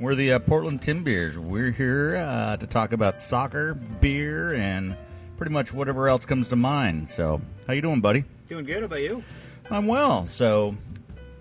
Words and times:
We're 0.00 0.14
the 0.14 0.34
uh, 0.34 0.38
Portland 0.38 0.80
Timbeers. 0.80 1.36
We're 1.36 1.72
here 1.72 2.16
uh, 2.16 2.56
to 2.58 2.68
talk 2.68 2.92
about 2.92 3.20
soccer, 3.20 3.74
beer, 3.74 4.54
and 4.54 4.96
pretty 5.36 5.52
much 5.52 5.72
whatever 5.72 6.08
else 6.08 6.24
comes 6.24 6.46
to 6.48 6.56
mind. 6.56 7.08
So, 7.08 7.40
how 7.66 7.72
you 7.72 7.82
doing, 7.82 8.00
buddy? 8.00 8.22
Doing 8.48 8.64
good. 8.64 8.78
How 8.78 8.84
about 8.84 9.02
you? 9.02 9.24
I'm 9.68 9.88
well. 9.88 10.28
So, 10.28 10.76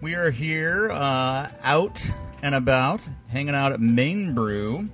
we 0.02 0.16
are 0.16 0.32
here 0.32 0.90
uh, 0.90 1.52
out 1.62 2.04
and 2.42 2.56
about, 2.56 3.02
hanging 3.28 3.54
out 3.54 3.74
at 3.74 3.80
Main 3.80 4.34
Brew 4.34 4.90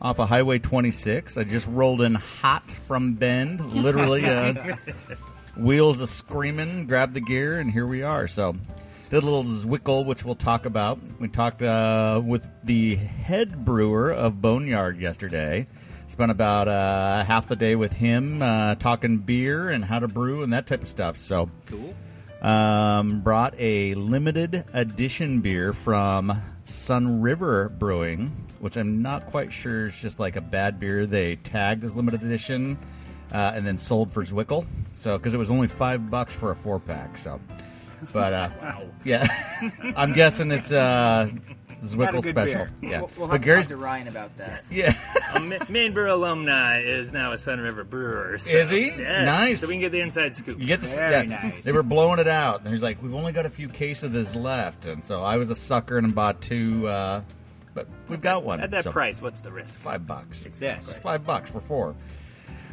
off 0.00 0.20
of 0.20 0.28
Highway 0.28 0.60
26. 0.60 1.36
I 1.36 1.42
just 1.42 1.66
rolled 1.66 2.02
in 2.02 2.14
hot 2.14 2.70
from 2.70 3.14
Bend, 3.14 3.74
literally. 3.74 4.26
Uh, 4.26 4.76
wheels 5.56 5.98
a 5.98 6.06
screaming, 6.06 6.86
grabbed 6.86 7.14
the 7.14 7.20
gear, 7.20 7.58
and 7.58 7.72
here 7.72 7.86
we 7.88 8.02
are. 8.02 8.28
So, 8.28 8.54
did 9.10 9.22
a 9.22 9.26
little 9.26 9.44
Zwickel, 9.44 10.04
which 10.04 10.24
we'll 10.24 10.34
talk 10.34 10.66
about. 10.66 10.98
We 11.18 11.28
talked 11.28 11.62
uh, 11.62 12.20
with 12.24 12.46
the 12.64 12.96
head 12.96 13.64
brewer 13.64 14.10
of 14.10 14.40
Boneyard 14.42 14.98
yesterday. 15.00 15.66
Spent 16.08 16.30
about 16.30 16.68
uh, 16.68 17.24
half 17.24 17.48
the 17.48 17.56
day 17.56 17.74
with 17.76 17.92
him 17.92 18.42
uh, 18.42 18.74
talking 18.76 19.18
beer 19.18 19.68
and 19.70 19.84
how 19.84 19.98
to 19.98 20.08
brew 20.08 20.42
and 20.42 20.52
that 20.52 20.66
type 20.66 20.82
of 20.82 20.88
stuff. 20.88 21.16
So, 21.18 21.50
Cool. 21.66 21.94
um, 22.46 23.20
brought 23.20 23.54
a 23.58 23.94
limited 23.94 24.64
edition 24.72 25.40
beer 25.40 25.72
from 25.72 26.42
Sun 26.64 27.20
River 27.20 27.68
Brewing, 27.68 28.28
which 28.60 28.76
I'm 28.76 29.02
not 29.02 29.26
quite 29.26 29.52
sure 29.52 29.86
is 29.88 29.96
just 29.98 30.18
like 30.18 30.36
a 30.36 30.40
bad 30.40 30.80
beer 30.80 31.04
they 31.06 31.36
tagged 31.36 31.84
as 31.84 31.94
limited 31.94 32.22
edition 32.22 32.78
uh, 33.32 33.52
and 33.54 33.66
then 33.66 33.78
sold 33.78 34.10
for 34.12 34.24
Zwickel. 34.24 34.66
So, 35.00 35.16
because 35.18 35.34
it 35.34 35.38
was 35.38 35.50
only 35.50 35.68
five 35.68 36.10
bucks 36.10 36.34
for 36.34 36.50
a 36.50 36.56
four 36.56 36.80
pack. 36.80 37.18
So, 37.18 37.38
but 38.12 38.32
uh, 38.32 38.48
Wow. 38.62 38.82
yeah, 39.04 39.26
I'm 39.96 40.12
guessing 40.12 40.50
it's 40.50 40.70
uh, 40.72 41.30
Not 41.82 42.14
a 42.14 42.22
special. 42.22 42.32
beer. 42.44 42.72
Yeah, 42.82 43.00
We'll, 43.00 43.10
we'll 43.16 43.26
but 43.28 43.32
have 43.34 43.40
to 43.40 43.44
Gary's 43.44 43.66
talk 43.66 43.76
to 43.76 43.76
Ryan 43.76 44.08
about 44.08 44.36
that. 44.38 44.64
yeah. 44.72 44.94
A 45.34 45.40
Ma- 45.40 45.58
Main 45.68 45.92
Brew 45.94 46.12
alumni 46.12 46.80
is 46.80 47.12
now 47.12 47.32
a 47.32 47.38
Sun 47.38 47.60
River 47.60 47.84
brewer. 47.84 48.38
so- 48.38 48.50
Is 48.50 48.70
he? 48.70 48.86
Yes. 48.86 49.26
Nice. 49.26 49.60
So 49.60 49.68
we 49.68 49.74
can 49.74 49.80
get 49.82 49.92
the 49.92 50.00
inside 50.00 50.34
scoop. 50.34 50.58
You 50.58 50.66
get 50.66 50.80
the 50.80 50.86
Very 50.88 51.28
yeah, 51.28 51.42
nice. 51.50 51.64
They 51.64 51.72
were 51.72 51.82
blowing 51.82 52.18
it 52.18 52.28
out, 52.28 52.62
and 52.64 52.72
he's 52.72 52.82
like, 52.82 53.02
"We've 53.02 53.14
only 53.14 53.32
got 53.32 53.46
a 53.46 53.50
few 53.50 53.68
cases 53.68 54.04
of 54.04 54.12
this 54.12 54.34
left," 54.34 54.86
and 54.86 55.04
so 55.04 55.22
I 55.22 55.36
was 55.36 55.50
a 55.50 55.56
sucker 55.56 55.98
and 55.98 56.14
bought 56.14 56.40
two, 56.40 56.88
uh, 56.88 57.22
but 57.74 57.86
we've 58.08 58.20
got 58.20 58.42
one 58.42 58.60
At 58.60 58.70
that 58.72 58.84
so 58.84 58.92
price, 58.92 59.22
what's 59.22 59.40
the 59.40 59.52
risk? 59.52 59.78
Five 59.80 60.06
bucks. 60.06 60.46
Exactly. 60.46 60.94
Five 60.94 61.24
bucks 61.24 61.50
for 61.50 61.60
four. 61.60 61.94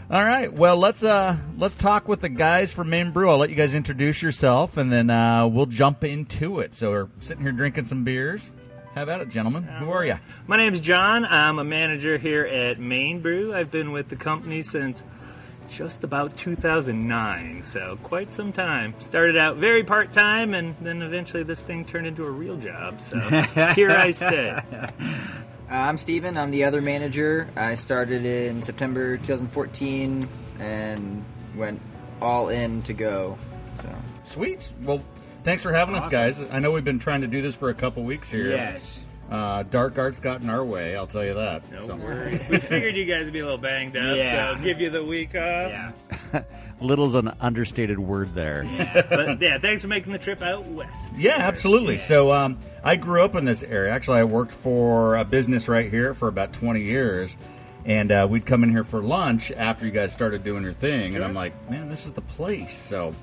All 0.09 0.23
right. 0.23 0.53
Well, 0.53 0.77
let's 0.77 1.03
uh 1.03 1.37
let's 1.57 1.73
talk 1.75 2.07
with 2.07 2.21
the 2.21 2.29
guys 2.29 2.71
from 2.71 2.89
Main 2.89 3.11
Brew. 3.11 3.27
I'll 3.29 3.39
let 3.39 3.49
you 3.49 3.55
guys 3.55 3.73
introduce 3.73 4.21
yourself, 4.21 4.77
and 4.77 4.91
then 4.91 5.09
uh, 5.09 5.47
we'll 5.47 5.65
jump 5.65 6.03
into 6.03 6.59
it. 6.59 6.75
So 6.75 6.91
we're 6.91 7.07
sitting 7.19 7.41
here 7.41 7.51
drinking 7.51 7.85
some 7.85 8.03
beers. 8.03 8.51
Have 8.93 9.09
at 9.09 9.19
it, 9.21 9.29
gentlemen. 9.29 9.63
Who 9.63 9.89
are 9.89 10.05
you? 10.05 10.19
My 10.45 10.57
name's 10.57 10.79
Jon. 10.79 11.25
I'm 11.25 11.57
a 11.57 11.63
manager 11.63 12.19
here 12.19 12.45
at 12.45 12.79
Main 12.79 13.19
Brew. 13.19 13.53
I've 13.53 13.71
been 13.71 13.91
with 13.91 14.09
the 14.09 14.15
company 14.15 14.61
since 14.61 15.03
just 15.71 16.03
about 16.03 16.37
2009, 16.37 17.63
so 17.63 17.97
quite 18.03 18.31
some 18.31 18.53
time. 18.53 18.93
Started 18.99 19.37
out 19.37 19.57
very 19.57 19.83
part 19.83 20.13
time, 20.13 20.53
and 20.53 20.75
then 20.81 21.01
eventually 21.01 21.41
this 21.41 21.61
thing 21.61 21.83
turned 21.83 22.05
into 22.05 22.23
a 22.23 22.31
real 22.31 22.57
job. 22.57 23.01
So 23.01 23.17
here 23.75 23.89
I 23.89 24.11
stay. 24.11 24.61
Uh, 25.69 25.73
I'm 25.73 25.97
Steven. 25.97 26.37
I'm 26.37 26.51
the 26.51 26.63
other 26.65 26.81
manager. 26.81 27.47
I 27.55 27.75
started 27.75 28.25
in 28.25 28.61
September 28.61 29.17
2014 29.17 30.27
and 30.59 31.25
went 31.55 31.81
all 32.21 32.49
in 32.49 32.81
to 32.83 32.93
go. 32.93 33.37
So 33.81 33.89
Sweet. 34.25 34.71
Well, 34.83 35.03
thanks 35.43 35.63
for 35.63 35.73
having 35.73 35.95
us, 35.95 36.07
guys. 36.07 36.39
I 36.51 36.59
know 36.59 36.71
we've 36.71 36.83
been 36.83 36.99
trying 36.99 37.21
to 37.21 37.27
do 37.27 37.41
this 37.41 37.55
for 37.55 37.69
a 37.69 37.73
couple 37.73 38.03
weeks 38.03 38.29
here. 38.29 38.49
Yes. 38.49 39.01
Uh, 39.29 39.63
dark 39.63 39.97
arts 39.97 40.19
got 40.19 40.41
in 40.41 40.51
our 40.51 40.63
way. 40.63 40.95
I'll 40.95 41.07
tell 41.07 41.25
you 41.25 41.33
that. 41.33 41.71
No 41.71 41.81
So- 41.81 41.95
worries. 41.95 42.47
We 42.47 42.59
figured 42.59 42.95
you 42.95 43.05
guys 43.05 43.23
would 43.23 43.33
be 43.33 43.39
a 43.39 43.43
little 43.43 43.57
banged 43.57 43.97
up, 43.97 44.15
Yeah. 44.17 44.55
so 44.55 44.63
give 44.63 44.79
you 44.79 44.91
the 44.91 45.03
week 45.03 45.29
off. 45.29 45.71
Yeah. 45.71 45.91
Little's 46.81 47.15
an 47.15 47.33
understated 47.39 47.99
word 47.99 48.33
there. 48.35 48.63
But 49.09 49.41
yeah, 49.41 49.57
thanks 49.59 49.81
for 49.81 49.87
making 49.87 50.11
the 50.11 50.19
trip 50.19 50.41
out 50.41 50.65
west. 50.65 51.15
Yeah, 51.15 51.37
absolutely. 51.37 51.97
So 51.97 52.31
um, 52.33 52.57
I 52.83 52.95
grew 52.95 53.23
up 53.23 53.35
in 53.35 53.45
this 53.45 53.63
area. 53.63 53.91
Actually, 53.91 54.19
I 54.19 54.23
worked 54.23 54.51
for 54.51 55.15
a 55.15 55.23
business 55.23 55.67
right 55.67 55.89
here 55.89 56.13
for 56.13 56.27
about 56.27 56.53
20 56.53 56.81
years. 56.81 57.37
And 57.85 58.11
uh, 58.11 58.27
we'd 58.29 58.45
come 58.45 58.63
in 58.63 58.71
here 58.71 58.83
for 58.83 59.01
lunch 59.01 59.51
after 59.51 59.85
you 59.85 59.91
guys 59.91 60.11
started 60.11 60.43
doing 60.43 60.63
your 60.63 60.73
thing. 60.73 61.15
And 61.15 61.23
I'm 61.23 61.35
like, 61.35 61.69
man, 61.69 61.87
this 61.87 62.07
is 62.07 62.13
the 62.13 62.21
place. 62.21 62.75
So, 62.75 63.13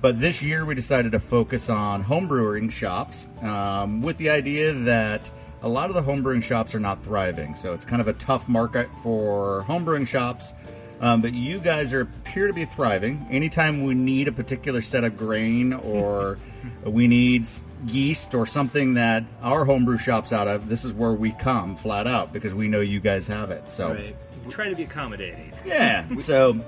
but 0.00 0.20
this 0.20 0.42
year 0.42 0.64
we 0.64 0.74
decided 0.74 1.12
to 1.12 1.20
focus 1.20 1.70
on 1.70 2.04
homebrewing 2.04 2.72
shops 2.72 3.26
um, 3.40 4.02
with 4.02 4.18
the 4.18 4.30
idea 4.30 4.72
that 4.72 5.30
a 5.62 5.68
lot 5.68 5.90
of 5.90 5.94
the 5.94 6.02
homebrewing 6.02 6.42
shops 6.42 6.74
are 6.74 6.80
not 6.80 7.02
thriving. 7.04 7.54
So 7.54 7.72
it's 7.72 7.84
kind 7.84 8.00
of 8.00 8.08
a 8.08 8.14
tough 8.14 8.48
market 8.48 8.88
for 9.02 9.64
homebrewing 9.68 10.08
shops. 10.08 10.52
Um, 11.00 11.22
but 11.22 11.32
you 11.32 11.60
guys 11.60 11.92
are 11.94 12.02
appear 12.02 12.46
to 12.46 12.52
be 12.52 12.66
thriving. 12.66 13.26
Anytime 13.30 13.84
we 13.84 13.94
need 13.94 14.28
a 14.28 14.32
particular 14.32 14.82
set 14.82 15.02
of 15.02 15.16
grain 15.16 15.72
or 15.72 16.38
we 16.84 17.06
need 17.08 17.46
yeast 17.86 18.34
or 18.34 18.46
something 18.46 18.94
that 18.94 19.24
our 19.42 19.64
homebrew 19.64 19.96
shop's 19.98 20.32
out 20.32 20.46
of, 20.46 20.68
this 20.68 20.84
is 20.84 20.92
where 20.92 21.12
we 21.12 21.32
come 21.32 21.74
flat 21.76 22.06
out 22.06 22.32
because 22.32 22.54
we 22.54 22.68
know 22.68 22.80
you 22.80 23.00
guys 23.00 23.26
have 23.28 23.50
it. 23.50 23.64
So 23.72 23.94
Right. 23.94 24.16
Try 24.50 24.68
to 24.68 24.74
be 24.74 24.82
accommodating. 24.82 25.52
yeah. 25.64 26.06
So 26.20 26.60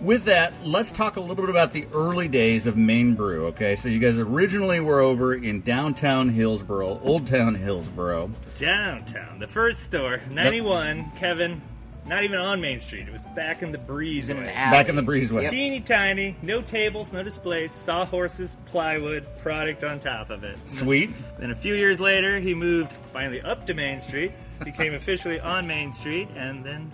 with 0.00 0.24
that, 0.24 0.52
let's 0.64 0.90
talk 0.90 1.16
a 1.16 1.20
little 1.20 1.36
bit 1.36 1.48
about 1.50 1.72
the 1.72 1.86
early 1.94 2.28
days 2.28 2.66
of 2.66 2.76
Main 2.76 3.14
Brew. 3.14 3.46
Okay, 3.46 3.76
so 3.76 3.88
you 3.88 3.98
guys 3.98 4.18
originally 4.18 4.80
were 4.80 5.00
over 5.00 5.34
in 5.34 5.60
downtown 5.62 6.28
Hillsboro, 6.30 7.00
Old 7.02 7.26
Town 7.26 7.54
Hillsboro. 7.54 8.30
Downtown, 8.58 9.38
the 9.38 9.46
first 9.46 9.82
store, 9.84 10.20
91, 10.30 11.12
Kevin, 11.18 11.62
not 12.06 12.24
even 12.24 12.38
on 12.38 12.60
Main 12.60 12.80
Street. 12.80 13.08
It 13.08 13.12
was 13.12 13.24
back 13.34 13.62
in 13.62 13.72
the 13.72 13.78
breeze. 13.78 14.28
in 14.28 14.36
an 14.38 14.44
Back 14.44 14.88
in 14.88 14.96
the 14.96 15.02
breezeway. 15.02 15.42
Yep. 15.42 15.50
Teeny 15.52 15.80
tiny, 15.80 16.36
no 16.42 16.62
tables, 16.62 17.12
no 17.12 17.22
displays, 17.22 17.72
sawhorses, 17.72 18.56
plywood, 18.66 19.26
product 19.38 19.82
on 19.84 20.00
top 20.00 20.30
of 20.30 20.44
it. 20.44 20.56
Sweet. 20.66 21.10
Then 21.38 21.50
a 21.50 21.54
few 21.56 21.74
years 21.74 22.00
later, 22.00 22.38
he 22.38 22.54
moved 22.54 22.92
finally 23.12 23.40
up 23.40 23.66
to 23.66 23.74
Main 23.74 24.00
Street, 24.00 24.32
became 24.64 24.94
officially 25.00 25.40
on 25.40 25.66
Main 25.66 25.92
Street, 25.92 26.28
and 26.36 26.64
then 26.64 26.90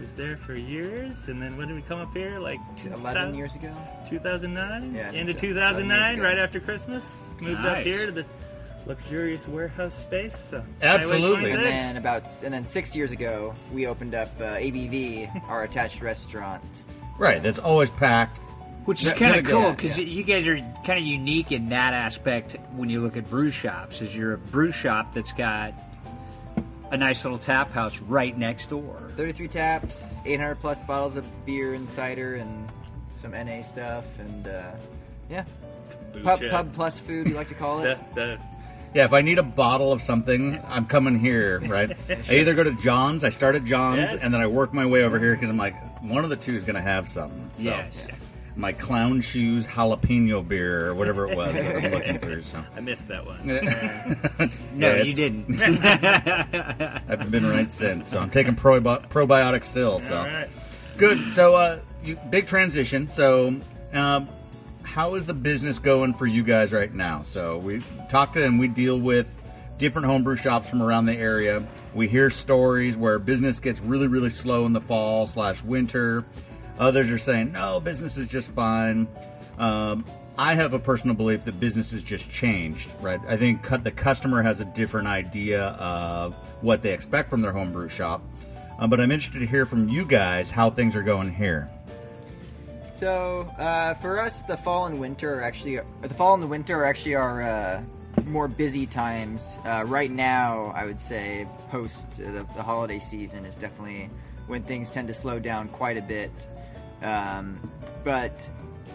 was 0.00 0.14
there 0.14 0.36
for 0.38 0.54
years. 0.54 1.28
And 1.28 1.40
then 1.42 1.56
when 1.58 1.68
did 1.68 1.74
we 1.76 1.82
come 1.82 2.00
up 2.00 2.12
here? 2.14 2.38
Like 2.38 2.58
11 2.84 2.98
2000 3.02 3.34
years 3.34 3.54
ago. 3.54 3.70
2009? 4.08 4.94
Yeah, 4.94 5.00
I 5.00 5.04
think 5.10 5.16
Into 5.20 5.32
so. 5.34 5.38
2009, 5.40 5.96
11 5.98 6.08
years 6.16 6.18
ago. 6.18 6.24
right 6.28 6.38
after 6.38 6.60
Christmas. 6.60 7.30
Moved 7.40 7.60
up 7.60 7.64
Nice. 7.76 7.84
here 7.86 8.06
to 8.06 8.12
this 8.12 8.32
luxurious 8.86 9.46
warehouse 9.48 9.94
space. 9.94 10.36
So 10.36 10.64
Absolutely. 10.82 11.50
And 11.52 11.60
then 11.60 11.96
about 11.96 12.24
and 12.42 12.52
then 12.52 12.64
six 12.64 12.94
years 12.94 13.10
ago, 13.10 13.54
we 13.72 13.86
opened 13.86 14.14
up 14.14 14.28
uh, 14.40 14.56
ABV, 14.56 15.48
our 15.48 15.64
attached 15.64 16.02
restaurant. 16.02 16.62
Right. 17.18 17.42
That's 17.42 17.58
always 17.58 17.90
packed. 17.90 18.38
Which 18.86 19.04
is 19.04 19.12
kind 19.12 19.36
of 19.36 19.44
yeah, 19.44 19.50
cool 19.50 19.62
yeah. 19.62 19.74
because 19.74 19.98
you 19.98 20.24
guys 20.24 20.46
are 20.46 20.56
kind 20.84 20.98
of 20.98 21.04
unique 21.04 21.52
in 21.52 21.68
that 21.68 21.92
aspect 21.92 22.56
when 22.72 22.88
you 22.88 23.02
look 23.02 23.16
at 23.16 23.28
brew 23.28 23.50
shops. 23.50 24.00
Is 24.00 24.16
you're 24.16 24.32
a 24.32 24.38
brew 24.38 24.72
shop 24.72 25.14
that's 25.14 25.34
got 25.34 25.74
a 26.90 26.96
nice 26.96 27.22
little 27.24 27.38
tap 27.38 27.70
house 27.70 27.98
right 28.00 28.36
next 28.36 28.70
door. 28.70 29.10
33 29.16 29.48
taps, 29.48 30.20
800 30.24 30.56
plus 30.56 30.80
bottles 30.80 31.16
of 31.16 31.46
beer 31.46 31.74
and 31.74 31.88
cider, 31.88 32.36
and 32.36 32.68
some 33.20 33.32
NA 33.32 33.62
stuff, 33.62 34.18
and 34.18 34.48
uh, 34.48 34.72
yeah, 35.28 35.44
pub, 36.24 36.40
pub 36.50 36.74
plus 36.74 36.98
food, 36.98 37.26
you 37.26 37.34
like 37.34 37.48
to 37.48 37.54
call 37.54 37.80
The, 37.80 37.92
it. 37.92 37.98
the, 38.14 38.38
Yeah, 38.92 39.04
if 39.04 39.12
I 39.12 39.20
need 39.20 39.38
a 39.38 39.42
bottle 39.44 39.92
of 39.92 40.02
something, 40.02 40.60
I'm 40.66 40.86
coming 40.86 41.18
here, 41.18 41.60
right? 41.60 41.96
I 42.28 42.34
either 42.34 42.54
go 42.54 42.64
to 42.64 42.72
John's, 42.72 43.22
I 43.22 43.30
start 43.30 43.54
at 43.54 43.64
John's, 43.64 43.98
Yes. 44.12 44.18
and 44.20 44.34
then 44.34 44.40
I 44.40 44.46
work 44.48 44.74
my 44.74 44.84
way 44.86 45.04
over 45.04 45.18
here 45.18 45.34
because 45.34 45.48
I'm 45.48 45.56
like, 45.56 45.76
one 46.02 46.24
of 46.24 46.30
the 46.30 46.36
two 46.36 46.56
is 46.56 46.64
going 46.64 46.74
to 46.74 46.80
have 46.82 47.08
something. 47.08 47.50
So, 47.58 47.62
Yes. 47.64 48.36
My 48.56 48.72
clown 48.72 49.20
shoes 49.20 49.64
jalapeno 49.64 50.46
beer 50.46 50.88
or 50.88 50.94
whatever 50.94 51.30
it 51.30 51.36
was 51.36 51.54
that 51.54 51.76
I'm 51.84 51.92
looking 51.92 52.18
through. 52.18 52.42
So. 52.42 52.62
I 52.76 52.80
missed 52.80 53.06
that 53.08 53.24
one. 53.24 53.38
No, 54.74 54.96
you 54.96 55.14
didn't. 55.14 55.60
I've 55.62 57.30
been 57.30 57.46
right 57.46 57.70
since, 57.70 58.08
so 58.08 58.18
I'm 58.18 58.30
taking 58.30 58.56
probi- 58.56 59.08
probiotics 59.08 59.64
still. 59.64 60.00
So 60.00 60.18
All 60.18 60.24
right. 60.24 60.48
good. 60.96 61.30
So, 61.30 61.54
uh, 61.54 61.78
you, 62.02 62.16
big 62.28 62.48
transition. 62.48 63.08
So, 63.08 63.54
um, 63.92 64.28
how 64.90 65.14
is 65.14 65.24
the 65.24 65.34
business 65.34 65.78
going 65.78 66.12
for 66.12 66.26
you 66.26 66.42
guys 66.42 66.72
right 66.72 66.92
now? 66.92 67.22
So, 67.22 67.58
we 67.58 67.80
talk 68.08 68.32
to 68.32 68.44
and 68.44 68.58
we 68.58 68.66
deal 68.66 68.98
with 68.98 69.38
different 69.78 70.06
homebrew 70.06 70.34
shops 70.34 70.68
from 70.68 70.82
around 70.82 71.06
the 71.06 71.16
area. 71.16 71.64
We 71.94 72.08
hear 72.08 72.28
stories 72.28 72.96
where 72.96 73.20
business 73.20 73.60
gets 73.60 73.80
really, 73.80 74.08
really 74.08 74.30
slow 74.30 74.66
in 74.66 74.72
the 74.72 74.80
fall 74.80 75.28
slash 75.28 75.62
winter. 75.62 76.24
Others 76.80 77.08
are 77.10 77.18
saying 77.18 77.52
no, 77.52 77.78
business 77.78 78.16
is 78.16 78.26
just 78.26 78.48
fine. 78.48 79.06
Um, 79.58 80.04
I 80.36 80.54
have 80.54 80.74
a 80.74 80.78
personal 80.78 81.14
belief 81.14 81.44
that 81.44 81.60
business 81.60 81.92
has 81.92 82.02
just 82.02 82.28
changed, 82.28 82.90
right? 83.00 83.20
I 83.28 83.36
think 83.36 83.68
the 83.84 83.90
customer 83.92 84.42
has 84.42 84.60
a 84.60 84.64
different 84.64 85.06
idea 85.06 85.66
of 85.66 86.34
what 86.62 86.82
they 86.82 86.92
expect 86.92 87.30
from 87.30 87.42
their 87.42 87.52
homebrew 87.52 87.88
shop. 87.88 88.22
Um, 88.78 88.90
but 88.90 89.00
I'm 89.00 89.12
interested 89.12 89.38
to 89.40 89.46
hear 89.46 89.66
from 89.66 89.88
you 89.88 90.04
guys 90.04 90.50
how 90.50 90.70
things 90.70 90.96
are 90.96 91.02
going 91.02 91.32
here. 91.32 91.70
So 93.00 93.50
uh, 93.58 93.94
for 93.94 94.20
us, 94.20 94.42
the 94.42 94.58
fall 94.58 94.84
and 94.84 95.00
winter 95.00 95.38
are 95.38 95.42
actually 95.42 95.80
the 96.02 96.14
fall 96.14 96.34
and 96.34 96.42
the 96.42 96.46
winter 96.46 96.80
are 96.80 96.84
actually 96.84 97.14
our 97.14 97.40
uh, 97.40 97.82
more 98.26 98.46
busy 98.46 98.86
times. 98.86 99.58
Uh, 99.64 99.84
right 99.86 100.10
now, 100.10 100.70
I 100.76 100.84
would 100.84 101.00
say 101.00 101.48
post 101.70 102.10
the, 102.18 102.46
the 102.54 102.62
holiday 102.62 102.98
season 102.98 103.46
is 103.46 103.56
definitely 103.56 104.10
when 104.48 104.64
things 104.64 104.90
tend 104.90 105.08
to 105.08 105.14
slow 105.14 105.38
down 105.38 105.68
quite 105.68 105.96
a 105.96 106.02
bit. 106.02 106.30
Um, 107.00 107.70
but 108.04 108.46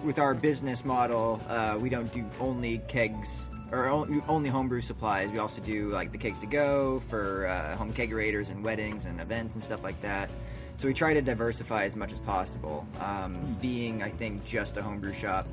with 0.03 0.19
our 0.19 0.35
business 0.35 0.85
model, 0.85 1.41
uh, 1.49 1.79
we 1.81 1.89
don't 1.89 2.13
do 2.13 2.29
only 2.39 2.83
kegs 2.87 3.49
or 3.71 3.87
on- 3.87 4.21
only 4.27 4.51
homebrew 4.51 4.81
supplies. 4.81 5.31
We 5.31 5.39
also 5.39 5.61
do 5.61 5.89
like 5.89 6.11
the 6.11 6.19
kegs 6.19 6.37
to 6.41 6.45
go 6.45 6.99
for 7.09 7.47
uh, 7.47 7.75
home 7.75 7.91
kegerators 7.91 8.51
and 8.51 8.63
weddings 8.63 9.05
and 9.05 9.19
events 9.19 9.55
and 9.55 9.63
stuff 9.63 9.83
like 9.83 9.99
that. 10.03 10.29
So 10.77 10.87
we 10.87 10.93
try 10.93 11.13
to 11.13 11.21
diversify 11.21 11.85
as 11.85 11.95
much 11.95 12.11
as 12.11 12.19
possible. 12.19 12.85
Um, 12.99 13.57
being, 13.61 14.03
I 14.03 14.09
think, 14.09 14.45
just 14.45 14.77
a 14.77 14.81
homebrew 14.81 15.13
shop 15.13 15.47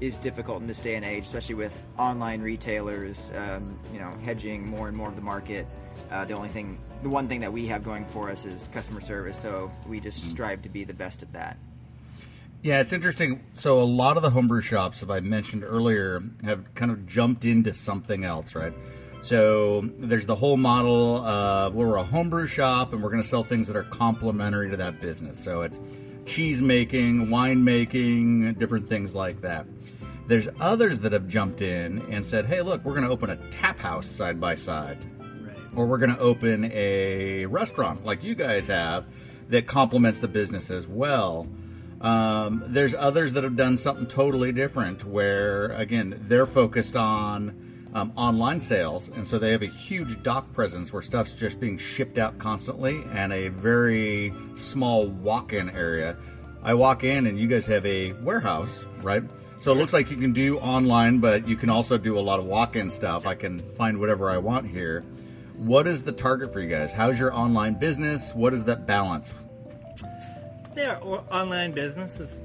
is 0.00 0.18
difficult 0.18 0.60
in 0.60 0.66
this 0.66 0.80
day 0.80 0.96
and 0.96 1.04
age, 1.04 1.24
especially 1.24 1.54
with 1.54 1.84
online 1.98 2.40
retailers, 2.42 3.30
um, 3.36 3.78
you 3.92 3.98
know, 3.98 4.12
hedging 4.24 4.68
more 4.68 4.88
and 4.88 4.96
more 4.96 5.08
of 5.08 5.16
the 5.16 5.22
market. 5.22 5.66
Uh, 6.10 6.24
the 6.24 6.34
only 6.34 6.48
thing, 6.48 6.78
the 7.02 7.08
one 7.08 7.28
thing 7.28 7.40
that 7.40 7.52
we 7.52 7.66
have 7.66 7.84
going 7.84 8.04
for 8.06 8.30
us 8.30 8.44
is 8.44 8.68
customer 8.72 9.00
service, 9.00 9.38
so 9.38 9.70
we 9.86 10.00
just 10.00 10.22
strive 10.30 10.62
to 10.62 10.68
be 10.68 10.84
the 10.84 10.94
best 10.94 11.22
at 11.22 11.32
that. 11.32 11.56
Yeah, 12.62 12.80
it's 12.80 12.92
interesting. 12.92 13.44
So 13.54 13.82
a 13.82 13.84
lot 13.84 14.16
of 14.16 14.22
the 14.22 14.30
homebrew 14.30 14.60
shops, 14.60 15.02
as 15.02 15.10
I 15.10 15.20
mentioned 15.20 15.64
earlier, 15.64 16.22
have 16.44 16.72
kind 16.74 16.92
of 16.92 17.06
jumped 17.06 17.44
into 17.44 17.74
something 17.74 18.24
else, 18.24 18.54
right? 18.54 18.72
So 19.22 19.88
there's 19.98 20.26
the 20.26 20.34
whole 20.34 20.56
model 20.56 21.24
of 21.24 21.74
we're 21.74 21.96
a 21.96 22.02
homebrew 22.02 22.48
shop 22.48 22.92
and 22.92 23.00
we're 23.02 23.10
going 23.10 23.22
to 23.22 23.28
sell 23.28 23.44
things 23.44 23.68
that 23.68 23.76
are 23.76 23.84
complementary 23.84 24.68
to 24.70 24.76
that 24.78 25.00
business. 25.00 25.42
So 25.42 25.62
it's 25.62 25.78
cheese 26.26 26.60
making, 26.60 27.30
wine 27.30 27.62
making, 27.62 28.54
different 28.54 28.88
things 28.88 29.14
like 29.14 29.40
that. 29.42 29.66
There's 30.26 30.48
others 30.60 30.98
that 31.00 31.12
have 31.12 31.28
jumped 31.28 31.62
in 31.62 32.02
and 32.10 32.26
said, 32.26 32.46
"Hey, 32.46 32.62
look, 32.62 32.84
we're 32.84 32.94
going 32.94 33.04
to 33.04 33.10
open 33.10 33.30
a 33.30 33.36
tap 33.50 33.78
house 33.78 34.08
side 34.08 34.40
by 34.40 34.56
side." 34.56 34.98
Right. 35.20 35.56
or 35.74 35.86
we're 35.86 35.98
going 35.98 36.14
to 36.14 36.20
open 36.20 36.70
a 36.72 37.46
restaurant 37.46 38.04
like 38.04 38.22
you 38.22 38.34
guys 38.34 38.66
have 38.68 39.04
that 39.48 39.66
complements 39.66 40.20
the 40.20 40.28
business 40.28 40.70
as 40.70 40.86
well. 40.86 41.46
Um, 42.00 42.64
there's 42.66 42.94
others 42.94 43.34
that 43.34 43.44
have 43.44 43.56
done 43.56 43.76
something 43.76 44.06
totally 44.06 44.50
different 44.50 45.04
where, 45.04 45.66
again, 45.72 46.24
they're 46.26 46.46
focused 46.46 46.96
on 46.96 47.71
um, 47.94 48.12
online 48.16 48.60
sales, 48.60 49.10
and 49.14 49.26
so 49.26 49.38
they 49.38 49.52
have 49.52 49.62
a 49.62 49.66
huge 49.66 50.22
dock 50.22 50.52
presence 50.52 50.92
where 50.92 51.02
stuff's 51.02 51.34
just 51.34 51.60
being 51.60 51.78
shipped 51.78 52.18
out 52.18 52.38
constantly 52.38 53.04
and 53.12 53.32
a 53.32 53.48
very 53.48 54.32
small 54.56 55.08
walk 55.08 55.52
in 55.52 55.70
area. 55.70 56.16
I 56.62 56.74
walk 56.74 57.04
in, 57.04 57.26
and 57.26 57.38
you 57.38 57.48
guys 57.48 57.66
have 57.66 57.84
a 57.84 58.12
warehouse, 58.12 58.84
right? 59.02 59.22
So 59.60 59.72
it 59.72 59.76
looks 59.76 59.92
like 59.92 60.10
you 60.10 60.16
can 60.16 60.32
do 60.32 60.58
online, 60.58 61.18
but 61.18 61.46
you 61.46 61.56
can 61.56 61.70
also 61.70 61.96
do 61.96 62.18
a 62.18 62.20
lot 62.20 62.40
of 62.40 62.46
walk 62.46 62.76
in 62.76 62.90
stuff. 62.90 63.26
I 63.26 63.34
can 63.34 63.58
find 63.58 63.98
whatever 63.98 64.30
I 64.30 64.38
want 64.38 64.66
here. 64.66 65.02
What 65.56 65.86
is 65.86 66.02
the 66.02 66.12
target 66.12 66.52
for 66.52 66.60
you 66.60 66.68
guys? 66.68 66.92
How's 66.92 67.18
your 67.18 67.32
online 67.32 67.78
business? 67.78 68.32
What 68.34 68.54
is 68.54 68.64
that 68.64 68.86
balance? 68.86 69.34
our 70.76 71.24
online 71.30 71.72
business 71.72 72.18
is 72.18 72.40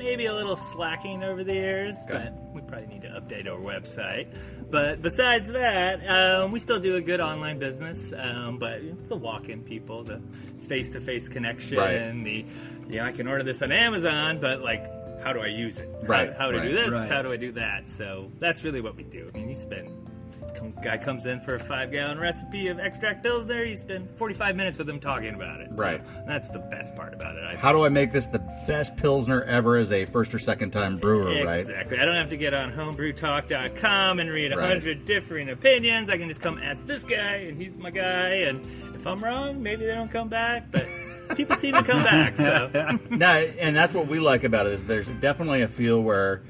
maybe 0.00 0.26
a 0.26 0.34
little 0.34 0.56
slacking 0.56 1.22
over 1.22 1.44
the 1.44 1.52
years, 1.52 1.94
Okay. 2.08 2.30
but 2.30 2.54
we 2.54 2.60
probably 2.62 2.86
need 2.86 3.02
to 3.02 3.08
update 3.10 3.46
our 3.46 3.58
website. 3.58 4.26
But 4.70 5.02
besides 5.02 5.52
that, 5.52 6.00
um, 6.08 6.52
we 6.52 6.58
still 6.60 6.80
do 6.80 6.96
a 6.96 7.02
good 7.02 7.20
online 7.20 7.58
business. 7.58 8.12
Um, 8.16 8.58
but 8.58 8.80
the 9.08 9.16
walk-in 9.16 9.62
people, 9.62 10.02
the 10.02 10.22
face-to-face 10.68 11.28
connection, 11.28 11.76
Right. 11.76 12.24
the 12.24 12.46
yeah, 12.88 13.04
I 13.06 13.12
can 13.12 13.28
order 13.28 13.44
this 13.44 13.62
on 13.62 13.70
Amazon, 13.70 14.40
but 14.40 14.62
like, 14.62 14.82
how 15.22 15.32
do 15.32 15.40
I 15.40 15.46
use 15.48 15.78
it? 15.78 15.88
Right, 16.02 16.32
How, 16.32 16.46
how 16.46 16.50
do 16.52 16.58
I 16.60 16.62
do 16.66 16.72
this? 16.74 16.90
Right. 16.90 17.08
How 17.10 17.22
do 17.22 17.30
I 17.30 17.36
do 17.36 17.52
that? 17.52 17.88
So 17.88 18.30
that's 18.40 18.64
really 18.64 18.80
what 18.80 18.96
we 18.96 19.04
do. 19.04 19.30
I 19.34 19.38
mean, 19.38 19.48
you 19.50 19.54
spend. 19.54 19.90
Come, 20.60 20.74
guy 20.82 20.98
comes 20.98 21.24
in 21.26 21.40
for 21.40 21.54
a 21.56 21.58
five 21.58 21.90
gallon 21.90 22.18
recipe 22.18 22.68
of 22.68 22.78
extract 22.78 23.22
pilsner. 23.22 23.64
You 23.64 23.74
spend 23.76 24.10
45 24.16 24.54
minutes 24.56 24.76
with 24.78 24.88
him 24.88 25.00
talking 25.00 25.34
about 25.34 25.60
it. 25.60 25.70
So 25.74 25.82
Right. 25.82 26.02
that's 26.26 26.50
the 26.50 26.58
best 26.58 26.94
part 26.94 27.14
about 27.14 27.36
it. 27.36 27.44
I 27.44 27.56
How 27.56 27.72
do 27.72 27.84
I 27.84 27.88
make 27.88 28.12
this 28.12 28.26
the 28.26 28.38
best 28.68 28.96
Pilsner 28.96 29.42
ever 29.44 29.76
as 29.76 29.90
a 29.90 30.04
first 30.04 30.34
or 30.34 30.38
second 30.38 30.70
time 30.72 30.98
brewer, 30.98 31.24
right? 31.44 31.60
Exactly. 31.60 31.98
I 31.98 32.04
don't 32.04 32.16
have 32.16 32.28
to 32.30 32.36
get 32.36 32.52
on 32.54 32.70
homebrewtalk.com 32.72 34.18
and 34.20 34.30
read 34.30 34.52
a 34.52 34.56
Right. 34.58 34.68
hundred 34.68 35.06
different 35.06 35.48
opinions. 35.50 36.10
I 36.10 36.18
can 36.18 36.28
just 36.28 36.40
come 36.42 36.58
ask 36.58 36.84
this 36.86 37.04
guy, 37.04 37.36
and 37.48 37.56
he's 37.60 37.76
my 37.78 37.90
guy. 37.90 38.28
And 38.46 38.64
if 38.94 39.06
I'm 39.06 39.24
wrong, 39.24 39.62
maybe 39.62 39.86
they 39.86 39.94
don't 39.94 40.10
come 40.12 40.28
back, 40.28 40.70
but 40.70 40.86
people 41.36 41.56
seem 41.56 41.74
to 41.74 41.82
come 41.82 42.02
back. 42.02 42.36
So 42.36 42.70
no, 43.10 43.26
and 43.26 43.74
that's 43.74 43.94
what 43.94 44.08
we 44.08 44.18
like 44.20 44.44
about 44.44 44.66
it 44.66 44.74
is 44.74 44.84
there's 44.84 45.08
definitely 45.20 45.62
a 45.62 45.68
feel 45.68 46.02
where 46.02 46.42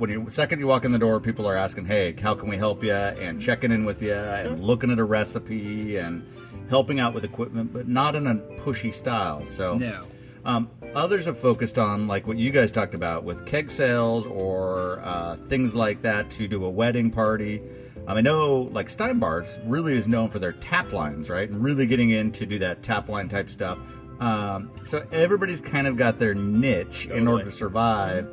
when 0.00 0.10
you 0.10 0.26
second 0.30 0.58
you 0.58 0.66
walk 0.66 0.86
in 0.86 0.92
the 0.92 0.98
door, 0.98 1.20
people 1.20 1.46
are 1.46 1.56
asking, 1.56 1.84
"Hey, 1.84 2.14
how 2.20 2.34
can 2.34 2.48
we 2.48 2.56
help 2.56 2.82
you?" 2.82 2.92
and 2.94 3.40
checking 3.40 3.70
in 3.70 3.84
with 3.84 4.00
you 4.02 4.14
and 4.14 4.64
looking 4.64 4.90
at 4.90 4.98
a 4.98 5.04
recipe 5.04 5.98
and 5.98 6.26
helping 6.70 6.98
out 6.98 7.12
with 7.12 7.22
equipment, 7.24 7.72
but 7.72 7.86
not 7.86 8.14
in 8.14 8.26
a 8.26 8.34
pushy 8.62 8.92
style. 8.94 9.46
So 9.46 9.76
No. 9.76 10.04
Um, 10.42 10.70
others 10.94 11.26
have 11.26 11.38
focused 11.38 11.78
on 11.78 12.08
like 12.08 12.26
what 12.26 12.38
you 12.38 12.50
guys 12.50 12.72
talked 12.72 12.94
about 12.94 13.24
with 13.24 13.44
keg 13.44 13.70
sales 13.70 14.26
or 14.26 15.00
uh, 15.00 15.36
things 15.36 15.74
like 15.74 16.00
that 16.00 16.30
to 16.30 16.48
do 16.48 16.64
a 16.64 16.70
wedding 16.70 17.10
party. 17.10 17.60
Um, 18.08 18.16
I 18.16 18.22
know 18.22 18.62
like 18.72 18.88
Steinbart's 18.88 19.58
really 19.66 19.98
is 19.98 20.08
known 20.08 20.30
for 20.30 20.38
their 20.38 20.52
tap 20.52 20.94
lines, 20.94 21.28
right? 21.28 21.48
And 21.48 21.62
really 21.62 21.84
getting 21.86 22.08
in 22.08 22.32
to 22.32 22.46
do 22.46 22.58
that 22.60 22.82
tap 22.82 23.10
line 23.10 23.28
type 23.28 23.50
stuff. 23.50 23.78
Um, 24.18 24.70
so 24.86 25.06
everybody's 25.12 25.60
kind 25.60 25.86
of 25.86 25.98
got 25.98 26.18
their 26.18 26.34
niche 26.34 27.06
in 27.06 27.28
order 27.28 27.44
to 27.44 27.52
survive. 27.52 28.26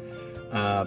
Uh, 0.51 0.86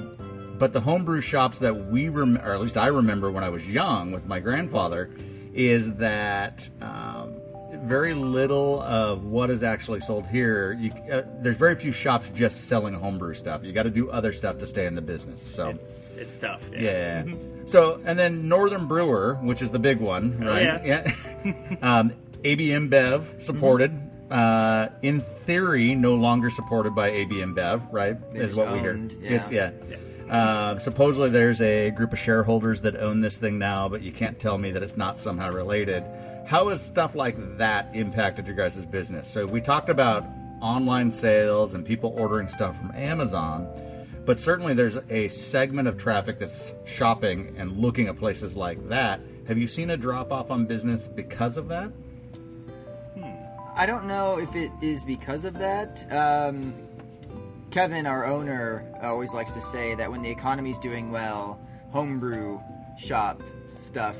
but 0.60 0.74
the 0.74 0.80
homebrew 0.82 1.22
shops 1.22 1.58
that 1.58 1.86
we 1.86 2.10
rem- 2.10 2.36
or 2.36 2.52
at 2.52 2.60
least 2.60 2.76
I 2.76 2.88
remember 2.88 3.30
when 3.30 3.42
I 3.42 3.48
was 3.48 3.66
young 3.66 4.12
with 4.12 4.26
my 4.26 4.40
grandfather, 4.40 5.10
is 5.54 5.94
that 5.94 6.68
um, 6.82 7.40
very 7.82 8.12
little 8.12 8.82
of 8.82 9.24
what 9.24 9.48
is 9.48 9.62
actually 9.62 10.00
sold 10.00 10.26
here. 10.26 10.76
You, 10.78 10.90
uh, 11.10 11.22
there's 11.40 11.56
very 11.56 11.74
few 11.76 11.92
shops 11.92 12.28
just 12.34 12.68
selling 12.68 12.92
homebrew 12.92 13.32
stuff. 13.32 13.64
You 13.64 13.72
got 13.72 13.84
to 13.84 13.90
do 13.90 14.10
other 14.10 14.34
stuff 14.34 14.58
to 14.58 14.66
stay 14.66 14.84
in 14.84 14.94
the 14.94 15.00
business. 15.00 15.42
So. 15.42 15.70
it's, 15.70 16.00
it's 16.16 16.36
tough. 16.36 16.70
Yeah. 16.72 17.24
So, 17.66 18.00
and 18.04 18.18
then 18.18 18.48
Northern 18.48 18.88
Brewer, 18.88 19.38
which 19.42 19.62
is 19.62 19.70
the 19.70 19.78
big 19.78 20.00
one, 20.00 20.40
right? 20.40 20.84
yeah. 20.84 21.76
um, 21.82 22.12
AB 22.42 22.70
InBev 22.70 23.40
supported. 23.40 23.92
Uh, 24.28 24.88
in 25.02 25.20
theory, 25.20 25.94
no 25.94 26.16
longer 26.16 26.50
supported 26.50 26.96
by 26.96 27.10
AB 27.10 27.36
InBev, 27.36 27.86
right? 27.92 28.16
is 28.34 28.56
what 28.56 28.72
we 28.72 28.80
hear. 28.80 28.96
yeah. 29.20 29.30
It's 29.30 29.52
yeah. 29.52 29.70
Uh, 30.30 30.78
supposedly, 30.78 31.28
there's 31.28 31.60
a 31.60 31.90
group 31.90 32.12
of 32.12 32.18
shareholders 32.18 32.80
that 32.82 32.94
own 32.94 33.20
this 33.20 33.36
thing 33.36 33.58
now, 33.58 33.88
but 33.88 34.00
you 34.00 34.12
can't 34.12 34.38
tell 34.38 34.56
me 34.58 34.70
that 34.70 34.80
it's 34.80 34.96
not 34.96 35.18
somehow 35.18 35.50
related. 35.50 36.04
How 36.46 36.68
has 36.68 36.80
stuff 36.80 37.16
like 37.16 37.58
that 37.58 37.90
impacted 37.94 38.46
your 38.46 38.54
guys' 38.54 38.86
business? 38.86 39.28
So 39.28 39.44
we 39.44 39.60
talked 39.60 39.88
about 39.88 40.24
online 40.60 41.10
sales 41.10 41.74
and 41.74 41.84
people 41.84 42.14
ordering 42.16 42.46
stuff 42.46 42.76
from 42.76 42.92
Amazon, 42.94 43.68
but 44.24 44.38
certainly 44.38 44.72
there's 44.72 44.98
a 45.08 45.28
segment 45.28 45.88
of 45.88 45.98
traffic 45.98 46.38
that's 46.38 46.74
shopping 46.84 47.52
and 47.58 47.76
looking 47.78 48.06
at 48.06 48.16
places 48.16 48.56
like 48.56 48.88
that. 48.88 49.20
Have 49.48 49.58
you 49.58 49.66
seen 49.66 49.90
a 49.90 49.96
drop 49.96 50.30
off 50.30 50.52
on 50.52 50.64
business 50.64 51.08
because 51.08 51.56
of 51.56 51.66
that? 51.68 51.90
I 53.76 53.86
don't 53.86 54.04
know 54.04 54.38
if 54.38 54.54
it 54.54 54.70
is 54.82 55.04
because 55.04 55.44
of 55.44 55.54
that. 55.58 56.06
Um, 56.12 56.74
Kevin, 57.70 58.06
our 58.06 58.26
owner, 58.26 58.84
always 59.00 59.32
likes 59.32 59.52
to 59.52 59.60
say 59.60 59.94
that 59.94 60.10
when 60.10 60.22
the 60.22 60.30
economy's 60.30 60.78
doing 60.78 61.12
well, 61.12 61.60
homebrew 61.90 62.60
shop 62.98 63.42
stuff 63.68 64.16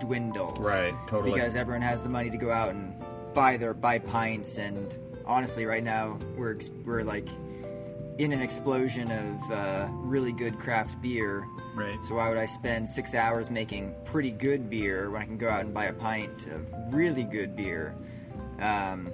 dwindles. 0.00 0.58
Right, 0.58 0.94
totally. 1.08 1.32
Because 1.32 1.56
everyone 1.56 1.82
has 1.82 2.02
the 2.02 2.10
money 2.10 2.30
to 2.30 2.36
go 2.36 2.50
out 2.50 2.70
and 2.70 2.94
buy 3.32 3.56
their 3.56 3.72
buy 3.72 3.98
pints, 3.98 4.58
and 4.58 4.94
honestly, 5.24 5.64
right 5.64 5.82
now 5.82 6.18
we're 6.36 6.58
we're 6.84 7.02
like 7.02 7.28
in 8.18 8.32
an 8.32 8.42
explosion 8.42 9.10
of 9.10 9.50
uh, 9.50 9.88
really 9.90 10.32
good 10.32 10.58
craft 10.58 11.00
beer. 11.00 11.46
Right. 11.74 11.96
So 12.06 12.16
why 12.16 12.28
would 12.28 12.36
I 12.36 12.46
spend 12.46 12.88
six 12.88 13.14
hours 13.14 13.50
making 13.50 13.94
pretty 14.04 14.30
good 14.30 14.68
beer 14.68 15.10
when 15.10 15.22
I 15.22 15.24
can 15.24 15.38
go 15.38 15.48
out 15.48 15.62
and 15.62 15.72
buy 15.72 15.86
a 15.86 15.92
pint 15.94 16.48
of 16.48 16.70
really 16.92 17.24
good 17.24 17.56
beer? 17.56 17.94
Um, 18.58 19.08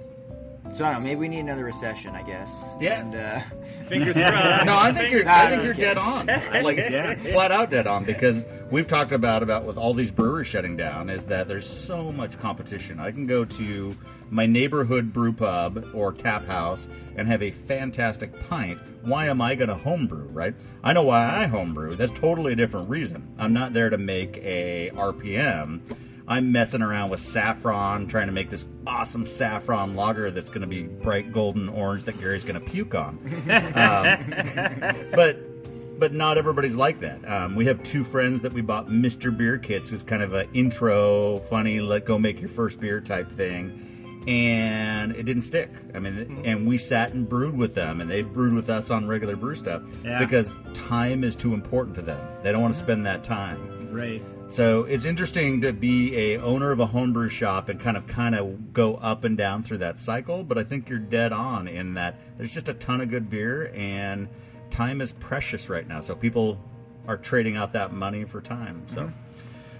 so 0.73 0.85
I 0.85 0.91
don't 0.91 1.01
know. 1.01 1.07
Maybe 1.09 1.15
we 1.15 1.27
need 1.27 1.39
another 1.39 1.63
recession, 1.63 2.15
I 2.15 2.23
guess. 2.23 2.65
Yeah. 2.79 3.01
And, 3.01 3.15
uh, 3.15 3.39
Fingers 3.87 4.15
crossed. 4.15 4.65
No, 4.65 4.77
I 4.77 4.91
think 4.91 5.11
you're. 5.11 5.27
I 5.27 5.49
think 5.49 5.63
you're 5.63 5.73
dead 5.73 5.97
on. 5.97 6.27
Like 6.67 6.77
flat 7.19 7.51
out 7.51 7.69
dead 7.69 7.87
on 7.87 8.03
because 8.03 8.43
we've 8.71 8.87
talked 8.87 9.11
about 9.11 9.43
about 9.43 9.65
with 9.65 9.77
all 9.77 9.93
these 9.93 10.11
breweries 10.11 10.47
shutting 10.47 10.75
down 10.75 11.09
is 11.09 11.25
that 11.27 11.47
there's 11.47 11.67
so 11.67 12.11
much 12.11 12.37
competition. 12.39 12.99
I 12.99 13.11
can 13.11 13.27
go 13.27 13.45
to 13.45 13.95
my 14.29 14.45
neighborhood 14.45 15.13
brew 15.13 15.31
pub 15.33 15.85
or 15.93 16.11
tap 16.11 16.45
house 16.45 16.87
and 17.15 17.27
have 17.27 17.41
a 17.41 17.51
fantastic 17.51 18.49
pint. 18.49 18.79
Why 19.03 19.27
am 19.27 19.41
I 19.41 19.55
going 19.55 19.69
to 19.69 19.75
homebrew? 19.75 20.27
Right? 20.27 20.53
I 20.83 20.93
know 20.93 21.03
why 21.03 21.43
I 21.43 21.47
homebrew. 21.47 21.95
That's 21.95 22.11
totally 22.11 22.53
a 22.53 22.55
different 22.55 22.89
reason. 22.89 23.33
I'm 23.37 23.53
not 23.53 23.71
there 23.73 23.89
to 23.89 23.97
make 23.97 24.37
a 24.37 24.89
RPM. 24.93 25.81
I'm 26.27 26.51
messing 26.51 26.81
around 26.81 27.09
with 27.09 27.21
saffron, 27.21 28.07
trying 28.07 28.27
to 28.27 28.33
make 28.33 28.49
this 28.49 28.65
awesome 28.85 29.25
saffron 29.25 29.93
lager 29.93 30.29
that's 30.29 30.49
going 30.49 30.61
to 30.61 30.67
be 30.67 30.83
bright 30.83 31.31
golden 31.31 31.69
orange 31.69 32.03
that 32.03 32.19
Gary's 32.19 32.43
going 32.43 32.59
to 32.59 32.69
puke 32.69 32.93
on. 32.95 33.17
Um, 33.77 35.11
but 35.15 35.99
but 35.99 36.13
not 36.13 36.37
everybody's 36.37 36.75
like 36.75 36.99
that. 36.99 37.27
Um, 37.27 37.55
we 37.55 37.65
have 37.65 37.81
two 37.83 38.03
friends 38.03 38.41
that 38.43 38.53
we 38.53 38.61
bought 38.61 38.87
Mr. 38.87 39.35
Beer 39.35 39.57
kits. 39.57 39.91
It's 39.91 40.03
kind 40.03 40.21
of 40.21 40.33
an 40.33 40.47
intro, 40.53 41.37
funny, 41.37 41.79
let 41.79 42.05
go 42.05 42.19
make 42.19 42.39
your 42.39 42.49
first 42.49 42.79
beer 42.79 43.01
type 43.01 43.31
thing, 43.31 44.21
and 44.27 45.13
it 45.15 45.23
didn't 45.23 45.41
stick. 45.43 45.69
I 45.95 45.99
mean, 45.99 46.43
and 46.45 46.67
we 46.67 46.77
sat 46.77 47.13
and 47.13 47.27
brewed 47.27 47.55
with 47.57 47.73
them, 47.73 47.99
and 48.01 48.09
they've 48.11 48.31
brewed 48.31 48.53
with 48.53 48.69
us 48.69 48.91
on 48.91 49.07
regular 49.07 49.35
brew 49.35 49.55
stuff 49.55 49.81
Yeah. 50.03 50.19
because 50.19 50.55
time 50.75 51.23
is 51.23 51.35
too 51.35 51.53
important 51.55 51.95
to 51.95 52.01
them. 52.03 52.19
They 52.43 52.51
don't 52.51 52.61
want 52.61 52.75
to 52.75 52.79
spend 52.79 53.05
that 53.07 53.23
time. 53.23 53.89
Right. 53.91 54.23
So 54.49 54.85
it's 54.85 55.05
interesting 55.05 55.61
to 55.61 55.73
be 55.73 56.15
a 56.15 56.37
owner 56.39 56.71
of 56.71 56.79
a 56.79 56.87
homebrew 56.87 57.29
shop 57.29 57.67
and 57.69 57.79
kind 57.79 57.97
of 57.97 58.07
kind 58.07 58.33
of 58.33 58.73
go 58.73 58.95
up 58.95 59.23
and 59.23 59.37
down 59.37 59.61
through 59.61 59.79
that 59.79 59.99
cycle. 59.99 60.43
But 60.43 60.57
I 60.57 60.63
think 60.63 60.89
you're 60.89 60.99
dead 60.99 61.33
on 61.33 61.67
in 61.67 61.95
that 61.95 62.15
there's 62.37 62.53
just 62.53 62.69
a 62.69 62.73
ton 62.73 63.01
of 63.01 63.09
good 63.09 63.29
beer 63.29 63.71
and 63.75 64.27
time 64.71 65.01
is 65.01 65.11
precious 65.13 65.69
right 65.69 65.87
now. 65.87 66.01
So 66.01 66.15
people 66.15 66.59
are 67.07 67.17
trading 67.17 67.57
out 67.57 67.73
that 67.73 67.93
money 67.93 68.23
for 68.23 68.41
time. 68.41 68.83
So 68.87 69.11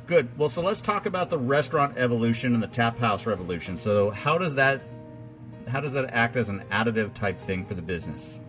good. 0.06 0.38
Well, 0.38 0.50
so 0.50 0.62
let's 0.62 0.82
talk 0.82 1.06
about 1.06 1.30
the 1.30 1.38
restaurant 1.38 1.98
evolution 1.98 2.54
and 2.54 2.62
the 2.62 2.68
tap 2.68 3.00
house 3.00 3.26
revolution. 3.26 3.78
So 3.78 4.12
how 4.12 4.38
does 4.38 4.56
that 4.56 4.82
how 5.68 5.82
does 5.82 5.94
that 5.94 6.14
act 6.14 6.36
as 6.36 6.50
an 6.50 6.64
additive 6.72 7.14
type 7.14 7.40
thing 7.40 7.66
for 7.66 7.74
the 7.74 7.82
business? 7.82 8.40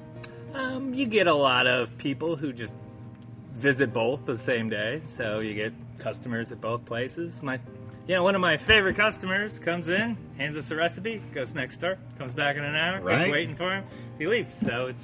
Um, 0.55 0.95
you 0.95 1.07
get 1.07 1.27
a 1.27 1.35
lot 1.35 1.67
of 1.67 1.97
people 1.99 2.37
who 2.37 2.53
just 2.53 2.73
visit 3.53 3.93
both 3.93 4.25
the 4.25 4.39
same 4.39 4.69
day, 4.69 5.03
so 5.09 5.41
you 5.41 5.55
get 5.55 5.73
customers 5.99 6.53
at 6.53 6.61
both 6.61 6.85
places. 6.85 7.43
My, 7.43 7.59
you 8.07 8.15
know, 8.15 8.23
one 8.23 8.35
of 8.35 8.41
my 8.41 8.57
favorite 8.57 8.97
customers 8.97 9.59
comes 9.59 9.89
in, 9.89 10.17
hands 10.37 10.57
us 10.57 10.71
a 10.71 10.77
recipe, 10.77 11.23
goes 11.33 11.55
next 11.55 11.79
door, 11.79 11.99
comes 12.19 12.35
back 12.35 12.57
in 12.57 12.65
an 12.65 12.77
hour, 12.77 13.01
Right. 13.01 13.19
gets 13.19 13.31
waiting 13.31 13.57
for 13.57 13.75
him, 13.75 13.85
he 14.19 14.27
leaves. 14.27 14.55
So 14.55 14.89
it's 14.89 15.03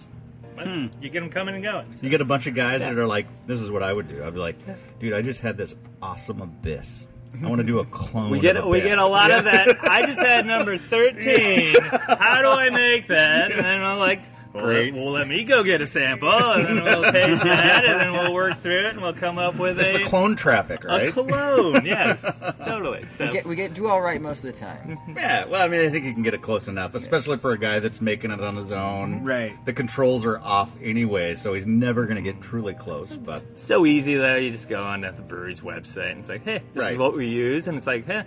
well, 0.56 0.66
hmm. 0.66 0.86
you 1.00 1.10
get 1.10 1.20
them 1.20 1.30
coming 1.30 1.54
and 1.54 1.64
going. 1.64 1.98
You 2.00 2.10
get 2.10 2.20
a 2.20 2.24
bunch 2.24 2.46
of 2.46 2.54
guys 2.54 2.80
that 2.80 2.96
are 2.96 3.06
like, 3.06 3.26
this 3.46 3.60
is 3.60 3.70
what 3.70 3.82
I 3.82 3.92
would 3.92 4.08
do. 4.08 4.24
I'd 4.24 4.34
be 4.34 4.40
like, 4.40 4.56
dude, 5.00 5.12
I 5.12 5.22
just 5.22 5.40
had 5.40 5.56
this 5.56 5.74
awesome 6.00 6.40
abyss. 6.40 7.06
I 7.42 7.48
want 7.48 7.58
to 7.58 7.64
do 7.64 7.80
a 7.80 7.84
clone. 7.90 8.30
We 8.30 8.40
get 8.40 8.56
of 8.56 8.66
we 8.66 8.80
get 8.80 8.98
a 8.98 9.06
lot 9.06 9.30
of 9.30 9.44
that. 9.44 9.78
I 9.82 10.06
just 10.06 10.20
had 10.20 10.46
number 10.46 10.78
thirteen. 10.78 11.74
How 11.80 12.42
do 12.42 12.48
I 12.48 12.70
make 12.70 13.08
that? 13.08 13.50
And 13.50 13.64
then 13.64 13.82
I'm 13.82 13.98
like, 13.98 14.22
well, 14.54 14.64
Great. 14.64 14.94
well, 14.94 15.10
let 15.10 15.26
me 15.28 15.42
go 15.44 15.62
get 15.64 15.80
a 15.80 15.86
sample, 15.86 16.28
and 16.30 16.64
then 16.66 16.84
we'll 16.84 17.02
taste 17.12 17.42
that, 17.42 17.84
and 17.84 18.00
then 18.00 18.12
we'll 18.12 18.32
work 18.32 18.58
through 18.60 18.86
it, 18.86 18.92
and 18.92 19.02
we'll 19.02 19.12
come 19.12 19.36
up 19.36 19.56
with 19.56 19.78
It's 19.80 19.98
a 19.98 20.02
the 20.04 20.08
clone 20.08 20.36
traffic, 20.36 20.84
a 20.84 20.86
right? 20.86 21.12
cologne. 21.12 21.84
Yes, 21.84 22.22
totally. 22.64 23.06
So 23.08 23.26
We 23.26 23.32
get, 23.32 23.46
we 23.46 23.56
get 23.56 23.74
do 23.74 23.88
all 23.88 24.00
right 24.00 24.20
most 24.20 24.44
of 24.44 24.52
the 24.54 24.58
time. 24.60 24.98
yeah. 25.16 25.44
Well, 25.46 25.60
I 25.62 25.68
mean, 25.68 25.84
I 25.86 25.90
think 25.90 26.04
you 26.04 26.14
can 26.14 26.22
get 26.22 26.34
it 26.34 26.42
close 26.42 26.68
enough, 26.68 26.94
especially 26.94 27.38
for 27.38 27.50
a 27.52 27.58
guy 27.58 27.80
that's 27.80 28.00
making 28.00 28.30
it 28.30 28.40
on 28.40 28.56
his 28.56 28.70
own. 28.72 29.24
Right. 29.24 29.62
The 29.64 29.72
controls 29.72 30.24
are 30.24 30.38
off 30.38 30.74
anyway, 30.82 31.34
so 31.34 31.52
he's 31.54 31.66
never 31.66 32.04
going 32.06 32.16
to 32.16 32.22
get 32.22 32.40
truly 32.40 32.74
close. 32.74 33.16
But 33.16 33.58
so 33.58 33.84
easy 33.86 34.14
though. 34.14 34.36
You 34.36 34.50
just 34.52 34.68
go 34.68 34.82
on 34.82 35.04
at 35.04 35.16
the 35.16 35.22
brewery's 35.22 35.60
website, 35.62 36.12
and 36.12 36.20
it's 36.20 36.28
like, 36.28 36.44
hey, 36.44 36.62
this 36.72 36.80
Right. 36.80 36.92
is 36.92 36.98
what 36.98 37.14
we 37.14 37.26
use, 37.28 37.66
and 37.68 37.76
it's 37.76 37.86
like, 37.86 38.06
hey, 38.06 38.24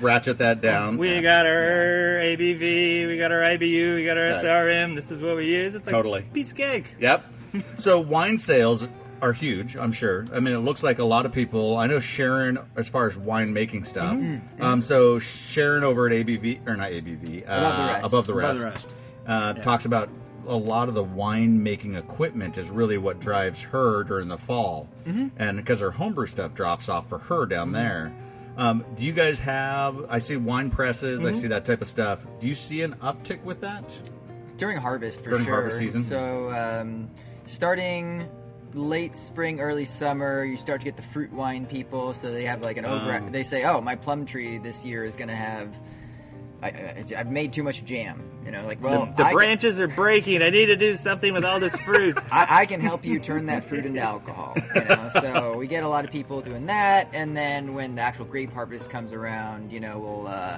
ratchet 0.00 0.38
that 0.38 0.60
down. 0.60 0.96
we 0.98 1.20
got 1.22 1.46
our 1.46 2.18
ABV, 2.22 3.06
we 3.08 3.16
got 3.18 3.30
our 3.32 3.40
IBU, 3.40 3.94
we 3.96 4.04
got 4.04 4.16
our 4.16 4.30
Right. 4.30 4.44
SRM. 4.44 4.94
This 4.94 5.10
is 5.10 5.20
what 5.20 5.36
we 5.36 5.46
use. 5.46 5.74
It's 5.74 5.86
like 5.86 5.94
Totally. 5.94 6.22
piece 6.32 6.50
of 6.50 6.56
cake. 6.56 6.86
Yep. 7.00 7.24
so 7.78 8.00
wine 8.00 8.38
sales 8.38 8.86
are 9.22 9.32
huge, 9.32 9.76
I'm 9.76 9.92
sure. 9.92 10.26
I 10.34 10.40
mean, 10.40 10.54
it 10.54 10.58
looks 10.58 10.82
like 10.82 10.98
a 10.98 11.04
lot 11.04 11.24
of 11.24 11.32
people. 11.32 11.76
I 11.76 11.86
know 11.86 12.00
Sharon, 12.00 12.58
as 12.76 12.88
far 12.88 13.08
as 13.08 13.16
wine 13.16 13.52
making 13.52 13.84
stuff. 13.84 14.14
Mm-hmm. 14.16 14.62
Um, 14.62 14.82
so 14.82 15.18
Sharon 15.18 15.84
over 15.84 16.06
at 16.06 16.12
ABV 16.12 16.66
or 16.66 16.76
not 16.76 16.90
ABV, 16.90 17.48
uh, 17.48 17.52
Above 17.52 17.76
the 17.76 17.84
Rest. 17.86 18.04
above 18.06 18.26
the 18.26 18.32
Above 18.32 18.42
rest, 18.44 18.58
the 18.60 18.66
rest. 18.66 18.88
Uh, 19.26 19.52
talks 19.62 19.84
about 19.86 20.10
a 20.46 20.54
lot 20.56 20.90
of 20.90 20.94
the 20.94 21.02
wine 21.02 21.62
making 21.62 21.94
equipment 21.94 22.58
is 22.58 22.68
really 22.68 22.98
what 22.98 23.18
drives 23.18 23.62
her 23.62 24.04
during 24.04 24.28
the 24.28 24.36
fall, 24.36 24.88
Mm-hmm. 25.06 25.28
and 25.40 25.56
because 25.56 25.80
her 25.80 25.92
homebrew 25.92 26.26
stuff 26.26 26.52
drops 26.52 26.88
off 26.90 27.08
for 27.08 27.18
her 27.18 27.46
down 27.46 27.72
there. 27.72 28.12
Um, 28.56 28.84
do 28.96 29.04
you 29.04 29.12
guys 29.12 29.40
have? 29.40 30.06
I 30.08 30.18
see 30.20 30.36
wine 30.36 30.70
presses. 30.70 31.20
Mm-hmm. 31.20 31.28
I 31.28 31.32
see 31.32 31.46
that 31.48 31.64
type 31.64 31.82
of 31.82 31.88
stuff. 31.88 32.24
Do 32.40 32.46
you 32.46 32.54
see 32.54 32.82
an 32.82 32.94
uptick 32.96 33.42
with 33.42 33.60
that? 33.60 33.84
during 34.56 34.76
harvest 34.78 35.20
for 35.20 35.30
During 35.30 35.44
sure. 35.44 35.54
harvest 35.54 35.78
season? 35.78 36.04
So 36.04 36.50
um, 36.50 37.10
starting 37.46 38.28
late 38.72 39.16
spring, 39.16 39.60
early 39.60 39.84
summer, 39.84 40.44
you 40.44 40.56
start 40.56 40.80
to 40.80 40.84
get 40.84 40.96
the 40.96 41.02
fruit 41.02 41.32
wine 41.32 41.66
people. 41.66 42.14
So 42.14 42.30
they 42.32 42.44
have 42.44 42.62
like 42.62 42.76
an 42.76 42.84
over. 42.84 43.22
Oh. 43.24 43.30
They 43.30 43.42
say, 43.42 43.64
"Oh, 43.64 43.80
my 43.80 43.94
plum 43.94 44.26
tree 44.26 44.58
this 44.58 44.84
year 44.84 45.04
is 45.04 45.16
going 45.16 45.28
to 45.28 45.36
have." 45.36 45.76
I, 46.64 46.68
I, 46.68 47.04
I've 47.18 47.30
made 47.30 47.52
too 47.52 47.62
much 47.62 47.84
jam. 47.84 48.22
You 48.44 48.50
know, 48.50 48.64
like 48.66 48.82
well, 48.82 49.06
The 49.06 49.22
can- 49.22 49.32
branches 49.34 49.80
are 49.80 49.88
breaking. 49.88 50.42
I 50.42 50.50
need 50.50 50.66
to 50.66 50.76
do 50.76 50.94
something 50.96 51.32
with 51.32 51.44
all 51.44 51.60
this 51.60 51.76
fruit. 51.76 52.18
I, 52.32 52.62
I 52.62 52.66
can 52.66 52.80
help 52.80 53.04
you 53.04 53.18
turn 53.18 53.46
that 53.46 53.64
fruit 53.64 53.84
into 53.86 54.00
alcohol. 54.00 54.54
You 54.74 54.84
know, 54.84 55.08
so 55.10 55.56
we 55.56 55.66
get 55.66 55.82
a 55.84 55.88
lot 55.88 56.04
of 56.04 56.10
people 56.10 56.40
doing 56.40 56.66
that, 56.66 57.08
and 57.12 57.36
then 57.36 57.74
when 57.74 57.94
the 57.96 58.02
actual 58.02 58.24
grape 58.24 58.52
harvest 58.52 58.90
comes 58.90 59.12
around, 59.12 59.72
you 59.72 59.80
know, 59.80 59.98
we'll 59.98 60.26
uh, 60.26 60.56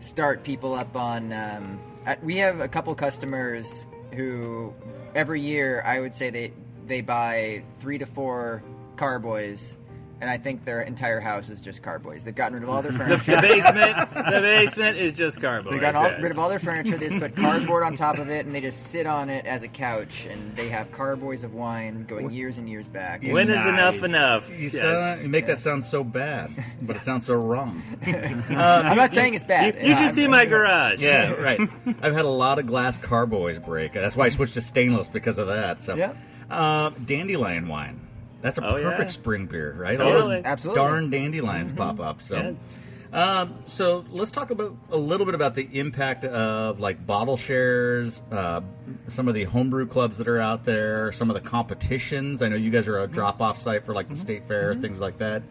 start 0.00 0.42
people 0.42 0.74
up 0.74 0.96
on. 0.96 1.32
Um, 1.32 1.80
uh, 2.06 2.16
we 2.22 2.36
have 2.38 2.60
a 2.60 2.68
couple 2.68 2.94
customers 2.94 3.86
who 4.14 4.74
every 5.14 5.40
year 5.42 5.82
I 5.84 6.00
would 6.00 6.14
say 6.14 6.30
they 6.30 6.52
they 6.86 7.00
buy 7.02 7.62
three 7.80 7.98
to 7.98 8.06
four 8.06 8.62
carboys. 8.96 9.76
And 10.20 10.28
I 10.28 10.36
think 10.36 10.66
their 10.66 10.82
entire 10.82 11.18
house 11.18 11.48
is 11.48 11.62
just 11.62 11.82
carboys. 11.82 12.24
They've 12.24 12.34
gotten 12.34 12.52
rid 12.54 12.62
of 12.62 12.68
all 12.68 12.82
their 12.82 12.92
furniture. 12.98 13.36
The 13.36 13.40
basement, 13.42 14.10
the 14.14 14.22
basement 14.42 14.98
is 14.98 15.14
just 15.14 15.40
cardboard. 15.40 15.74
They've 15.74 15.80
got 15.80 15.94
all, 15.94 16.10
rid 16.20 16.30
of 16.30 16.38
all 16.38 16.50
their 16.50 16.58
furniture. 16.58 16.98
They 16.98 17.08
just 17.08 17.18
put 17.18 17.34
cardboard 17.42 17.84
on 17.84 17.94
top 17.96 18.18
of 18.18 18.28
it, 18.28 18.44
and 18.44 18.54
they 18.54 18.60
just 18.60 18.88
sit 18.88 19.06
on 19.06 19.30
it 19.30 19.46
as 19.46 19.62
a 19.62 19.68
couch. 19.68 20.26
And 20.30 20.54
they 20.56 20.68
have 20.68 20.92
carboys 20.92 21.42
of 21.42 21.54
wine 21.54 22.04
going 22.04 22.30
years 22.32 22.58
and 22.58 22.68
years 22.68 22.86
back. 22.86 23.22
When 23.22 23.48
is 23.48 23.56
Nice. 23.56 23.66
enough 23.66 24.02
enough? 24.04 24.50
You, 24.50 24.56
Yes. 24.68 24.72
sound- 24.82 25.22
you 25.22 25.28
make 25.30 25.46
that 25.46 25.58
sound 25.58 25.84
so 25.84 26.04
bad, 26.04 26.50
but 26.82 26.96
it 26.96 27.02
sounds 27.02 27.24
so 27.24 27.34
wrong. 27.36 27.82
I'm 28.06 28.96
not 28.96 29.14
saying 29.14 29.34
it's 29.34 29.44
You, 29.44 29.48
bad. 29.48 29.74
you 29.76 29.88
should 29.94 29.96
I'm- 29.96 30.12
see 30.14 30.28
my 30.28 30.44
garage. 30.44 31.00
Yeah, 31.00 31.30
right. 31.32 31.60
I've 32.02 32.12
had 32.14 32.24
a 32.26 32.28
lot 32.28 32.58
of 32.58 32.66
glass 32.66 32.98
carboys 32.98 33.58
break. 33.58 33.94
That's 33.94 34.16
why 34.16 34.26
I 34.26 34.28
switched 34.28 34.54
to 34.54 34.60
stainless 34.60 35.08
because 35.08 35.38
of 35.38 35.46
that. 35.48 35.82
So, 35.82 35.96
Yeah. 35.96 36.12
uh, 36.50 36.90
dandelion 37.06 37.68
wine. 37.68 38.00
That's 38.42 38.58
a 38.58 38.66
Oh, 38.66 38.76
yeah. 38.76 38.90
perfect 38.90 39.10
spring 39.10 39.46
beer, 39.46 39.74
right? 39.78 40.00
All 40.00 40.10
Totally. 40.10 40.36
those 40.36 40.44
Absolutely. 40.44 40.82
darn 40.82 41.10
dandelions 41.10 41.72
pop 41.72 42.00
up. 42.00 42.22
So, 42.22 42.36
Yes. 42.36 42.64
um, 43.12 43.54
so 43.66 44.04
let's 44.10 44.30
talk 44.30 44.50
about 44.50 44.74
a 44.90 44.96
little 44.96 45.26
bit 45.26 45.34
about 45.34 45.54
the 45.54 45.68
impact 45.78 46.24
of 46.24 46.80
like 46.80 47.06
bottle 47.06 47.36
shares, 47.36 48.22
uh, 48.32 48.60
some 49.08 49.28
of 49.28 49.34
the 49.34 49.44
homebrew 49.44 49.86
clubs 49.86 50.16
that 50.18 50.28
are 50.28 50.40
out 50.40 50.64
there, 50.64 51.12
some 51.12 51.28
of 51.28 51.34
the 51.34 51.46
competitions. 51.48 52.40
I 52.40 52.48
know 52.48 52.56
you 52.56 52.70
guys 52.70 52.88
are 52.88 52.98
a 53.00 53.06
drop-off 53.06 53.60
site 53.60 53.84
for 53.84 53.94
like 53.94 54.08
the 54.08 54.16
state 54.16 54.44
fair, 54.48 54.74
things 54.74 55.00
like 55.00 55.18
that. 55.18 55.42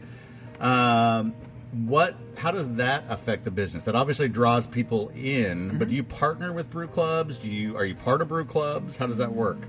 Um, 0.59 1.33
what? 1.71 2.15
How 2.37 2.49
does 2.51 2.69
that 2.75 3.03
affect 3.09 3.43
the 3.45 3.51
business? 3.51 3.83
That 3.85 3.95
obviously 3.95 4.27
draws 4.27 4.65
people 4.65 5.09
in, 5.09 5.77
but 5.77 5.89
do 5.89 5.95
you 5.95 6.03
partner 6.03 6.51
with 6.51 6.69
brew 6.71 6.87
clubs? 6.87 7.37
Do 7.37 7.49
you 7.51 7.77
are 7.77 7.85
you 7.85 7.93
part 7.95 8.21
of 8.21 8.29
brew 8.29 8.45
clubs? 8.45 8.97
How 8.97 9.05
does 9.05 9.17
that 9.17 9.33
work? 9.33 9.59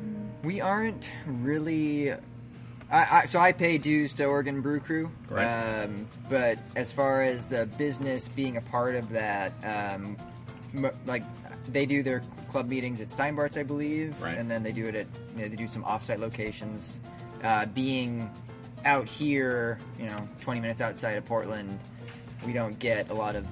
We 0.42 0.60
aren't 0.62 1.12
really. 1.26 2.14
I, 2.90 3.20
I, 3.20 3.24
so 3.26 3.38
I 3.38 3.52
pay 3.52 3.78
dues 3.78 4.14
to 4.14 4.24
Oregon 4.24 4.60
Brew 4.62 4.80
Crew, 4.80 5.10
Right. 5.28 5.44
um, 5.84 6.06
but 6.28 6.58
as 6.74 6.92
far 6.92 7.22
as 7.22 7.48
the 7.48 7.66
business 7.78 8.28
being 8.28 8.56
a 8.56 8.60
part 8.60 8.94
of 8.96 9.10
that, 9.10 9.52
um, 9.62 10.16
m- 10.74 10.90
like 11.06 11.22
they 11.68 11.86
do 11.86 12.02
their 12.02 12.22
club 12.50 12.68
meetings 12.68 13.00
at 13.00 13.08
Steinbart's, 13.08 13.56
I 13.56 13.62
believe, 13.62 14.20
Right. 14.20 14.36
and 14.36 14.50
then 14.50 14.62
they 14.64 14.72
do 14.72 14.86
it 14.86 14.94
at 14.96 15.06
you 15.36 15.42
know, 15.42 15.48
they 15.48 15.56
do 15.56 15.68
some 15.68 15.84
offsite 15.84 16.18
locations. 16.18 17.00
Uh, 17.44 17.66
being 17.66 18.28
out 18.84 19.06
here, 19.06 19.78
you 19.98 20.06
know, 20.06 20.28
20 20.40 20.60
minutes 20.60 20.80
outside 20.80 21.12
of 21.16 21.24
Portland, 21.24 21.78
we 22.46 22.52
don't 22.52 22.78
get 22.78 23.08
a 23.10 23.14
lot 23.14 23.36
of 23.36 23.46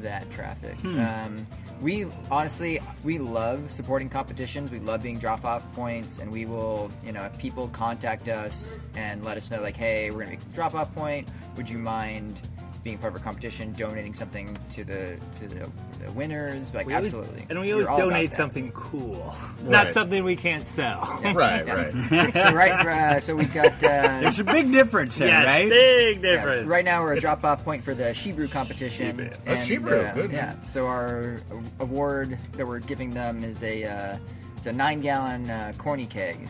that 0.00 0.30
traffic. 0.30 0.76
Um, 0.84 1.46
we 1.84 2.06
honestly 2.30 2.80
we 3.04 3.18
love 3.18 3.70
supporting 3.70 4.08
competitions. 4.08 4.70
We 4.70 4.78
love 4.78 5.02
being 5.02 5.18
drop 5.18 5.44
off 5.44 5.70
points, 5.74 6.18
and 6.18 6.32
we 6.32 6.46
will, 6.46 6.90
you 7.04 7.12
know, 7.12 7.24
if 7.24 7.36
people 7.36 7.68
contact 7.68 8.26
us 8.26 8.78
and 8.96 9.22
let 9.22 9.36
us 9.36 9.50
know, 9.50 9.60
like, 9.60 9.76
hey, 9.76 10.10
we're 10.10 10.24
gonna 10.24 10.38
a 10.38 10.54
drop 10.54 10.74
off 10.74 10.94
point. 10.94 11.28
Would 11.58 11.68
you 11.68 11.76
mind 11.76 12.40
being 12.84 12.98
part 12.98 13.14
of 13.14 13.20
a 13.20 13.24
competition, 13.24 13.72
donating 13.72 14.12
something 14.14 14.56
to 14.70 14.84
the 14.84 15.18
to 15.40 15.48
the, 15.48 15.70
the 16.04 16.12
winners? 16.12 16.72
Like, 16.74 16.86
We 16.86 16.94
always- 16.94 17.14
absolutely. 17.14 17.46
and 17.48 17.58
we 17.60 17.74
We're 17.74 17.88
always 17.88 18.04
donate 18.04 18.32
something 18.34 18.70
cool, 18.72 19.34
Right. 19.62 19.70
not 19.70 19.90
something 19.90 20.22
we 20.22 20.36
can't 20.36 20.66
sell. 20.66 21.18
Right, 21.34 21.66
Yeah. 21.66 21.72
right. 22.10 22.32
so 22.34 22.52
right, 22.54 22.86
uh, 22.86 23.20
so 23.20 23.34
we've 23.34 23.52
got. 23.52 23.72
Uh, 23.82 24.20
There's 24.20 24.38
a 24.38 24.44
big 24.44 24.70
difference 24.70 25.16
there, 25.16 25.28
yes, 25.28 25.46
right? 25.46 25.68
big 25.68 26.22
Yeah, 26.22 26.30
difference. 26.36 26.66
right 26.68 26.84
now, 26.84 27.02
we're 27.02 27.14
a 27.14 27.20
drop 27.20 27.42
off 27.44 27.64
point 27.64 27.82
for 27.82 27.94
the 27.94 28.12
Shebrew 28.14 28.48
competition. 28.50 29.16
Shebrew. 29.16 29.30
Oh, 29.46 29.54
Shebrew, 29.56 30.14
good. 30.14 30.30
Yeah. 30.32 30.54
So 30.66 30.86
our 30.86 31.38
award 31.80 32.38
that 32.52 32.66
we're 32.66 32.80
giving 32.80 33.10
them 33.14 33.42
is 33.42 33.62
a 33.62 33.84
uh, 33.84 34.18
it's 34.58 34.66
a 34.66 34.72
nine 34.72 35.00
gallon 35.00 35.48
uh, 35.50 35.72
corny 35.78 36.06
keg. 36.06 36.48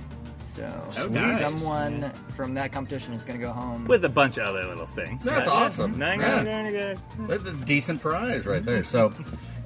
So 0.54 0.88
Oh, 0.98 1.06
nice. 1.08 1.40
someone 1.40 2.12
from 2.36 2.54
that 2.54 2.72
competition 2.72 3.14
is 3.14 3.22
going 3.24 3.38
to 3.40 3.44
go 3.44 3.52
home. 3.52 3.86
with 3.86 4.04
a 4.04 4.08
bunch 4.08 4.38
of 4.38 4.44
other 4.44 4.64
little 4.66 4.86
things. 4.86 5.24
That's 5.24 5.46
Yeah. 5.46 5.52
awesome. 5.52 5.98
Nine 5.98 6.20
Yeah. 6.20 6.42
nine, 6.42 6.72
nine, 6.72 6.72
nine. 6.74 6.98
That's 7.26 7.44
a 7.44 7.52
decent 7.52 8.00
prize 8.00 8.46
right 8.46 8.64
there. 8.64 8.84
So, 8.84 9.12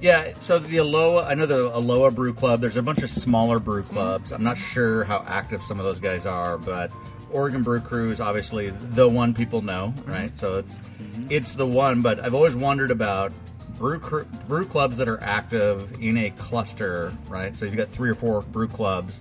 Yeah, 0.00 0.34
so 0.40 0.60
the 0.60 0.76
Aloha, 0.76 1.28
I 1.28 1.34
know 1.34 1.46
the 1.46 1.76
Aloha 1.76 2.10
Brew 2.10 2.32
Club. 2.32 2.60
There's 2.60 2.76
a 2.76 2.82
bunch 2.82 3.02
of 3.02 3.10
smaller 3.10 3.58
brew 3.58 3.82
clubs. 3.82 4.30
I'm 4.30 4.44
not 4.44 4.56
sure 4.56 5.02
how 5.02 5.24
active 5.26 5.60
some 5.62 5.80
of 5.80 5.84
those 5.86 5.98
guys 5.98 6.24
are, 6.24 6.56
but 6.56 6.92
Oregon 7.32 7.64
Brew 7.64 7.80
Crew 7.80 8.12
is 8.12 8.20
obviously 8.20 8.70
the 8.70 9.08
one 9.08 9.34
people 9.34 9.60
know, 9.60 9.92
mm-hmm. 9.96 10.10
right? 10.10 10.36
So 10.38 10.54
it's 10.54 10.78
mm-hmm. 10.78 11.26
it's 11.30 11.54
the 11.54 11.66
one. 11.66 12.00
But 12.00 12.20
I've 12.20 12.34
always 12.34 12.54
wondered 12.54 12.92
about 12.92 13.32
brew 13.76 13.98
cr- 13.98 14.22
brew 14.46 14.66
clubs 14.66 14.96
that 14.98 15.08
are 15.08 15.20
active 15.20 15.92
in 16.00 16.16
a 16.16 16.30
cluster, 16.30 17.12
right? 17.28 17.56
So 17.56 17.64
you've 17.64 17.76
got 17.76 17.88
three 17.88 18.08
or 18.10 18.14
four 18.14 18.42
brew 18.42 18.68
clubs. 18.68 19.20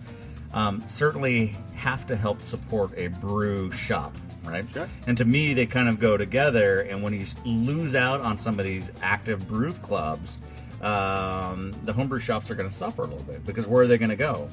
Um, 0.57 0.83
certainly 0.87 1.55
have 1.75 2.07
to 2.07 2.15
help 2.15 2.41
support 2.41 2.91
a 2.97 3.09
brew 3.09 3.71
shop, 3.71 4.15
right? 4.43 4.67
Sure. 4.67 4.89
And 5.05 5.15
to 5.19 5.23
me, 5.23 5.53
they 5.53 5.67
kind 5.67 5.87
of 5.87 5.99
go 5.99 6.17
together. 6.17 6.79
And 6.81 7.03
when 7.03 7.13
you 7.13 7.27
lose 7.45 7.93
out 7.93 8.21
on 8.21 8.39
some 8.39 8.59
of 8.59 8.65
these 8.65 8.91
active 9.03 9.47
brew 9.47 9.73
clubs, 9.73 10.39
um, 10.81 11.73
the 11.83 11.93
homebrew 11.93 12.19
shops 12.19 12.49
are 12.49 12.55
going 12.55 12.67
to 12.67 12.73
suffer 12.73 13.03
a 13.03 13.05
little 13.05 13.23
bit 13.23 13.45
because 13.45 13.67
where 13.67 13.83
are 13.83 13.87
they 13.87 13.99
going 13.99 14.09
to 14.09 14.15
go? 14.15 14.49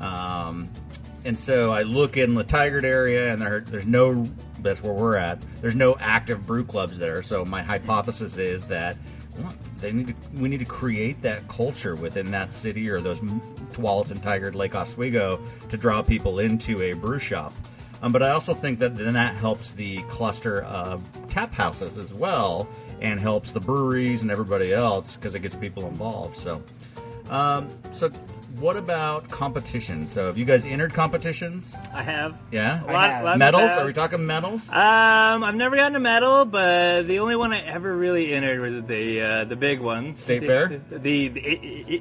Um, 0.00 0.70
and 1.26 1.38
so 1.38 1.70
I 1.70 1.82
look 1.82 2.16
in 2.16 2.32
the 2.32 2.44
Tigard 2.44 2.84
area, 2.84 3.30
and 3.30 3.42
there, 3.42 3.60
there's 3.60 3.86
no. 3.86 4.26
That's 4.60 4.82
where 4.82 4.94
we're 4.94 5.16
at. 5.16 5.42
There's 5.60 5.76
no 5.76 5.96
active 5.98 6.46
brew 6.46 6.64
clubs 6.64 6.96
there. 6.96 7.22
So 7.22 7.44
my 7.44 7.62
hypothesis 7.62 8.38
is 8.38 8.64
that 8.66 8.96
they 9.80 9.92
need 9.92 10.08
to. 10.08 10.14
We 10.34 10.48
need 10.48 10.60
to 10.60 10.64
create 10.64 11.22
that 11.22 11.46
culture 11.48 11.94
within 11.94 12.30
that 12.30 12.52
city 12.52 12.88
or 12.88 13.00
those 13.00 13.18
Tualatin, 13.72 14.20
Tigard, 14.20 14.54
Lake 14.54 14.74
Oswego 14.74 15.40
to 15.68 15.76
draw 15.76 16.02
people 16.02 16.38
into 16.38 16.82
a 16.82 16.92
brew 16.92 17.18
shop. 17.18 17.52
Um, 18.02 18.12
but 18.12 18.22
I 18.22 18.30
also 18.30 18.52
think 18.52 18.80
that 18.80 18.96
then 18.96 19.14
that 19.14 19.36
helps 19.36 19.72
the 19.72 20.02
cluster 20.04 20.62
of 20.62 21.02
tap 21.28 21.54
houses 21.54 21.98
as 21.98 22.12
well, 22.12 22.68
and 23.00 23.20
helps 23.20 23.52
the 23.52 23.60
breweries 23.60 24.22
and 24.22 24.30
everybody 24.30 24.72
else 24.72 25.16
because 25.16 25.34
it 25.34 25.40
gets 25.40 25.56
people 25.56 25.86
involved. 25.86 26.36
So, 26.36 26.62
um, 27.30 27.70
so 27.92 28.10
what 28.62 28.76
about 28.76 29.28
competition? 29.28 30.06
So, 30.06 30.26
have 30.28 30.38
you 30.38 30.44
guys 30.44 30.64
entered 30.64 30.94
competitions? 30.94 31.74
I 31.92 32.02
have. 32.02 32.38
Yeah, 32.52 32.82
A 32.84 32.92
lot, 32.92 33.10
have. 33.10 33.24
lots 33.24 33.38
medals? 33.38 33.62
paths. 33.62 33.80
Are 33.82 33.84
we 33.86 33.92
talking 33.92 34.24
medals? 34.24 34.68
Um, 34.68 35.44
I've 35.44 35.56
never 35.56 35.74
gotten 35.76 35.96
a 35.96 36.00
medal, 36.00 36.44
but 36.44 37.02
the 37.08 37.18
only 37.18 37.34
one 37.36 37.52
I 37.52 37.60
ever 37.66 37.94
really 37.96 38.32
entered 38.32 38.60
was 38.60 38.84
the 38.86 39.20
uh, 39.20 39.44
the 39.46 39.56
big 39.56 39.80
one, 39.80 40.16
State 40.16 40.42
the, 40.42 40.46
fair? 40.46 40.68
the, 40.68 40.98
the, 40.98 41.28
the 41.28 41.40
I- 41.44 41.50
I- 41.90 42.00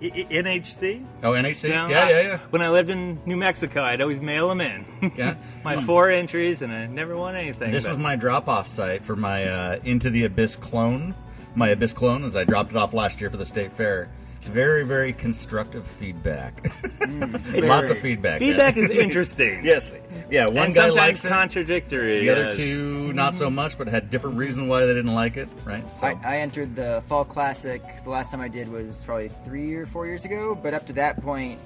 I- 0.00 0.24
I- 0.30 0.42
NHC. 0.42 1.06
Oh, 1.22 1.32
NHC. 1.32 1.64
You 1.68 1.74
know, 1.74 1.88
yeah, 1.88 2.04
I- 2.06 2.10
yeah, 2.10 2.20
yeah. 2.22 2.38
When 2.50 2.62
I 2.62 2.70
lived 2.70 2.88
in 2.90 3.20
New 3.26 3.36
Mexico, 3.36 3.82
I'd 3.82 4.00
always 4.00 4.20
mail 4.20 4.48
them 4.48 4.60
in. 4.62 5.12
Yeah. 5.16 5.34
my 5.64 5.82
four 5.84 6.10
entries, 6.10 6.62
and 6.62 6.72
I 6.72 6.86
never 6.86 7.16
won 7.16 7.36
anything. 7.36 7.70
This 7.70 7.84
but- 7.84 7.90
was 7.90 7.98
my 7.98 8.16
drop-off 8.16 8.66
site 8.68 9.04
for 9.04 9.14
my 9.14 9.44
uh, 9.44 9.78
Into 9.84 10.08
the 10.10 10.24
Abyss 10.24 10.56
clone. 10.56 11.14
My 11.54 11.68
Abyss 11.68 11.92
clone, 11.92 12.24
as 12.24 12.34
I 12.34 12.44
dropped 12.44 12.70
it 12.70 12.76
off 12.76 12.94
last 12.94 13.20
year 13.20 13.28
for 13.30 13.36
the 13.36 13.46
state 13.46 13.72
fair. 13.72 14.08
Very, 14.42 14.84
very 14.84 15.12
constructive 15.12 15.86
feedback. 15.86 16.72
Lots 17.52 17.90
of 17.90 17.98
feedback. 17.98 18.40
yeah. 18.40 18.46
feedback 18.46 18.76
is 18.76 18.90
interesting. 18.90 19.64
Yes. 19.64 19.92
Yeah. 20.30 20.46
One 20.46 20.66
and 20.66 20.74
guy 20.74 20.88
sometimes 20.88 20.96
likes 20.96 21.24
it. 21.24 21.28
contradictory. 21.28 22.20
The 22.20 22.30
other 22.30 22.44
yes. 22.46 22.56
two, 22.56 23.12
not 23.12 23.34
so 23.34 23.50
much, 23.50 23.76
but 23.76 23.88
had 23.88 24.10
different 24.10 24.36
reasons 24.36 24.68
why 24.68 24.86
they 24.86 24.94
didn't 24.94 25.14
like 25.14 25.36
it. 25.36 25.48
Right. 25.64 25.84
So. 25.98 26.06
I, 26.06 26.18
I 26.24 26.38
entered 26.38 26.74
the 26.74 27.02
Fall 27.06 27.24
Classic. 27.24 27.82
The 28.04 28.10
last 28.10 28.30
time 28.30 28.40
I 28.40 28.48
did 28.48 28.70
was 28.70 29.04
probably 29.04 29.28
three 29.44 29.74
or 29.74 29.86
four 29.86 30.06
years 30.06 30.24
ago. 30.24 30.54
But 30.54 30.74
up 30.74 30.86
to 30.86 30.92
that 30.94 31.20
point, 31.22 31.60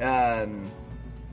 um, 0.00 0.70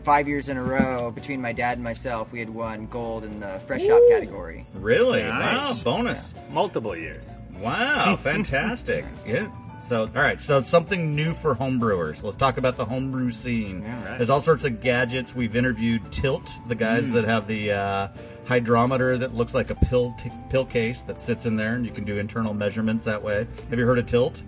five 0.03 0.27
years 0.27 0.49
in 0.49 0.57
a 0.57 0.63
row, 0.63 1.11
between 1.11 1.41
my 1.41 1.53
dad 1.53 1.73
and 1.77 1.83
myself, 1.83 2.31
we 2.31 2.39
had 2.39 2.49
won 2.49 2.87
gold 2.87 3.23
in 3.23 3.39
the 3.39 3.59
fresh 3.65 3.81
shop 3.83 4.01
category. 4.09 4.65
really? 4.73 5.23
Nice. 5.23 5.77
Wow. 5.77 5.83
Bonus. 5.83 6.33
multiple 6.49 6.95
years. 6.95 7.27
Wow. 7.53 8.15
Fantastic. 8.21 9.05
yeah. 9.25 9.47
So, 9.91 10.03
all 10.03 10.07
right. 10.21 10.39
So, 10.39 10.61
something 10.61 11.17
new 11.17 11.33
for 11.33 11.53
homebrewers. 11.53 12.23
Let's 12.23 12.37
talk 12.37 12.57
about 12.57 12.77
the 12.77 12.85
homebrew 12.85 13.29
scene. 13.29 13.81
Yeah, 13.81 14.05
right. 14.05 14.17
There's 14.17 14.29
all 14.29 14.39
sorts 14.39 14.63
of 14.63 14.79
gadgets. 14.79 15.35
We've 15.35 15.53
interviewed 15.53 16.13
Tilt, 16.13 16.49
the 16.69 16.75
guys 16.75 17.07
Mm. 17.09 17.13
that 17.15 17.25
have 17.25 17.45
the 17.45 17.73
uh, 17.73 18.07
hydrometer 18.45 19.17
that 19.17 19.35
looks 19.35 19.53
like 19.53 19.69
a 19.69 19.75
pill 19.75 20.15
t- 20.17 20.31
pill 20.49 20.63
case 20.63 21.01
that 21.01 21.19
sits 21.19 21.45
in 21.45 21.57
there, 21.57 21.73
and 21.75 21.85
you 21.85 21.91
can 21.91 22.05
do 22.05 22.17
internal 22.19 22.53
measurements 22.53 23.03
that 23.03 23.21
way. 23.21 23.45
Have 23.69 23.77
you 23.79 23.85
heard 23.85 23.99
of 23.99 24.05
Tilt? 24.05 24.41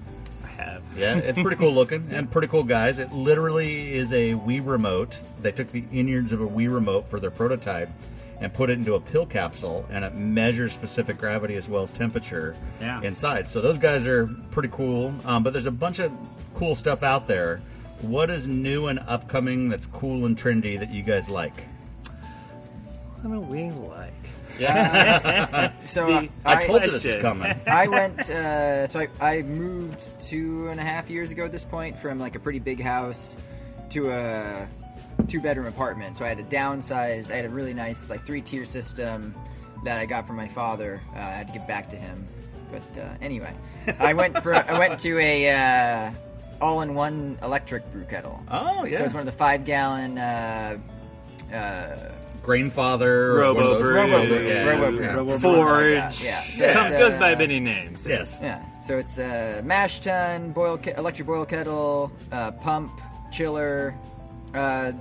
I 0.45 0.47
have. 0.47 0.81
Yeah, 0.95 1.17
it's 1.17 1.37
pretty 1.37 1.57
cool 1.57 1.73
looking 1.73 2.07
and 2.11 2.31
pretty 2.31 2.47
cool 2.47 2.63
guys. 2.63 2.97
It 2.97 3.11
literally 3.11 3.95
is 3.95 4.13
a 4.13 4.35
Wii 4.35 4.65
remote. 4.65 5.19
They 5.41 5.51
took 5.51 5.69
the 5.73 5.83
innards 5.91 6.31
of 6.31 6.39
a 6.39 6.47
Wii 6.47 6.73
remote 6.73 7.09
for 7.09 7.19
their 7.19 7.31
prototype 7.31 7.89
and 8.41 8.53
put 8.53 8.69
it 8.69 8.77
into 8.77 8.95
a 8.95 8.99
pill 8.99 9.25
capsule, 9.25 9.85
and 9.89 10.03
it 10.03 10.15
measures 10.15 10.73
specific 10.73 11.17
gravity 11.17 11.55
as 11.55 11.69
well 11.69 11.83
as 11.83 11.91
temperature 11.91 12.55
Yeah. 12.81 13.01
inside. 13.01 13.49
So 13.49 13.61
those 13.61 13.77
guys 13.77 14.05
are 14.07 14.27
pretty 14.51 14.69
cool. 14.71 15.13
Um, 15.25 15.43
but 15.43 15.53
there's 15.53 15.65
a 15.65 15.71
bunch 15.71 15.99
of 15.99 16.11
cool 16.55 16.75
stuff 16.75 17.03
out 17.03 17.27
there. 17.27 17.61
What 18.01 18.29
is 18.29 18.47
new 18.47 18.87
and 18.87 18.99
upcoming 19.07 19.69
that's 19.69 19.87
cool 19.87 20.25
and 20.25 20.37
trendy 20.37 20.77
that 20.79 20.91
you 20.91 21.03
guys 21.03 21.29
like? 21.29 21.53
What 23.21 23.31
do 23.33 23.39
we 23.39 23.69
like? 23.71 24.13
Yeah 24.59 25.71
So 25.85 26.05
The- 26.05 26.13
uh, 26.17 26.27
I 26.45 26.65
told 26.65 26.83
you 26.83 26.91
this 26.91 27.05
was 27.05 27.15
coming. 27.15 27.55
I 27.67 27.87
went. 27.87 28.29
Uh, 28.29 28.85
so 28.87 28.99
I, 28.99 29.07
I 29.21 29.41
moved 29.43 30.03
two 30.21 30.67
and 30.67 30.79
a 30.79 30.83
half 30.83 31.09
years 31.09 31.31
ago 31.31 31.45
at 31.45 31.51
this 31.51 31.63
point 31.65 31.97
from 31.97 32.19
like 32.19 32.35
a 32.35 32.39
pretty 32.39 32.59
big 32.59 32.81
house 32.81 33.37
to 33.91 34.11
a 34.11 34.67
two 35.27 35.41
bedroom 35.41 35.67
apartment. 35.67 36.17
So 36.17 36.25
I 36.25 36.29
had 36.29 36.37
to 36.37 36.43
downsize. 36.55 37.31
I 37.31 37.35
had 37.37 37.45
a 37.45 37.49
really 37.49 37.73
nice 37.73 38.09
like 38.09 38.25
three 38.25 38.41
tier 38.41 38.65
system 38.65 39.33
that 39.83 39.99
I 39.99 40.05
got 40.05 40.25
from 40.27 40.35
my 40.37 40.47
father. 40.47 41.01
Uh, 41.15 41.19
I 41.19 41.31
had 41.31 41.47
to 41.47 41.53
give 41.53 41.67
back 41.67 41.89
to 41.91 41.95
him. 41.95 42.27
But 42.71 43.01
uh, 43.01 43.07
anyway, 43.21 43.53
I 43.99 44.13
went 44.13 44.41
for 44.41 44.55
I 44.55 44.77
went 44.79 44.99
to 45.01 45.19
a 45.19 45.49
uh, 45.51 46.11
all 46.61 46.81
in 46.81 46.95
one 46.95 47.37
electric 47.43 47.91
brew 47.91 48.05
kettle. 48.05 48.41
Oh 48.49 48.85
yeah. 48.85 48.99
So 48.99 49.05
it's 49.05 49.13
one 49.13 49.21
of 49.21 49.25
the 49.27 49.37
five 49.37 49.65
gallon. 49.65 50.17
Uh, 50.17 50.77
uh, 51.53 52.11
Grainfather. 52.41 53.03
or 53.05 53.35
Robo 53.39 53.53
one 53.55 53.63
of 53.63 53.71
those- 53.71 53.81
Brew. 53.81 53.95
Robo 53.95 54.27
Brew, 54.27 54.47
Yeah. 54.49 54.63
Robo 54.65 54.91
Brew. 54.91 54.99
Yeah. 55.01 55.15
Something 55.15 55.27
like 55.29 55.41
Forge. 55.41 56.23
yeah. 56.23 56.43
So 56.43 56.63
Yeah. 56.65 56.73
Comes, 56.73 56.89
goes 56.91 57.13
uh, 57.13 57.19
by 57.19 57.35
many 57.35 57.59
names. 57.61 58.05
Yes. 58.05 58.37
Yeah, 58.41 58.61
so 58.81 58.97
it's 58.97 59.17
a 59.17 59.61
mash 59.63 60.01
tun, 60.01 60.51
boil 60.51 60.77
ke- 60.77 60.87
electric 60.97 61.25
boil 61.25 61.45
kettle, 61.45 62.11
uh, 62.33 62.51
pump, 62.51 62.99
chiller. 63.31 63.95
Uh, 64.53 64.91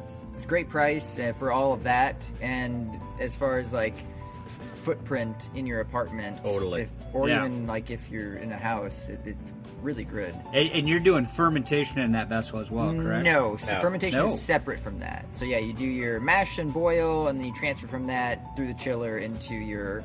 it's 0.42 0.46
a 0.46 0.48
great 0.48 0.68
price 0.68 1.20
uh, 1.20 1.33
for 1.38 1.52
all 1.52 1.72
of 1.72 1.85
that, 1.85 2.16
and 2.40 3.00
as 3.20 3.37
far 3.37 3.59
as 3.61 3.72
like 3.72 3.94
f- 3.94 4.78
footprint 4.81 5.48
in 5.55 5.68
your 5.68 5.78
apartment, 5.78 6.42
Totally. 6.42 6.83
if- 6.83 6.90
or 7.14 7.28
Yeah. 7.28 7.44
even 7.46 7.68
like 7.68 7.90
if 7.92 8.11
you're 8.11 8.35
in 8.35 8.50
a 8.50 8.59
house, 8.59 9.09
it, 9.09 9.20
it's 9.24 9.38
really 9.83 10.02
good. 10.02 10.35
And, 10.52 10.68
and 10.70 10.88
you're 10.88 10.98
doing 10.98 11.26
fermentation 11.26 12.00
in 12.00 12.11
that 12.12 12.28
vessel 12.28 12.59
as 12.59 12.72
well, 12.72 12.92
correct? 12.92 13.22
No, 13.24 13.57
so 13.57 13.72
No. 13.74 13.81
fermentation 13.81 14.18
No. 14.18 14.26
is 14.26 14.42
separate 14.42 14.81
from 14.81 14.98
that. 14.98 15.26
So 15.35 15.44
yeah, 15.44 15.59
you 15.59 15.72
do 15.74 15.85
your 15.87 16.18
mash 16.18 16.59
and 16.59 16.72
boil, 16.74 17.28
and 17.28 17.38
then 17.38 17.46
you 17.46 17.55
transfer 17.55 17.87
from 17.87 18.07
that 18.09 18.57
through 18.57 18.66
the 18.66 18.74
chiller 18.74 19.18
into 19.18 19.55
your 19.55 20.02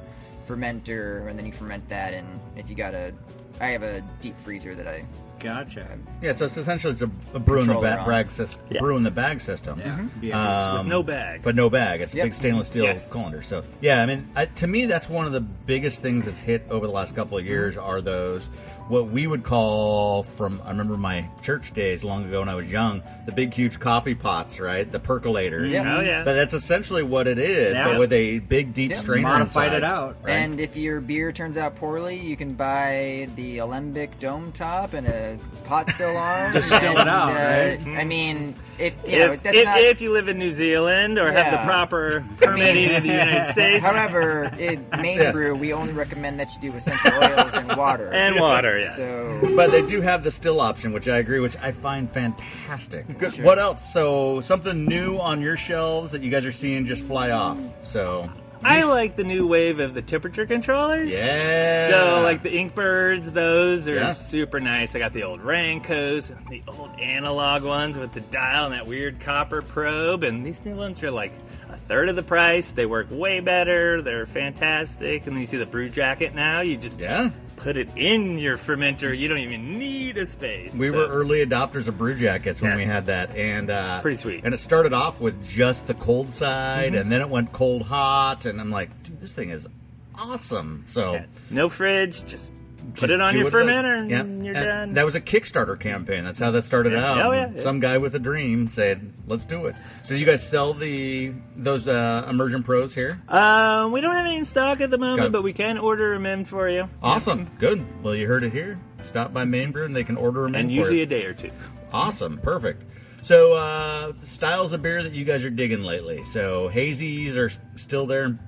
fermenter, 0.48 1.28
and 1.28 1.38
then 1.40 1.48
you 1.48 1.52
ferment 1.52 1.90
that. 1.90 2.14
And 2.14 2.28
if 2.56 2.70
you 2.70 2.76
got 2.76 2.94
a, 2.94 3.12
I 3.60 3.68
have 3.68 3.84
a 3.84 4.02
deep 4.22 4.36
freezer 4.38 4.76
that 4.76 4.88
I 4.88 5.04
Gotcha. 5.40 5.86
Yeah, 6.20 6.34
so 6.34 6.46
it's 6.46 6.58
essentially 6.58 6.94
it's 6.94 7.04
a, 7.04 7.12
a 7.36 7.40
brew 7.40 7.62
in 7.62 7.68
the 7.68 7.74
Controller 7.74 7.96
ba- 7.96 8.00
on. 8.00 8.06
brag 8.06 8.32
system. 8.32 8.60
Yes. 8.72 8.82
Brew 8.82 8.98
in 8.98 9.04
the 9.04 9.12
bag 9.12 9.40
system. 9.40 9.80
Yeah. 9.80 10.08
Be 10.20 10.32
a- 10.32 10.36
Um, 10.36 10.78
With 10.80 10.88
no 10.88 11.04
bag. 11.04 11.42
but 11.44 11.54
no 11.56 11.70
bag. 11.70 12.02
It's 12.02 12.16
a 12.16 12.18
Yep. 12.18 12.26
big 12.26 12.34
stainless 12.34 12.68
steel 12.70 12.86
Yes. 12.86 13.12
colander. 13.12 13.44
So 13.44 13.64
yeah, 13.80 14.02
I 14.02 14.08
mean, 14.08 14.28
I, 14.36 14.46
to 14.46 14.66
me, 14.66 14.88
that's 14.88 15.08
one 15.08 15.28
of 15.28 15.34
the 15.34 15.42
biggest 15.42 16.02
things 16.02 16.26
that's 16.26 16.40
hit 16.40 16.64
over 16.72 16.88
the 16.88 16.92
last 16.92 17.16
couple 17.16 17.38
of 17.38 17.46
years 17.46 17.78
are 17.78 18.02
those 18.02 18.50
what 18.88 19.10
we 19.10 19.28
would 19.28 19.44
call 19.44 20.24
from 20.24 20.62
I 20.66 20.70
remember 20.70 20.96
my 20.98 21.28
church 21.42 21.74
days 21.74 22.04
long 22.04 22.26
ago 22.26 22.40
when 22.40 22.50
I 22.50 22.56
was 22.56 22.72
young, 22.72 23.04
the 23.26 23.32
big 23.32 23.54
huge 23.54 23.80
coffee 23.80 24.16
pots, 24.16 24.60
right? 24.60 24.90
The 24.90 25.00
percolators. 25.00 25.68
Oh, 25.70 26.02
yeah. 26.02 26.24
But 26.24 26.34
that's 26.34 26.54
essentially 26.54 27.04
what 27.04 27.28
it 27.28 27.38
is, 27.38 27.74
Yeah. 27.76 27.86
but 27.90 28.00
with 28.00 28.14
a 28.14 28.40
big 28.40 28.74
deep 28.74 28.92
Yep. 28.92 29.00
strainer 29.00 29.28
Modified 29.28 29.68
inside, 29.74 29.78
it 29.78 29.84
out. 29.84 30.18
right? 30.24 30.32
And 30.34 30.60
if 30.60 30.78
your 30.78 31.02
beer 31.02 31.32
turns 31.32 31.58
out 31.58 31.76
poorly, 31.76 32.16
you 32.18 32.38
can 32.38 32.54
buy 32.54 33.28
the 33.36 33.58
Alembic 33.60 34.20
dome 34.20 34.52
top 34.54 34.94
and 34.94 35.06
a 35.08 35.38
pot 35.66 35.90
still 35.92 36.16
on. 36.16 36.52
Distill 36.54 36.98
it 36.98 37.08
out, 37.08 37.32
uh, 37.32 37.34
right? 37.34 37.80
I 37.98 38.04
mean, 38.06 38.56
if 38.80 38.94
you 39.06 39.20
know, 39.20 39.32
if, 39.34 39.44
that's 39.44 39.58
if, 39.58 39.66
not. 39.66 39.80
if 39.80 40.02
you 40.02 40.12
live 40.14 40.28
in 40.28 40.38
New 40.38 40.54
Zealand 40.54 41.18
or 41.18 41.32
have 41.32 41.52
the 41.52 41.58
proper 41.66 42.26
permitting 42.38 42.90
in 42.92 43.04
the 43.04 43.10
United 43.10 43.46
States 43.52 43.84
However, 43.86 44.46
in 44.60 44.86
Maine 45.02 45.18
Yeah. 45.18 45.32
Brew, 45.32 45.56
we 45.56 45.74
only 45.74 45.94
recommend 45.94 46.40
that 46.40 46.50
you 46.56 46.72
do 46.72 46.78
essential 46.78 47.12
oils 47.14 47.54
and 47.54 47.76
water. 47.76 48.12
and 48.14 48.40
water, 48.40 48.80
yes. 48.80 48.98
So 48.98 49.52
But 49.56 49.72
they 49.72 49.82
do 49.82 50.02
have 50.02 50.24
the 50.24 50.32
still 50.32 50.60
option, 50.62 50.94
which 50.94 51.08
I 51.08 51.18
agree, 51.18 51.40
which 51.40 51.58
I 51.58 51.72
find 51.72 52.12
fantastic. 52.12 53.06
Good. 53.18 53.42
What 53.44 53.60
else? 53.60 53.92
So 53.94 54.42
something 54.42 54.86
new 54.86 55.18
on 55.18 55.42
your 55.42 55.58
shelves 55.58 56.12
that 56.12 56.22
you 56.22 56.30
guys 56.32 56.46
are 56.46 56.52
seeing 56.52 56.86
just 56.86 57.04
fly 57.04 57.32
off. 57.32 57.58
So 57.84 58.30
I 58.64 58.84
like 58.84 59.16
the 59.16 59.24
new 59.24 59.48
wave 59.48 59.80
of 59.80 59.94
the 59.94 60.02
temperature 60.02 60.46
controllers. 60.46 61.10
Yeah. 61.12 61.92
So 61.92 62.22
like 62.22 62.44
the 62.44 62.50
Inkbirds, 62.50 63.32
those 63.34 63.88
are 63.88 63.96
Yeah. 63.96 64.14
super 64.14 64.60
nice. 64.60 64.96
I 64.96 65.00
got 65.00 65.14
the 65.14 65.24
old 65.24 65.42
Rancos 65.42 66.32
the 66.50 66.64
old 66.68 66.92
analog 67.00 67.64
ones 67.64 67.98
with 67.98 68.14
the 68.14 68.22
dial 68.22 68.66
and 68.66 68.74
that 68.74 68.88
weird 68.88 69.20
copper 69.20 69.62
probe, 69.62 70.24
and 70.24 70.46
these 70.46 70.64
new 70.66 70.76
ones 70.76 71.04
are 71.04 71.12
like 71.12 71.32
a 71.70 71.78
third 71.78 72.10
of 72.10 72.16
the 72.16 72.24
price. 72.24 72.72
They 72.72 72.86
work 72.86 73.08
way 73.10 73.40
better. 73.40 74.02
They're 74.02 74.26
fantastic. 74.26 75.26
And 75.28 75.36
then 75.36 75.42
you 75.42 75.48
see 75.48 75.58
the 75.58 75.66
brew 75.66 75.90
jacket 75.90 76.34
now. 76.36 76.62
You 76.62 76.78
just 76.78 77.00
Yeah. 77.00 77.30
put 77.58 77.76
it 77.78 77.90
in 77.96 78.38
your 78.38 78.58
fermenter. 78.58 79.18
You 79.18 79.28
don't 79.28 79.40
even 79.40 79.78
need 79.80 80.18
a 80.18 80.26
space. 80.26 80.76
We 80.78 80.90
So- 80.90 80.98
were 80.98 81.08
early 81.08 81.46
adopters 81.46 81.88
of 81.88 81.98
brew 81.98 82.16
jackets 82.16 82.62
when 82.62 82.76
we 82.76 82.86
had 82.86 83.08
that, 83.08 83.36
and 83.36 83.70
uh, 83.70 84.02
Pretty 84.02 84.18
sweet. 84.18 84.42
And 84.44 84.54
it 84.54 84.60
started 84.60 84.94
off 84.94 85.20
with 85.20 85.48
just 85.50 85.88
the 85.88 85.94
cold 85.96 86.32
side, 86.32 86.94
and 86.96 87.12
then 87.12 87.22
it 87.22 87.30
went 87.30 87.52
cold 87.54 87.84
hot, 87.84 88.46
and 88.46 88.62
I'm 88.62 88.72
like, 88.72 89.04
dude, 89.04 89.20
this 89.20 89.34
thing 89.34 89.50
is 89.50 89.68
awesome. 90.16 90.84
So 90.88 91.14
Yeah. 91.14 91.26
no 91.50 91.70
fridge. 91.70 92.26
Just 92.26 92.52
put 92.96 93.10
it 93.10 93.20
on 93.22 93.36
your 93.38 93.52
fermenter 93.52 94.00
and 94.00 94.10
Yeah. 94.10 94.24
You're 94.48 94.56
And 94.56 94.66
done. 94.66 94.94
That 94.94 95.06
was 95.06 95.16
a 95.16 95.22
Kickstarter 95.22 95.80
campaign. 95.80 96.24
That's 96.24 96.40
how 96.40 96.52
that 96.52 96.66
started 96.66 96.94
Yeah. 96.94 97.12
out. 97.12 97.22
Oh, 97.26 97.32
yeah, 97.32 97.52
yeah. 97.56 97.62
Some 97.62 97.80
guy 97.80 97.98
with 98.00 98.16
a 98.16 98.20
dream 98.20 98.68
said, 98.68 99.14
"Let's 99.28 99.46
do 99.46 99.68
it." 99.68 99.76
So 100.04 100.14
you 100.16 100.26
guys 100.26 100.48
sell 100.48 100.74
the 100.74 101.34
those 101.56 101.88
uh, 101.88 102.26
immersion 102.30 102.64
pros 102.64 102.96
here? 102.96 103.20
Um, 103.30 103.92
we 103.92 104.02
don't 104.02 104.16
have 104.16 104.26
any 104.26 104.38
in 104.38 104.46
stock 104.46 104.82
at 104.82 104.90
the 104.90 104.98
moment, 104.98 105.32
but 105.32 105.44
we 105.44 105.54
can 105.54 105.78
order 105.78 106.14
them 106.14 106.26
in 106.26 106.46
for 106.46 106.68
you. 106.70 106.90
Awesome, 107.04 107.50
good. 107.60 107.86
Well, 108.04 108.16
you 108.16 108.28
heard 108.28 108.44
it 108.44 108.52
here. 108.54 108.80
Stop 109.04 109.34
by 109.34 109.46
Main 109.46 109.72
Brew, 109.72 109.86
and 109.86 109.96
they 109.96 110.04
can 110.04 110.18
order 110.18 110.44
them 110.44 110.56
And 110.56 110.72
usually 110.72 111.02
a 111.02 111.06
day 111.06 111.24
or 111.26 111.34
two. 111.34 111.52
Awesome, 111.94 112.40
perfect. 112.40 112.84
So, 113.24 113.54
uh, 113.54 114.14
styles 114.24 114.72
of 114.74 114.82
beer 114.82 115.04
that 115.04 115.12
you 115.14 115.26
guys 115.26 115.44
are 115.44 115.50
digging 115.50 115.84
lately. 115.84 116.24
So, 116.24 116.70
hazies 116.74 117.36
are 117.36 117.52
still 117.76 118.06
there 118.06 118.40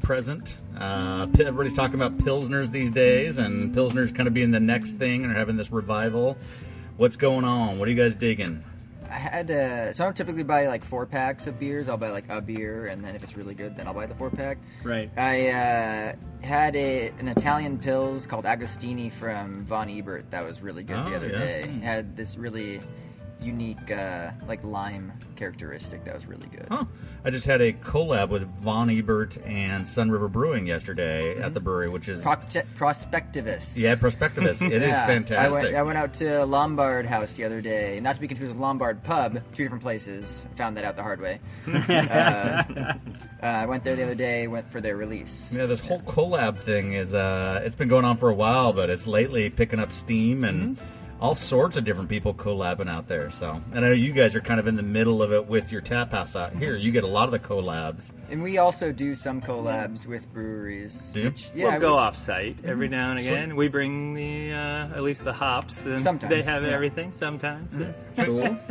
present. 0.00 0.56
Uh, 0.78 1.26
everybody's 1.38 1.74
talking 1.74 1.94
about 1.94 2.18
pilsners 2.18 2.70
these 2.70 2.90
days, 2.90 3.38
and 3.38 3.74
pilsners 3.74 4.14
kind 4.14 4.26
of 4.26 4.34
being 4.34 4.50
the 4.50 4.60
next 4.60 4.92
thing 4.92 5.24
and 5.24 5.36
having 5.36 5.56
this 5.56 5.70
revival. 5.70 6.36
What's 6.96 7.16
going 7.16 7.44
on? 7.44 7.78
What 7.78 7.88
are 7.88 7.90
you 7.90 7.96
guys 7.96 8.14
digging? 8.14 8.64
I 9.08 9.14
had 9.14 9.50
uh, 9.50 9.92
so 9.92 10.04
I 10.04 10.06
don't 10.06 10.16
typically 10.16 10.44
buy 10.44 10.68
like 10.68 10.84
four 10.84 11.04
packs 11.04 11.48
of 11.48 11.58
beers. 11.58 11.88
I'll 11.88 11.96
buy 11.96 12.10
like 12.10 12.28
a 12.28 12.40
beer, 12.40 12.86
and 12.86 13.04
then 13.04 13.16
if 13.16 13.24
it's 13.24 13.36
really 13.36 13.54
good, 13.54 13.76
then 13.76 13.88
I'll 13.88 13.94
buy 13.94 14.06
the 14.06 14.14
four 14.14 14.30
pack. 14.30 14.58
Right. 14.84 15.10
I 15.16 15.48
uh, 15.48 16.12
had 16.46 16.76
a, 16.76 17.08
an 17.18 17.26
Italian 17.26 17.78
pills 17.78 18.26
called 18.28 18.44
Agostini 18.44 19.10
from 19.10 19.64
Von 19.64 19.90
Ebert 19.90 20.30
that 20.30 20.46
was 20.46 20.62
really 20.62 20.84
good 20.84 20.96
Oh, 20.96 21.10
the 21.10 21.16
other 21.16 21.28
yeah. 21.28 21.38
day. 21.38 21.62
Had 21.82 22.16
this 22.16 22.36
really 22.36 22.80
unique 23.42 23.90
uh, 23.90 24.30
like 24.46 24.62
lime 24.64 25.12
characteristic 25.36 26.04
that 26.04 26.14
was 26.14 26.26
really 26.26 26.46
good. 26.48 26.66
Huh. 26.70 26.84
I 27.24 27.30
just 27.30 27.46
had 27.46 27.60
a 27.60 27.72
collab 27.72 28.28
with 28.28 28.42
Von 28.60 28.90
Ebert 28.90 29.38
and 29.44 29.86
Sun 29.86 30.10
River 30.10 30.28
Brewing 30.28 30.66
yesterday 30.66 31.38
at 31.38 31.54
the 31.54 31.60
brewery, 31.60 31.88
which 31.88 32.08
is 32.08 32.22
Procte- 32.22 32.66
Prospectivus. 32.76 33.78
yeah, 33.78 33.94
Prospectivus. 33.94 34.62
It 34.62 34.82
is 34.82 34.82
Yeah, 34.88 35.04
I 35.04 35.06
fantastic. 35.06 35.62
went, 35.62 35.76
I 35.76 35.82
went 35.82 35.98
out 35.98 36.14
to 36.14 36.44
Lombard 36.44 37.06
House 37.06 37.34
the 37.34 37.44
other 37.44 37.60
day, 37.60 38.00
not 38.00 38.14
to 38.14 38.20
be 38.20 38.28
confused 38.28 38.52
with 38.52 38.60
Lombard 38.60 39.02
Pub, 39.02 39.42
two 39.54 39.62
different 39.64 39.82
places. 39.82 40.46
Found 40.56 40.76
that 40.76 40.84
out 40.84 40.96
the 40.96 41.02
hard 41.02 41.20
way. 41.20 41.40
uh, 41.66 41.72
uh, 42.12 42.94
I 43.42 43.66
went 43.66 43.84
there 43.84 43.96
the 43.96 44.02
other 44.02 44.14
day, 44.14 44.46
went 44.46 44.70
for 44.70 44.80
their 44.80 44.96
release. 44.96 45.52
Yeah, 45.52 45.66
this 45.66 45.80
whole 45.80 46.00
collab 46.00 46.58
thing 46.58 46.92
is 46.94 47.14
uh 47.14 47.62
it's 47.64 47.76
been 47.76 47.88
going 47.88 48.04
on 48.04 48.16
for 48.16 48.28
a 48.28 48.34
while, 48.34 48.72
but 48.72 48.90
it's 48.90 49.06
lately 49.06 49.48
picking 49.50 49.78
up 49.80 49.92
steam 49.92 50.44
and 50.44 50.78
all 51.20 51.34
sorts 51.34 51.76
of 51.76 51.84
different 51.84 52.08
people 52.08 52.32
collabing 52.32 52.88
out 52.88 53.06
there. 53.06 53.30
So, 53.30 53.60
and 53.72 53.84
I 53.84 53.88
know 53.88 53.92
you 53.92 54.12
guys 54.12 54.34
are 54.34 54.40
kind 54.40 54.58
of 54.58 54.66
in 54.66 54.76
the 54.76 54.82
middle 54.82 55.22
of 55.22 55.32
it 55.32 55.46
with 55.46 55.70
your 55.70 55.82
tap 55.82 56.12
house 56.12 56.34
out 56.34 56.54
here. 56.54 56.76
You 56.76 56.90
get 56.90 57.04
a 57.04 57.08
lot 57.08 57.26
of 57.26 57.32
the 57.32 57.38
collabs. 57.38 58.10
And 58.30 58.42
we 58.42 58.58
also 58.58 58.90
do 58.90 59.14
some 59.14 59.40
collabs 59.42 60.06
with 60.06 60.32
breweries. 60.32 61.10
Do 61.12 61.20
you? 61.20 61.26
which- 61.30 61.50
yeah, 61.54 61.70
we'll 61.70 61.80
go 61.80 61.94
we- 61.94 62.00
off 62.00 62.16
site 62.16 62.56
every 62.64 62.86
mm-hmm. 62.86 62.92
now 62.92 63.10
and 63.10 63.20
again. 63.20 63.56
We 63.56 63.68
bring 63.68 64.14
the 64.14 64.52
uh, 64.52 64.96
at 64.96 65.02
least 65.02 65.24
the 65.24 65.32
hops, 65.32 65.86
and 65.86 66.02
Sometimes, 66.02 66.30
they 66.30 66.42
have 66.42 66.62
yeah. 66.62 66.70
everything. 66.70 67.12
Sometimes, 67.12 67.78
yeah. 67.78 67.92
Cool. 68.24 68.58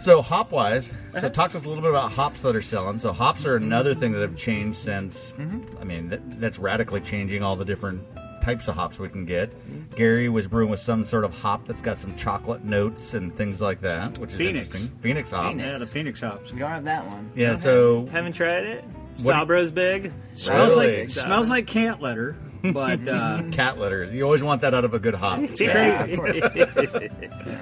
So 0.00 0.22
hop 0.22 0.50
wise, 0.50 0.86
so 0.86 1.18
uh-huh. 1.18 1.28
talk 1.28 1.50
to 1.50 1.58
us 1.58 1.64
a 1.66 1.68
little 1.68 1.82
bit 1.82 1.90
about 1.90 2.12
hops 2.12 2.40
that 2.40 2.56
are 2.56 2.62
selling. 2.62 2.98
So 2.98 3.12
hops 3.12 3.44
are 3.44 3.56
mm-hmm. 3.56 3.66
another 3.66 3.94
thing 3.94 4.12
that 4.12 4.22
have 4.22 4.34
changed 4.34 4.78
since. 4.78 5.32
Mm-hmm. 5.32 5.76
I 5.78 5.84
mean, 5.84 6.08
that, 6.08 6.40
that's 6.40 6.58
radically 6.58 7.02
changing 7.02 7.42
all 7.42 7.54
the 7.54 7.66
different 7.66 8.02
types 8.42 8.68
of 8.68 8.74
hops 8.74 8.98
we 8.98 9.08
can 9.08 9.24
get. 9.26 9.50
Gary 9.96 10.28
was 10.28 10.46
brewing 10.46 10.70
with 10.70 10.80
some 10.80 11.04
sort 11.04 11.24
of 11.24 11.32
hop 11.32 11.66
that's 11.66 11.82
got 11.82 11.98
some 11.98 12.14
chocolate 12.16 12.64
notes 12.64 13.14
and 13.14 13.34
things 13.34 13.60
like 13.60 13.80
that, 13.82 14.18
which 14.18 14.30
is 14.30 14.36
Phoenix. 14.36 14.66
interesting. 14.68 14.98
Phoenix 15.00 15.30
hops. 15.30 15.56
Yeah, 15.58 15.78
the 15.78 15.86
Phoenix 15.86 16.20
hops. 16.20 16.52
We 16.52 16.58
don't 16.58 16.70
have 16.70 16.84
that 16.84 17.06
one. 17.06 17.30
Yeah, 17.34 17.56
so 17.56 18.06
haven't 18.06 18.32
tried 18.32 18.64
it. 18.64 18.84
What- 19.22 19.34
Sabro's 19.34 19.70
big. 19.72 20.12
Smells 20.34 20.70
Really? 20.70 21.00
like 21.00 21.08
smells 21.10 21.50
like 21.50 21.66
cant 21.66 22.00
litter, 22.00 22.36
but 22.72 23.06
uh, 23.06 23.42
cat 23.52 23.78
litter. 23.78 24.04
You 24.04 24.22
always 24.24 24.42
want 24.42 24.62
that 24.62 24.72
out 24.72 24.84
of 24.84 24.94
a 24.94 24.98
good 24.98 25.14
hop. 25.14 25.40
Yeah, 25.60 26.04
of 26.04 26.16
course. 26.18 26.38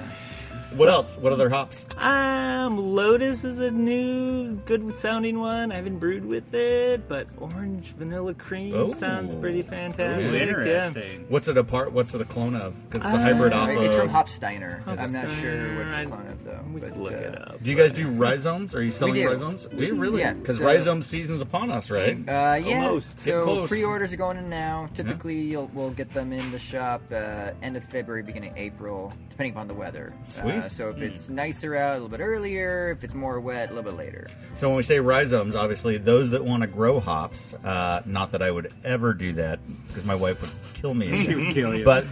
What 0.75 0.87
else? 0.87 1.17
What 1.17 1.33
other 1.33 1.49
hops? 1.49 1.85
Um, 1.97 2.77
Lotus 2.77 3.43
is 3.43 3.59
a 3.59 3.71
new, 3.71 4.55
good 4.65 4.95
sounding 4.97 5.39
one. 5.39 5.71
I 5.71 5.75
haven't 5.77 5.97
brewed 5.97 6.23
with 6.25 6.53
it, 6.53 7.07
but 7.07 7.27
orange 7.37 7.87
vanilla 7.93 8.33
cream 8.35 8.73
Oh. 8.75 8.91
sounds 8.93 9.33
pretty 9.35 9.61
ooh, 9.61 9.63
fantastic. 9.63 10.31
Yeah. 10.31 10.39
interesting. 10.39 11.25
What's 11.27 11.47
it 11.47 11.57
apart? 11.57 11.91
What's 11.91 12.13
it 12.13 12.21
a 12.21 12.25
clone 12.25 12.55
of? 12.55 12.75
Because 12.89 13.03
it's 13.05 13.13
a 13.15 13.17
hybrid 13.19 13.51
off 13.51 13.69
it's 13.69 13.95
from 13.95 14.09
of. 14.09 14.15
Hopsteiner. 14.15 14.85
I'm 14.87 15.11
not 15.11 15.31
sure 15.31 15.51
Hopsteiner, 15.51 15.77
which 15.77 15.87
I- 15.93 16.01
it's 16.01 16.09
clone 16.11 16.27
of 16.27 16.43
though. 16.45 16.59
We 16.73 16.79
but, 16.81 16.89
could 16.89 16.97
look 17.01 17.13
uh, 17.13 17.17
it 17.17 17.41
up. 17.49 17.63
Do 17.63 17.71
you 17.71 17.75
guys 17.77 17.93
do 17.93 18.07
rhizomes? 18.09 18.75
Are 18.75 18.83
you 18.83 18.91
selling 18.91 19.15
do. 19.15 19.27
rhizomes? 19.27 19.65
Do 19.75 19.83
you 19.85 19.95
really? 19.95 20.19
Yeah, 20.21 20.33
Because 20.33 20.59
so- 20.59 20.65
rhizome 20.65 21.01
season's 21.01 21.41
upon 21.41 21.71
us, 21.71 21.89
right? 21.89 22.15
Uh, 22.17 22.55
yeah. 22.63 22.83
Almost. 22.85 23.15
Get 23.17 23.23
So 23.25 23.43
close. 23.43 23.69
pre-orders 23.69 24.13
are 24.13 24.17
going 24.17 24.37
in 24.37 24.49
now. 24.49 24.87
Typically, 24.93 25.39
you'll, 25.39 25.69
we'll 25.73 25.89
get 25.89 26.13
them 26.13 26.31
in 26.31 26.51
the 26.51 26.59
shop 26.59 27.01
uh, 27.11 27.51
end 27.63 27.75
of 27.75 27.83
February, 27.85 28.21
beginning 28.21 28.51
of 28.51 28.57
April, 28.57 29.11
depending 29.31 29.53
upon 29.53 29.67
the 29.67 29.73
weather. 29.73 30.13
Sweet. 30.25 30.58
So 30.67 30.89
if 30.89 31.01
it's 31.01 31.29
nicer 31.29 31.75
out, 31.75 31.91
a 31.91 31.93
little 31.93 32.09
bit 32.09 32.19
earlier. 32.19 32.91
If 32.91 33.03
it's 33.03 33.15
more 33.15 33.39
wet, 33.39 33.71
a 33.71 33.73
little 33.73 33.91
bit 33.91 33.97
later. 33.97 34.27
So 34.57 34.67
when 34.67 34.77
we 34.77 34.83
say 34.83 34.99
rhizomes, 34.99 35.55
obviously 35.55 35.97
those 35.97 36.31
that 36.31 36.43
want 36.43 36.61
to 36.61 36.67
grow 36.67 36.99
hops, 36.99 37.53
uh, 37.53 38.01
not 38.05 38.31
that 38.33 38.41
I 38.41 38.51
would 38.51 38.71
ever 38.83 39.13
do 39.13 39.33
that 39.33 39.59
because 39.87 40.05
my 40.05 40.15
wife 40.15 40.41
would 40.41 40.51
kill 40.73 40.93
me. 40.93 41.09
She 41.29 41.35
would 41.35 41.53
kill 41.53 41.75
you. 41.75 41.85
But 41.85 42.05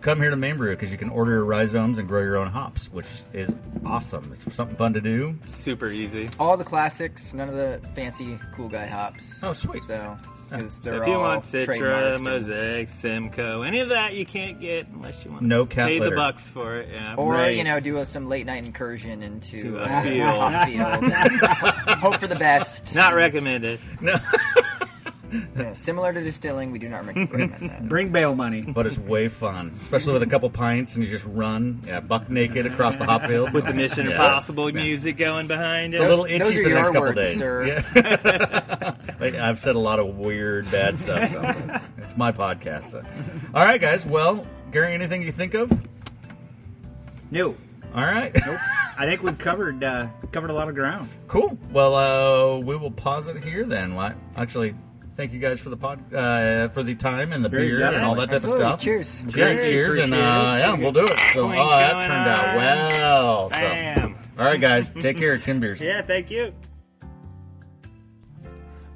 come 0.00 0.20
here 0.20 0.30
to 0.30 0.36
Main 0.36 0.56
Brew 0.56 0.70
because 0.70 0.90
you 0.90 0.98
can 0.98 1.10
order 1.10 1.32
your 1.32 1.44
rhizomes 1.44 1.98
and 1.98 2.08
grow 2.08 2.22
your 2.22 2.36
own 2.36 2.48
hops, 2.48 2.90
which 2.90 3.06
is 3.32 3.52
awesome. 3.84 4.32
It's 4.32 4.54
something 4.54 4.76
fun 4.76 4.92
to 4.94 5.00
do. 5.00 5.36
Super 5.46 5.88
easy. 5.88 6.28
All 6.38 6.56
the 6.56 6.64
classics, 6.64 7.34
none 7.34 7.48
of 7.48 7.54
the 7.54 7.80
fancy 7.94 8.38
cool 8.54 8.68
guy 8.68 8.86
hops. 8.86 9.42
Oh, 9.44 9.52
sweet. 9.52 9.84
So 9.84 10.16
because 10.52 10.80
they're 10.80 11.02
if 11.02 11.08
you 11.08 11.14
all 11.14 11.20
want 11.22 11.42
Citra, 11.42 11.66
trademarked 11.66 12.14
and- 12.16 12.24
Mosaic, 12.24 12.88
Simcoe, 12.88 13.62
any 13.62 13.80
of 13.80 13.88
that, 13.88 14.14
you 14.14 14.24
can't 14.26 14.60
get 14.60 14.86
unless 14.88 15.24
you 15.24 15.30
want 15.32 15.42
No 15.42 15.64
to 15.64 15.74
cat 15.74 15.88
pay 15.88 15.98
litter. 15.98 16.10
the 16.10 16.16
bucks 16.16 16.46
for 16.46 16.76
it. 16.76 16.88
Yeah. 16.92 17.14
Or 17.16 17.32
Right. 17.32 17.56
you 17.56 17.64
know, 17.64 17.80
do 17.80 17.96
a, 17.98 18.06
some 18.06 18.28
late 18.28 18.46
night 18.46 18.64
incursion 18.64 19.22
into 19.22 19.62
To 19.62 19.78
a 19.78 19.82
uh, 19.82 20.02
field. 20.02 20.40
hop 20.40 20.68
field. 20.68 21.98
Hope 21.98 22.20
for 22.20 22.26
the 22.26 22.36
best. 22.36 22.94
Not 22.94 23.14
recommended. 23.14 23.80
No, 24.00 24.16
Yeah, 25.56 25.72
similar 25.72 26.12
to 26.12 26.20
distilling, 26.22 26.72
we 26.72 26.78
do 26.78 26.88
not 26.88 27.06
rec- 27.06 27.16
recommend 27.16 27.52
that. 27.70 27.88
bring 27.88 28.10
bail 28.12 28.34
money. 28.34 28.62
but 28.62 28.86
it's 28.86 28.98
way 28.98 29.28
fun, 29.28 29.76
especially 29.80 30.12
with 30.14 30.22
a 30.22 30.26
couple 30.26 30.48
pints 30.50 30.94
and 30.94 31.04
you 31.04 31.10
just 31.10 31.24
run, 31.26 31.80
yeah, 31.86 32.00
buck 32.00 32.28
naked 32.30 32.66
across 32.66 32.96
the 32.96 33.04
hop 33.04 33.24
field 33.24 33.52
With 33.52 33.64
the 33.66 33.72
Mission 33.74 34.06
Yeah. 34.06 34.12
Impossible 34.12 34.70
music 34.72 35.16
going 35.16 35.46
behind 35.46 35.94
It's 35.94 36.02
a 36.02 36.06
it. 36.06 36.08
little 36.08 36.24
Those 36.24 36.32
itchy 36.32 36.44
are 36.44 36.46
for 36.46 36.54
the 36.54 36.68
your 36.68 36.78
next 36.78 36.86
couple 36.88 37.00
words, 37.00 37.16
days. 37.16 37.38
sir. 37.38 37.66
Yeah. 37.66 38.94
Like, 39.20 39.34
I've 39.36 39.60
said 39.60 39.76
a 39.76 39.78
lot 39.78 40.00
of 40.00 40.16
weird, 40.18 40.68
bad 40.72 40.98
stuff. 40.98 41.30
So 41.30 41.80
it's 41.98 42.16
my 42.16 42.32
podcast. 42.32 42.90
so. 42.90 43.04
All 43.54 43.64
right, 43.64 43.80
guys. 43.80 44.04
Well, 44.04 44.44
Gary, 44.72 44.94
anything 44.94 45.22
you 45.22 45.30
think 45.30 45.54
of? 45.54 45.70
No, 47.30 47.54
All 47.94 48.02
right. 48.04 48.32
I 48.98 49.06
think 49.06 49.22
we've 49.22 49.38
covered 49.38 49.82
uh, 49.84 50.08
covered 50.32 50.50
a 50.50 50.54
lot 50.54 50.68
of 50.68 50.74
ground. 50.74 51.08
cool. 51.28 51.56
Well, 51.70 51.94
uh, 51.94 52.58
we 52.58 52.76
will 52.76 52.90
pause 52.90 53.28
it 53.28 53.42
here 53.44 53.64
then. 53.64 53.94
Why? 53.94 54.14
Actually, 54.36 54.74
thank 55.16 55.32
you 55.32 55.38
guys 55.38 55.60
for 55.60 55.70
the 55.70 55.76
pod, 55.76 56.12
uh, 56.14 56.68
for 56.68 56.82
the 56.82 56.94
time 56.94 57.32
and 57.32 57.44
the 57.44 57.48
Very 57.48 57.68
beer 57.68 57.84
and 57.86 58.04
all 58.04 58.14
that 58.16 58.26
type 58.30 58.36
Absolutely. 58.36 58.64
of 58.64 58.70
stuff. 58.70 58.80
Cheers. 58.82 59.22
Yeah, 59.26 59.30
Cheers. 59.32 59.68
cheers, 59.68 59.98
and 59.98 60.14
uh, 60.14 60.16
yeah, 60.16 60.74
we'll 60.74 60.92
do 60.92 61.04
it. 61.04 61.12
So, 61.34 61.46
oh, 61.46 61.50
that 61.50 61.92
going 61.92 62.08
turned 62.08 62.28
out 62.28 62.48
on. 62.48 62.56
well. 62.56 63.50
So, 63.50 63.56
Bam. 63.60 64.14
all 64.38 64.44
right, 64.44 64.60
guys, 64.60 64.90
take 64.92 65.18
care. 65.18 65.38
Timbeers. 65.38 65.80
Yeah, 65.80 66.02
thank 66.02 66.30
you. 66.30 66.52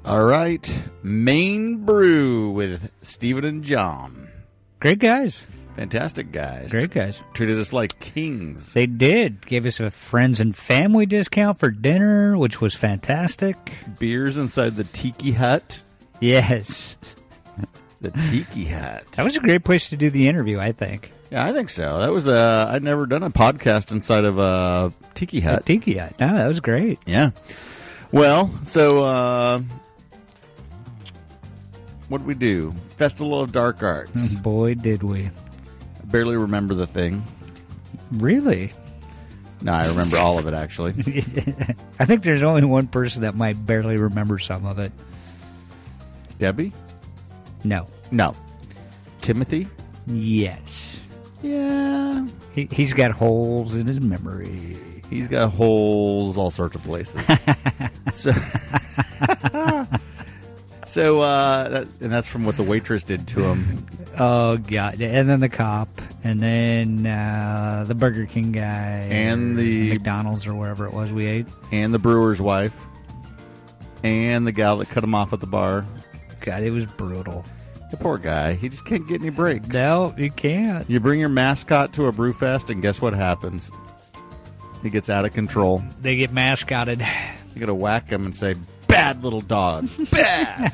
All 0.05 0.23
right, 0.23 0.83
Main 1.03 1.83
Brew 1.83 2.51
with 2.51 2.89
Steven 3.01 3.43
and 3.43 3.63
Jon. 3.63 4.29
Great 4.79 4.99
guys. 4.99 5.45
Fantastic 5.75 6.31
guys. 6.31 6.71
Great 6.71 6.91
guys. 6.91 7.21
Treated 7.33 7.59
us 7.59 7.71
like 7.73 7.99
kings. 7.99 8.73
They 8.73 8.87
did. 8.87 9.45
Gave 9.45 9.65
us 9.65 9.79
a 9.79 9.91
friends 9.91 10.39
and 10.39 10.55
family 10.55 11.05
discount 11.05 11.59
for 11.59 11.69
dinner, 11.69 12.35
which 12.37 12.61
was 12.61 12.73
fantastic. 12.73 13.57
Beers 13.99 14.37
inside 14.37 14.75
the 14.75 14.85
Tiki 14.85 15.33
Hut. 15.33 15.81
Yes. 16.19 16.97
The 17.99 18.11
Tiki 18.11 18.65
Hat. 18.65 19.11
That 19.13 19.23
was 19.25 19.35
a 19.37 19.39
great 19.39 19.63
place 19.63 19.89
to 19.89 19.97
do 19.97 20.11
the 20.11 20.27
interview, 20.27 20.59
I 20.59 20.71
think. 20.71 21.11
yeah, 21.31 21.43
I 21.43 21.51
think 21.51 21.67
so. 21.71 21.97
That 21.97 22.11
was 22.13 22.27
uh 22.27 22.67
I'd 22.69 22.83
never 22.83 23.07
done 23.07 23.23
a 23.23 23.31
podcast 23.31 23.91
inside 23.91 24.23
of 24.23 24.37
a 24.37 24.93
Tiki 25.15 25.39
The 25.39 25.47
Hut. 25.49 25.65
Tiki 25.65 25.97
Hut. 25.97 26.13
No, 26.19 26.35
that 26.35 26.45
was 26.45 26.59
great. 26.59 26.99
Yeah. 27.07 27.31
Well, 28.11 28.51
so 28.65 29.03
uh 29.03 29.61
what 32.07 32.19
did 32.19 32.27
we 32.27 32.35
do? 32.35 32.75
Festival 32.97 33.41
of 33.41 33.51
Dark 33.51 33.81
Arts. 33.81 34.33
Boy, 34.43 34.75
did 34.75 35.01
we. 35.01 35.31
Barely 36.05 36.37
remember 36.37 36.75
the 36.75 36.85
thing. 36.87 37.23
Really? 38.11 38.73
No, 39.63 39.71
I 39.73 39.87
remember 39.87 40.17
all 40.17 40.37
of 40.37 40.45
it 40.45 40.53
actually. 40.53 40.91
I 41.99 42.05
think 42.05 42.21
there's 42.21 42.43
only 42.43 42.63
one 42.63 42.87
person 42.87 43.23
that 43.23 43.33
might 43.35 43.65
barely 43.65 43.97
remember 43.97 44.37
some 44.37 44.67
of 44.67 44.77
it. 44.77 44.91
Debbie? 46.37 46.71
No. 47.63 47.87
No. 48.11 48.33
Timothy? 49.21 49.67
Yes. 50.05 50.97
Yeah. 51.41 52.27
He, 52.53 52.67
he's 52.71 52.93
got 52.93 53.11
holes 53.11 53.75
in 53.75 53.85
his 53.87 53.99
memory. 54.01 54.77
He's 55.09 55.27
got 55.27 55.49
holes 55.49 56.37
all 56.37 56.51
sorts 56.51 56.75
of 56.75 56.83
places. 56.83 57.21
so, 58.13 58.31
so 60.87 61.21
uh, 61.21 61.69
that, 61.69 61.87
and 62.01 62.11
that's 62.11 62.27
from 62.27 62.45
what 62.45 62.57
the 62.57 62.63
waitress 62.63 63.03
did 63.03 63.27
to 63.29 63.43
him. 63.43 63.85
Oh 64.19 64.57
god! 64.57 64.99
And 65.01 65.29
then 65.29 65.39
the 65.39 65.49
cop, 65.49 65.89
and 66.23 66.41
then 66.41 67.05
uh, 67.05 67.85
the 67.87 67.93
Burger 67.95 68.25
King 68.25 68.51
guy, 68.51 69.07
And 69.09 69.57
the- 69.57 69.89
McDonald's 69.89 70.47
or 70.47 70.55
wherever 70.55 70.85
it 70.87 70.93
was 70.93 71.11
we 71.13 71.25
ate. 71.27 71.47
and 71.71 71.93
the 71.93 71.99
brewer's 71.99 72.41
wife, 72.41 72.75
and 74.03 74.45
the 74.47 74.51
gal 74.51 74.77
that 74.77 74.89
cut 74.89 75.03
him 75.03 75.13
off 75.15 75.33
at 75.33 75.39
the 75.39 75.47
bar. 75.47 75.85
God, 76.41 76.63
it 76.63 76.71
was 76.71 76.85
brutal. 76.85 77.45
The 77.91 77.97
poor 77.97 78.17
guy. 78.17 78.53
He 78.53 78.69
just 78.69 78.85
can't 78.85 79.07
get 79.07 79.21
any 79.21 79.29
breaks. 79.29 79.67
No, 79.67 80.13
you 80.17 80.29
can't. 80.29 80.89
You 80.89 80.99
bring 80.99 81.19
your 81.19 81.29
mascot 81.29 81.93
to 81.93 82.07
a 82.07 82.11
brew 82.11 82.33
fest, 82.33 82.69
and 82.69 82.81
guess 82.81 83.01
what 83.01 83.13
happens? 83.13 83.71
He 84.83 84.89
gets 84.89 85.09
out 85.09 85.25
of 85.25 85.33
control. 85.33 85.81
They 86.01 86.17
get 86.17 86.31
mascotted. 86.33 86.99
You 86.99 87.59
gotta 87.59 87.73
whack 87.73 88.09
him 88.09 88.25
and 88.25 88.35
say, 88.35 88.55
"Bad 88.87 89.23
little 89.23 89.41
dog, 89.41 89.89
bad." 90.11 90.73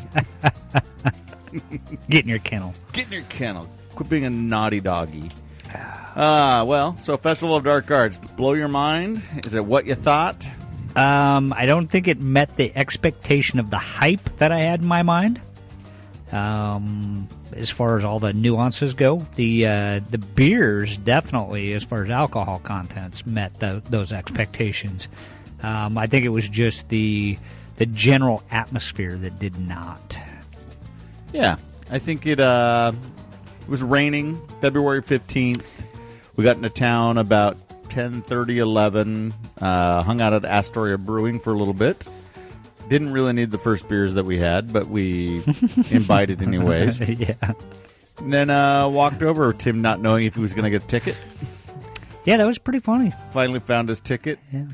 Get 2.09 2.23
in 2.23 2.29
your 2.29 2.39
kennel. 2.39 2.73
Get 2.93 3.05
in 3.05 3.13
your 3.13 3.21
kennel. 3.23 3.69
Quit 3.95 4.09
being 4.09 4.25
a 4.25 4.29
naughty 4.29 4.79
doggy. 4.81 5.29
Ah, 6.15 6.63
well, 6.65 6.97
so 6.99 7.15
Festival 7.17 7.55
of 7.55 7.63
Dark 7.63 7.89
Arts, 7.91 8.17
blow 8.17 8.53
your 8.53 8.67
mind? 8.67 9.21
Is 9.45 9.53
it 9.53 9.63
what 9.63 9.85
you 9.85 9.95
thought? 9.95 10.47
Um, 10.95 11.53
I 11.55 11.65
don't 11.65 11.87
think 11.87 12.07
it 12.07 12.19
met 12.19 12.55
the 12.55 12.75
expectation 12.75 13.59
of 13.59 13.69
the 13.69 13.77
hype 13.77 14.37
that 14.37 14.51
I 14.51 14.59
had 14.59 14.81
in 14.81 14.87
my 14.87 15.03
mind. 15.03 15.41
Um, 16.33 17.27
as 17.51 17.69
far 17.69 17.95
as 17.97 18.03
all 18.03 18.19
the 18.19 18.33
nuances 18.33 18.95
go, 18.95 19.25
the 19.35 19.67
uh, 19.67 19.99
the 20.09 20.17
beers 20.17 20.97
definitely, 20.97 21.73
as 21.73 21.83
far 21.83 22.03
as 22.03 22.09
alcohol 22.09 22.59
contents, 22.59 23.25
met 23.25 23.59
tho- 23.59 23.83
those 23.87 24.11
expectations. 24.11 25.07
Um, 25.61 25.95
I 25.97 26.07
think 26.07 26.25
it 26.25 26.29
was 26.29 26.49
just 26.49 26.89
the 26.89 27.37
the 27.77 27.85
general 27.85 28.43
atmosphere 28.49 29.15
that 29.15 29.37
did 29.37 29.59
not. 29.59 30.17
Yeah, 31.31 31.57
I 31.91 31.99
think 31.99 32.25
it. 32.25 32.39
Uh, 32.39 32.93
it 33.61 33.69
was 33.69 33.83
raining 33.83 34.41
February 34.59 35.03
fifteenth. 35.03 35.69
We 36.35 36.43
got 36.43 36.55
into 36.55 36.69
town 36.69 37.19
about 37.19 37.57
10, 37.89 38.23
11. 38.27 39.33
Uh, 39.61 40.01
hung 40.01 40.19
out 40.19 40.33
at 40.33 40.45
Astoria 40.45 40.97
Brewing 40.97 41.39
for 41.39 41.53
a 41.53 41.57
little 41.57 41.75
bit. 41.75 42.03
Didn't 42.93 43.11
really 43.11 43.33
need 43.33 43.49
the 43.49 43.57
first 43.57 43.89
beers 43.89 44.13
that 44.13 44.23
we 44.23 44.37
had, 44.37 44.71
but 44.71 44.87
we 44.87 45.43
imbibed 45.89 46.43
anyways. 46.43 46.99
yeah, 47.09 47.33
And 48.19 48.31
then 48.31 48.51
uh, 48.51 48.87
walked 48.87 49.23
over. 49.23 49.51
Tim 49.51 49.81
not 49.81 49.99
knowing 49.99 50.27
if 50.27 50.35
he 50.35 50.41
was 50.41 50.53
going 50.53 50.65
to 50.65 50.69
get 50.69 50.83
a 50.83 50.87
ticket. 50.87 51.17
yeah, 52.23 52.37
that 52.37 52.45
was 52.45 52.59
pretty 52.59 52.77
funny. 52.77 53.11
Finally 53.31 53.61
found 53.61 53.89
his 53.89 53.99
ticket. 53.99 54.37
Yeah. 54.51 54.65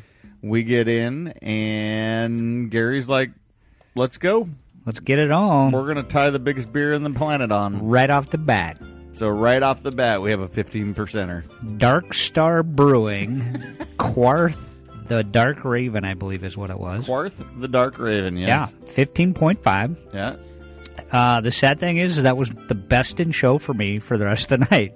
We 0.41 0.63
get 0.63 0.89
in, 0.89 1.29
and 1.41 2.69
Gary's 2.69 3.07
like, 3.07 3.31
"Let's 3.95 4.17
go. 4.17 4.49
Let's 4.85 4.99
get 4.99 5.17
it 5.19 5.31
on 5.31 5.71
We're 5.71 5.87
gonna 5.87 6.03
tie 6.03 6.29
the 6.29 6.39
biggest 6.39 6.73
beer 6.73 6.91
in 6.91 7.03
the 7.03 7.09
planet 7.11 7.53
on." 7.53 7.87
right 7.87 8.09
off 8.09 8.31
the 8.31 8.37
bat. 8.37 8.77
So 9.13 9.29
right 9.29 9.63
off 9.63 9.81
the 9.81 9.91
bat, 9.91 10.21
we 10.21 10.31
have 10.31 10.41
a 10.41 10.47
fifteen 10.49 10.93
percenter. 10.93 11.43
Dark 11.77 12.13
Star 12.13 12.63
Brewing, 12.63 13.77
Quarth, 13.97 14.68
the 15.09 15.23
Dark 15.23 15.65
Raven, 15.65 16.05
I 16.05 16.13
believe 16.13 16.43
is 16.45 16.55
what 16.55 16.69
it 16.69 16.79
was. 16.79 17.05
Quarth, 17.05 17.43
the 17.57 17.67
Dark 17.67 17.99
Raven. 17.99 18.37
Yeah, 18.37 18.47
Yes. 18.69 18.73
fifteen 18.93 19.33
point 19.33 19.61
five. 19.61 19.97
Yeah. 20.13 20.37
Uh, 21.11 21.41
the 21.41 21.51
sad 21.51 21.79
thing 21.79 21.97
is 21.97 22.23
that 22.23 22.37
was 22.37 22.51
the 22.67 22.75
best 22.75 23.19
in 23.19 23.31
show 23.31 23.57
for 23.57 23.73
me 23.73 23.99
for 23.99 24.17
the 24.17 24.25
rest 24.25 24.51
of 24.51 24.59
the 24.61 24.67
night. 24.71 24.93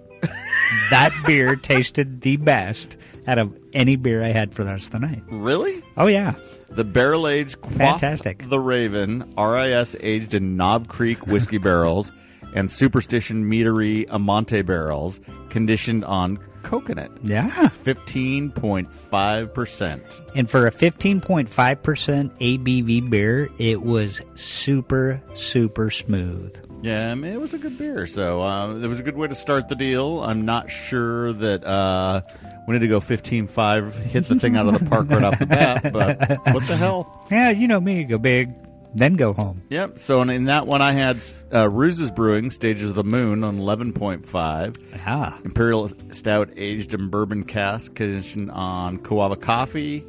that 0.90 1.12
beer 1.26 1.56
tasted 1.62 2.22
the 2.22 2.38
best 2.38 2.98
out 3.28 3.38
of 3.40 3.56
any 3.74 3.96
beer 3.96 4.24
I 4.24 4.32
had 4.32 4.54
for 4.54 4.64
the 4.64 4.72
rest 4.72 4.94
of 4.94 5.02
the 5.02 5.08
night. 5.08 5.24
Really? 5.30 5.82
Oh 5.98 6.08
yeah, 6.08 6.34
The 6.70 6.84
barrel 6.84 7.28
aged 7.28 7.58
Fantastic. 7.66 8.48
the 8.50 8.60
Raven, 8.60 9.34
RIS 9.38 9.96
aged 10.00 10.34
in 10.34 10.58
Knob 10.58 10.88
Creek 10.88 11.26
whiskey 11.26 11.58
barrels, 11.70 12.12
and 12.54 12.72
Superstition 12.72 13.46
Meadery 13.50 14.06
Amante 14.10 14.62
barrels, 14.62 15.20
conditioned 15.50 16.04
on 16.06 16.38
coconut. 16.64 17.12
yeah. 17.24 17.68
Fifteen 17.68 18.52
point 18.52 18.88
five 18.90 19.54
percent. 19.54 20.02
And 20.36 20.50
for 20.50 20.66
a 20.66 20.72
fifteen 20.72 21.22
point 21.22 21.50
five 21.50 21.84
percent 21.84 22.38
ABV 22.40 23.10
beer, 23.10 23.50
it 23.58 23.82
was 23.82 24.22
super 24.36 25.22
super 25.34 25.92
smooth. 25.92 26.60
Yeah, 26.82 27.12
I 27.12 27.16
mean, 27.16 27.32
it 27.32 27.40
was 27.40 27.54
a 27.54 27.58
good 27.58 27.78
beer, 27.78 28.06
so 28.06 28.42
uh, 28.44 28.76
it 28.76 28.88
was 28.88 29.00
a 29.00 29.04
good 29.04 29.16
way 29.16 29.30
to 29.30 29.36
start 29.36 29.70
the 29.70 29.76
deal. 29.76 30.22
I'm 30.22 30.44
not 30.44 30.70
sure 30.70 31.32
that 31.32 31.64
uh, 31.64 32.22
we 32.68 32.74
need 32.74 32.80
to 32.80 32.90
go 32.90 33.00
15-5, 33.00 33.94
hit 34.00 34.28
the 34.28 34.38
thing 34.38 34.58
out 34.58 34.68
of 34.68 34.78
the 34.78 34.86
park 34.90 35.10
right 35.10 35.24
off 35.24 35.40
the 35.40 35.46
bat, 35.46 35.94
but 35.94 36.20
what 36.54 36.68
the 36.68 36.76
hell? 36.76 37.26
Yeah, 37.32 37.52
you 37.52 37.70
know 37.70 37.80
me, 37.80 38.04
go 38.04 38.18
big, 38.18 38.54
then 38.96 39.16
go 39.16 39.34
home. 39.34 39.62
Yep. 39.70 40.00
So 40.00 40.22
in, 40.22 40.30
in 40.30 40.46
that 40.46 40.68
one, 40.68 40.82
I 40.82 40.92
had 40.94 41.18
uh, 41.54 41.70
Ruse's 41.70 42.12
Brewing 42.12 42.50
Stages 42.52 42.90
of 42.90 42.96
the 42.96 43.04
Moon 43.04 43.44
on 43.44 43.60
11.5, 43.60 44.78
Ah, 45.06 45.38
Imperial 45.44 45.90
Stout 46.12 46.50
aged 46.56 46.94
in 46.94 47.10
bourbon 47.10 47.44
cask, 47.44 47.94
conditioned 47.96 48.52
on 48.52 49.00
Coava 49.00 49.36
coffee, 49.40 50.06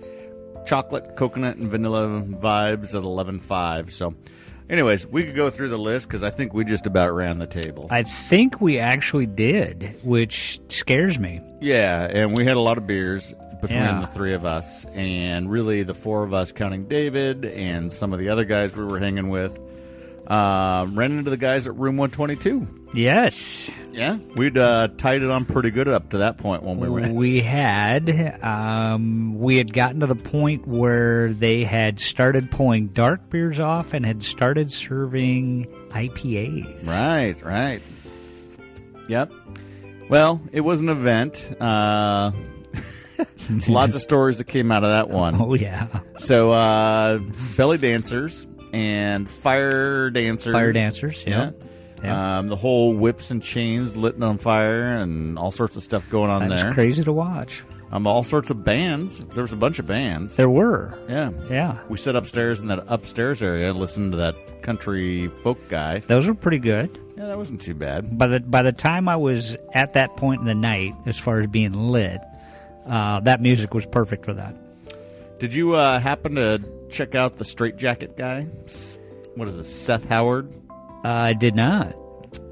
chocolate, 0.67 1.17
coconut, 1.17 1.57
and 1.57 1.71
vanilla 1.71 2.23
vibes 2.27 2.95
at 2.95 3.03
11.5. 3.03 3.91
So, 3.93 4.15
anyways, 4.71 5.07
we 5.07 5.25
could 5.25 5.37
go 5.37 5.51
through 5.51 5.69
the 5.71 5.79
list 5.79 6.09
because 6.09 6.23
I 6.23 6.31
think 6.31 6.55
we 6.55 6.65
just 6.65 6.87
about 6.87 7.13
ran 7.15 7.39
the 7.39 7.47
table. 7.47 7.89
I 7.91 8.03
think 8.03 8.61
we 8.61 8.79
actually 8.79 9.27
did, 9.27 9.99
which 10.03 10.61
scares 10.69 11.19
me. 11.19 11.41
Yeah, 11.61 12.05
and 12.05 12.37
we 12.37 12.45
had 12.47 12.57
a 12.57 12.61
lot 12.61 12.79
of 12.79 12.87
beers 12.87 13.33
between 13.69 13.83
Yeah. 13.83 14.01
the 14.01 14.07
three 14.07 14.35
of 14.35 14.45
us, 14.45 14.85
and 14.95 15.51
really 15.51 15.83
the 15.83 15.95
four 15.95 16.23
of 16.25 16.33
us, 16.33 16.53
counting 16.53 16.87
David 16.87 17.45
and 17.45 17.91
some 17.93 18.13
of 18.13 18.19
the 18.19 18.29
other 18.29 18.45
guys 18.45 18.75
we 18.77 18.85
were 18.85 18.99
hanging 18.99 19.29
with, 19.29 19.59
uh, 20.27 20.87
ran 20.91 21.19
into 21.19 21.31
the 21.31 21.37
guys 21.37 21.67
at 21.67 21.75
Room 21.77 21.97
122. 21.97 22.67
Yes, 22.95 23.71
Yeah, 23.93 24.19
we'd 24.37 24.57
uh, 24.59 24.89
tied 24.97 25.23
it 25.23 25.31
on 25.31 25.45
pretty 25.45 25.71
good 25.71 25.87
up 25.89 26.11
to 26.11 26.19
that 26.19 26.37
point 26.39 26.63
when 26.65 26.79
we 26.79 26.89
ran. 26.89 27.15
we 27.15 27.41
had. 27.41 28.39
Um, 28.43 29.39
we 29.39 29.57
had 29.57 29.73
gotten 29.73 30.01
to 30.01 30.07
the 30.07 30.15
point 30.17 30.67
where 30.67 31.33
they 31.33 31.63
had 31.65 32.01
started 32.01 32.51
pulling 32.51 32.89
dark 32.89 33.31
beers 33.31 33.61
off 33.61 33.93
and 33.95 34.05
had 34.07 34.23
started 34.25 34.73
serving 34.73 35.67
IPAs. 35.91 36.87
Right, 36.87 37.35
right. 37.45 37.83
Yep. 39.09 39.33
Well, 40.09 40.41
it 40.53 40.61
was 40.63 40.81
an 40.81 40.89
event. 40.89 41.49
Uh, 41.61 42.33
lots 43.69 43.95
of 43.95 44.03
stories 44.03 44.39
that 44.39 44.45
came 44.45 44.71
out 44.73 44.85
of 44.85 44.91
that 44.91 45.11
one. 45.11 45.41
Oh 45.41 45.55
yeah, 45.55 45.89
So, 46.19 46.51
uh, 46.53 47.19
belly 47.57 47.79
dancers 47.79 48.47
and 48.73 49.31
fire 49.31 50.11
dancers. 50.11 50.53
fire 50.53 50.73
dancers. 50.73 51.25
Yeah. 51.27 51.51
Um, 52.03 52.49
the 52.49 52.57
whole 52.57 52.93
whips 52.95 53.31
and 53.31 53.43
chains 53.43 53.97
lit 53.97 54.23
on 54.23 54.37
fire 54.37 54.97
and 54.97 55.39
all 55.39 55.51
sorts 55.51 55.75
of 55.77 55.83
stuff 55.83 56.09
going 56.11 56.31
on 56.31 56.49
That's 56.49 56.63
there. 56.63 56.75
crazy 56.75 57.03
to 57.05 57.13
watch. 57.13 57.63
Um, 57.93 58.07
all 58.07 58.23
sorts 58.25 58.51
of 58.51 58.63
bands. 58.65 59.25
There 59.25 59.43
was 59.43 59.53
a 59.53 59.57
bunch 59.57 59.79
of 59.79 59.87
bands. 59.87 60.37
There 60.37 60.51
were. 60.51 60.99
Yeah. 61.09 61.31
Yeah, 61.49 61.79
We 61.89 61.97
sat 61.97 62.15
upstairs 62.17 62.61
in 62.61 62.67
that 62.67 62.85
upstairs 62.89 63.43
area 63.43 63.71
and 63.71 63.79
listened 63.79 64.13
to 64.13 64.19
that 64.19 64.63
country 64.63 65.29
folk 65.43 65.59
guy. 65.69 66.01
those 66.01 66.27
were 66.27 66.35
pretty 66.35 66.59
good. 66.59 66.99
Yeah, 67.17 67.27
that 67.27 67.39
wasn't 67.39 67.63
too 67.63 67.75
bad. 67.75 68.19
By 68.19 68.27
the 68.27 68.41
by 68.41 68.63
the 68.63 68.73
time 68.73 69.09
I 69.09 69.15
was 69.17 69.57
at 69.73 69.93
that 69.93 70.17
point 70.17 70.41
in 70.41 70.47
the 70.47 70.55
night, 70.55 70.95
as 71.07 71.17
far 71.19 71.39
as 71.41 71.47
being 71.47 71.73
lit, 71.73 72.21
uh, 72.87 73.21
that 73.21 73.41
music 73.41 73.75
was 73.75 73.87
perfect 73.87 74.25
for 74.25 74.35
that. 74.35 74.55
Did 75.39 75.53
you 75.55 75.75
uh, 75.75 75.99
happen 75.99 76.37
to 76.37 76.63
check 76.91 77.15
out 77.15 77.35
the 77.39 77.45
straight 77.45 77.77
jacket 77.77 78.17
guy? 78.17 78.43
What 79.35 79.49
is 79.49 79.57
it, 79.57 79.65
Seth 79.65 80.05
Howard? 80.09 80.53
Uh, 81.05 81.09
I 81.09 81.33
did 81.33 81.55
not. 81.55 81.95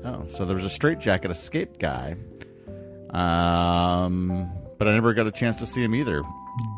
Oh, 0.05 0.27
so 0.37 0.45
there 0.45 0.57
was 0.57 0.65
a 0.65 0.71
straight 0.71 0.99
jacket 0.99 1.31
escape 1.31 1.79
guy. 1.79 2.17
Um, 3.11 4.51
but 4.79 4.89
I 4.89 4.93
never 4.95 5.15
got 5.15 5.27
a 5.27 5.31
chance 5.33 5.57
to 5.59 5.67
see 5.67 5.83
him 5.83 5.95
either. 5.95 6.23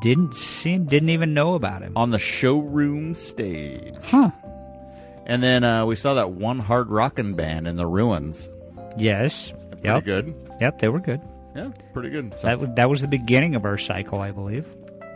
Didn't 0.03 0.35
see. 0.35 0.79
Didn't 0.79 1.09
even 1.09 1.35
know 1.35 1.55
about 1.55 1.83
him. 1.83 1.93
On 1.97 2.11
the 2.11 2.19
showroom 2.19 3.15
stage. 3.15 3.93
Huh? 4.05 4.31
And 5.27 5.43
then 5.43 5.65
uh, 5.65 5.87
we 5.87 5.97
saw 5.97 6.15
that 6.15 6.33
one 6.33 6.59
hard 6.59 6.91
rockin' 6.91 7.35
band 7.35 7.67
in 7.67 7.77
the 7.77 7.87
ruins. 7.87 8.49
Yes. 8.97 9.53
Pretty 9.71 9.89
Yep. 9.89 10.05
good. 10.05 10.35
Yep. 10.61 10.79
They 10.81 10.89
were 10.89 11.01
good. 11.01 11.21
Yeah, 11.55 11.71
pretty 11.93 12.11
good. 12.11 12.33
That 12.43 12.59
was, 12.59 12.69
that 12.77 12.91
was 12.91 13.01
the 13.01 13.09
beginning 13.09 13.55
of 13.55 13.65
our 13.65 13.79
cycle, 13.79 14.21
I 14.21 14.31
believe. 14.33 14.67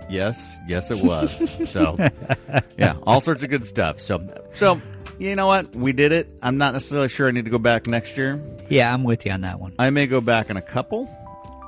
Yes, 0.08 0.56
yes, 0.66 0.90
it 0.90 1.04
was. 1.04 1.70
so, 1.70 1.96
yeah, 2.78 2.96
all 3.02 3.20
sorts 3.20 3.42
of 3.42 3.50
good 3.50 3.66
stuff. 3.66 4.00
So, 4.00 4.26
so 4.54 4.80
you 5.18 5.36
know 5.36 5.46
what? 5.46 5.74
We 5.74 5.92
did 5.92 6.12
it. 6.12 6.28
I'm 6.42 6.58
not 6.58 6.72
necessarily 6.72 7.08
sure 7.08 7.28
I 7.28 7.30
need 7.32 7.44
to 7.44 7.50
go 7.50 7.58
back 7.58 7.86
next 7.86 8.16
year. 8.16 8.40
Yeah, 8.68 8.92
I'm 8.92 9.04
with 9.04 9.26
you 9.26 9.32
on 9.32 9.42
that 9.42 9.60
one. 9.60 9.74
I 9.78 9.90
may 9.90 10.06
go 10.06 10.20
back 10.20 10.48
in 10.48 10.56
a 10.56 10.62
couple, 10.62 11.08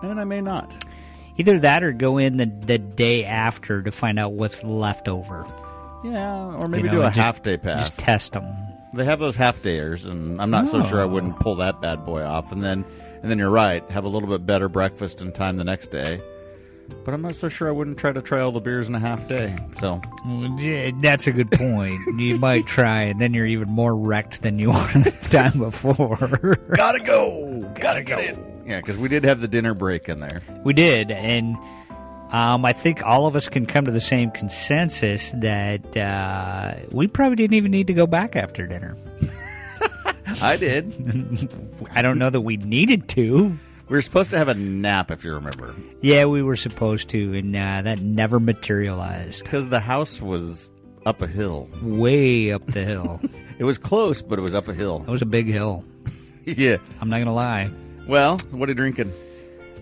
and 0.03 0.21
I 0.21 0.25
may 0.25 0.41
not. 0.41 0.73
Either 1.37 1.59
that 1.61 1.83
or 1.83 1.93
go 1.93 2.19
in 2.19 2.37
the, 2.37 2.47
the 2.47 2.79
day 2.79 3.25
after 3.25 3.83
to 3.83 3.91
find 3.91 4.19
out 4.19 4.33
what's 4.33 4.63
left 4.63 5.09
over. 5.09 5.47
Yeah, 6.05 6.55
or 6.57 6.69
maybe 6.69 6.85
You 6.85 6.89
know, 6.89 7.01
do 7.01 7.03
a 7.03 7.09
just- 7.09 7.19
half 7.19 7.43
day 7.43 7.57
pass. 7.57 7.89
Just 7.89 8.01
test 8.01 8.33
them. 8.33 8.47
They 8.93 9.05
have 9.05 9.21
those 9.21 9.37
half 9.37 9.63
dayers, 9.63 10.05
and 10.05 10.43
I'm 10.43 10.51
not 10.51 10.67
so 10.67 10.83
sure 10.83 11.01
I 11.01 11.05
oh. 11.05 11.09
wouldn't 11.09 11.39
pull 11.39 11.57
that 11.57 11.81
bad 11.81 12.05
boy 12.05 12.25
off. 12.25 12.51
And 12.51 12.61
then, 12.61 12.85
and 13.23 13.31
then 13.31 13.39
you're 13.39 13.51
right, 13.51 13.89
have 13.91 14.05
a 14.05 14.09
little 14.09 14.29
bit 14.29 14.47
better 14.47 14.69
breakfast 14.69 15.21
and 15.21 15.35
time 15.35 15.57
the 15.57 15.65
next 15.65 15.89
day. 15.89 16.21
But 17.05 17.15
I'm 17.15 17.23
not 17.23 17.37
so 17.37 17.49
sure 17.49 17.69
I 17.69 17.71
wouldn't 17.71 17.99
try 17.99 18.13
to 18.13 18.21
try 18.21 18.41
all 18.41 18.51
the 18.53 18.61
beers 18.61 18.89
in 18.89 18.95
a 18.95 18.99
half 18.99 19.29
day. 19.29 19.57
So 19.73 20.01
Yeah, 20.59 20.91
that's 21.01 21.27
a 21.27 21.33
good 21.33 21.51
point. 21.51 22.01
you 22.19 22.37
might 22.39 22.67
try, 22.67 23.03
and 23.03 23.21
then 23.21 23.33
you're 23.33 23.47
even 23.47 23.69
more 23.69 23.95
wrecked 23.95 24.43
than 24.43 24.59
you 24.59 24.71
were 24.73 24.93
the 24.95 25.29
time 25.31 25.59
before. 25.59 26.59
gotta 26.75 27.01
go, 27.01 27.61
gotta 27.81 28.03
go. 28.03 28.19
Yeah, 28.67 28.81
because 28.81 28.97
we 28.97 29.09
did 29.09 29.25
have 29.25 29.41
the 29.41 29.49
dinner 29.49 29.75
break 29.75 30.09
in 30.09 30.21
there. 30.21 30.43
we 30.65 30.73
did, 30.73 31.11
and 31.11 31.57
um, 32.33 32.65
I 32.65 32.73
think 32.73 33.03
all 33.05 33.27
of 33.27 33.35
us 33.35 33.49
can 33.49 33.67
come 33.67 33.87
to 33.87 33.91
the 33.91 34.01
same 34.01 34.31
consensus 34.31 35.33
that 35.33 35.97
uh, 35.97 36.75
we 36.93 37.07
probably 37.09 37.37
didn't 37.37 37.55
even 37.55 37.71
need 37.71 37.89
to 37.89 37.95
go 37.95 38.07
back 38.07 38.37
after 38.37 38.67
dinner. 38.67 38.97
I 40.43 40.57
did. 40.57 41.49
I 41.93 42.03
don't 42.03 42.19
know 42.19 42.31
that 42.31 42.41
we 42.41 42.57
needed 42.57 43.09
to. 43.11 43.59
We 43.89 43.97
were 43.97 44.03
supposed 44.03 44.31
to 44.31 44.39
have 44.39 44.49
a 44.49 44.55
nap, 44.55 45.11
if 45.11 45.25
you 45.25 45.35
remember, 45.35 45.75
Yeah, 46.01 46.27
we 46.27 46.43
were 46.43 46.55
supposed 46.57 47.09
to, 47.11 47.37
and 47.37 47.57
uh, 47.57 47.83
that 47.83 48.01
never 48.01 48.39
materialized. 48.39 49.43
because 49.43 49.69
the 49.69 49.81
house 49.81 50.21
was 50.23 50.71
up 51.05 51.21
a 51.23 51.27
hill. 51.27 51.69
Way 51.83 52.53
up 52.53 52.65
the 52.67 52.85
hill. 52.85 53.21
It 53.61 53.65
was 53.65 53.77
close, 53.77 54.23
but 54.23 54.39
it 54.39 54.43
was 54.43 54.55
up 54.55 54.69
a 54.69 54.73
hill. 54.73 55.05
It 55.07 55.11
was 55.11 55.21
a 55.21 55.27
big 55.27 55.47
hill. 55.47 55.85
yeah. 56.47 56.79
I'm 56.99 57.11
not 57.11 57.19
gonna 57.19 57.35
lie. 57.35 57.71
Well, 58.09 58.39
what 58.53 58.71
are 58.71 58.73
you 58.73 58.75
drinking? 58.75 59.13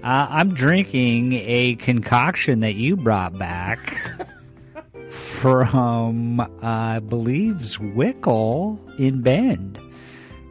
Uh, 0.03 0.27
I'm 0.31 0.53
drinking 0.53 1.35
a 1.35 1.77
concoction 1.77 2.59
that 2.61 2.75
you 2.75 2.97
brought 2.97 3.39
back 3.39 4.27
from, 5.11 6.41
uh, 6.41 6.47
I 6.63 6.99
believe, 6.99 7.57
Zwickel 7.57 8.79
in 8.99 9.23
Bend. 9.23 9.79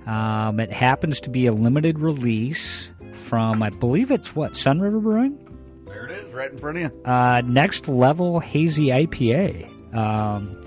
Um, 0.08 0.60
it 0.60 0.72
happens 0.72 1.20
to 1.22 1.30
be 1.30 1.46
a 1.48 1.52
limited 1.52 2.00
release 2.00 2.92
from, 3.14 3.62
I 3.62 3.70
believe 3.70 4.10
it's 4.12 4.36
what, 4.36 4.56
Sun 4.56 4.80
River 4.80 5.00
Brewing? 5.00 5.38
There 5.86 6.06
it 6.08 6.26
is, 6.26 6.34
right 6.34 6.50
in 6.52 6.58
front 6.58 6.78
of 6.78 6.84
you. 6.94 7.02
Uh, 7.04 7.42
next 7.46 7.88
level 7.90 8.40
hazy 8.40 8.88
IPA. 8.88 9.94
Um, 9.96 10.62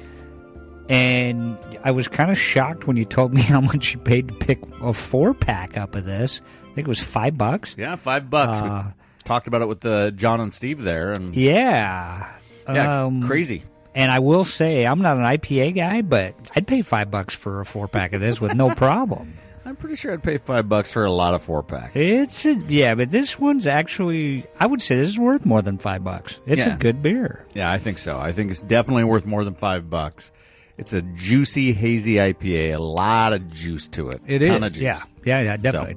and 0.89 1.57
I 1.85 1.93
was 1.93 2.09
kind 2.09 2.31
of 2.31 2.39
shocked 2.39 2.87
when 2.87 2.97
you 2.97 3.05
told 3.05 3.33
me 3.33 3.41
how 3.43 3.61
much 3.61 3.95
you 3.95 4.01
paid 4.01 4.29
to 4.29 4.35
pick 4.35 4.59
a 4.83 4.93
four 4.93 5.35
pack 5.35 5.77
up 5.77 5.95
of 5.95 6.05
this. 6.05 6.41
I 6.71 6.75
think 6.75 6.87
it 6.87 6.89
was 6.89 7.01
five 7.01 7.39
bucks. 7.39 7.75
Yeah, 7.79 7.97
five 7.97 8.29
bucks. 8.31 8.59
Uh, 8.59 8.93
talked 9.25 9.47
about 9.47 9.63
it 9.63 9.69
with 9.69 9.85
uh, 9.85 10.11
Jon 10.13 10.41
and 10.41 10.53
Steve 10.53 10.83
there, 10.83 11.13
and 11.13 11.35
Yeah. 11.35 12.31
yeah, 12.69 13.05
Um, 13.05 13.23
crazy. 13.23 13.63
And 13.95 14.13
I 14.13 14.21
will 14.21 14.45
say, 14.45 14.85
I'm 14.87 15.01
not 15.03 15.17
an 15.17 15.25
IPA 15.25 15.75
guy, 15.75 16.03
but 16.03 16.35
I'd 16.55 16.67
pay 16.67 16.83
five 16.83 17.11
bucks 17.11 17.35
for 17.35 17.61
a 17.61 17.67
four 17.67 17.89
pack 17.89 18.13
of 18.13 18.21
this 18.21 18.41
with 18.41 18.55
no 18.55 18.71
problem. 18.75 19.35
I'm 19.65 19.77
pretty 19.77 19.97
sure 19.97 20.13
I'd 20.13 20.23
pay 20.23 20.39
five 20.39 20.69
bucks 20.69 20.91
for 20.93 21.05
a 21.05 21.13
lot 21.13 21.35
of 21.35 21.43
four 21.43 21.63
packs. 21.63 21.93
It's 21.95 22.45
a, 22.47 22.55
yeah, 22.69 22.95
but 22.95 23.11
this 23.11 23.39
one's 23.39 23.67
actually, 23.67 24.45
I 24.59 24.67
would 24.67 24.81
say 24.81 24.97
this 24.97 25.09
is 25.11 25.19
worth 25.19 25.45
more 25.45 25.61
than 25.61 25.79
five 25.79 26.03
bucks. 26.03 26.41
It's 26.47 26.65
Yeah. 26.65 26.75
a 26.75 26.79
good 26.79 27.03
beer. 27.03 27.47
Yeah, 27.55 27.71
I 27.71 27.79
think 27.79 27.99
so. 27.99 28.19
I 28.19 28.33
think 28.33 28.51
it's 28.51 28.63
definitely 28.63 29.05
worth 29.05 29.27
more 29.27 29.45
than 29.45 29.55
five 29.55 29.91
bucks. 29.91 30.33
It's 30.79 30.93
a 30.95 31.03
juicy, 31.03 31.73
hazy 31.75 32.15
IPA. 32.15 32.75
A 32.75 32.79
lot 32.83 33.33
of 33.35 33.51
juice 33.53 33.87
to 33.89 34.09
it. 34.09 34.23
It 34.27 34.41
is, 34.43 34.49
Ton 34.49 34.63
of 34.65 34.73
juice. 34.73 34.83
yeah, 34.83 35.03
yeah, 35.25 35.41
yeah, 35.41 35.57
definitely. 35.59 35.97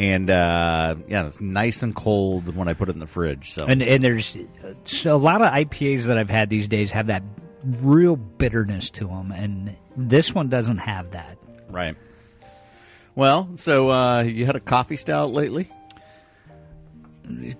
And 0.00 0.30
uh, 0.30 0.94
yeah, 1.08 1.26
it's 1.26 1.42
nice 1.42 1.82
and 1.82 1.94
cold 1.94 2.56
when 2.56 2.68
I 2.68 2.72
put 2.72 2.88
it 2.88 2.92
in 2.92 3.00
the 3.00 3.06
fridge. 3.06 3.52
So 3.52 3.66
And 3.66 3.82
and 3.82 4.02
there's 4.02 4.34
so 4.84 5.14
a 5.14 5.18
lot 5.18 5.42
of 5.42 5.52
IPAs 5.52 6.04
that 6.06 6.16
I've 6.16 6.30
had 6.30 6.48
these 6.48 6.66
days 6.68 6.90
have 6.92 7.08
that 7.08 7.22
real 7.62 8.16
bitterness 8.16 8.88
to 8.90 9.06
them, 9.08 9.30
and 9.30 9.76
this 9.98 10.34
one 10.34 10.48
doesn't 10.48 10.78
have 10.78 11.10
that. 11.10 11.36
right. 11.68 11.96
Well, 13.14 13.50
so 13.56 13.90
uh, 13.90 14.22
you 14.22 14.46
had 14.46 14.56
a 14.56 14.60
coffee 14.60 14.96
stout 14.96 15.32
lately? 15.32 15.68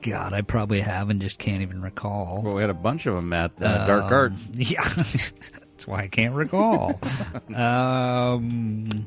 God, 0.00 0.32
I 0.32 0.40
probably 0.40 0.80
have 0.80 1.10
and 1.10 1.20
just 1.20 1.38
can't 1.38 1.60
even 1.60 1.82
recall. 1.82 2.40
Well, 2.42 2.54
we 2.54 2.62
had 2.62 2.70
a 2.70 2.74
bunch 2.74 3.04
of 3.04 3.14
them 3.16 3.32
at 3.34 3.52
uh, 3.60 3.86
Dark 3.86 4.10
Arts. 4.10 4.48
Yeah, 4.54 4.82
that's 4.94 5.86
why 5.86 6.02
I 6.04 6.08
can't 6.08 6.34
recall. 6.34 6.98
um, 7.54 9.06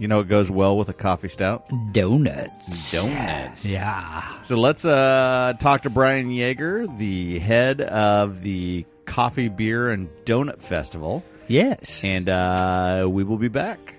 You 0.00 0.08
know, 0.08 0.20
it 0.20 0.28
goes 0.28 0.50
well 0.50 0.78
with 0.78 0.88
a 0.88 0.94
coffee 0.94 1.28
stout. 1.28 1.66
donuts. 1.92 2.90
Donuts. 2.90 3.66
Yeah. 3.66 4.42
So 4.44 4.56
let's 4.56 4.82
uh, 4.86 5.52
talk 5.60 5.82
to 5.82 5.90
Brian 5.90 6.30
Yaeger, 6.30 6.96
the 6.98 7.38
head 7.38 7.82
of 7.82 8.40
the 8.40 8.86
Coffee, 9.04 9.48
Beer, 9.48 9.90
and 9.90 10.08
Donut 10.24 10.62
Festival, 10.62 11.22
Yes. 11.48 12.02
and 12.02 12.30
uh, 12.30 13.06
we 13.10 13.24
will 13.24 13.36
be 13.36 13.48
back. 13.48 13.94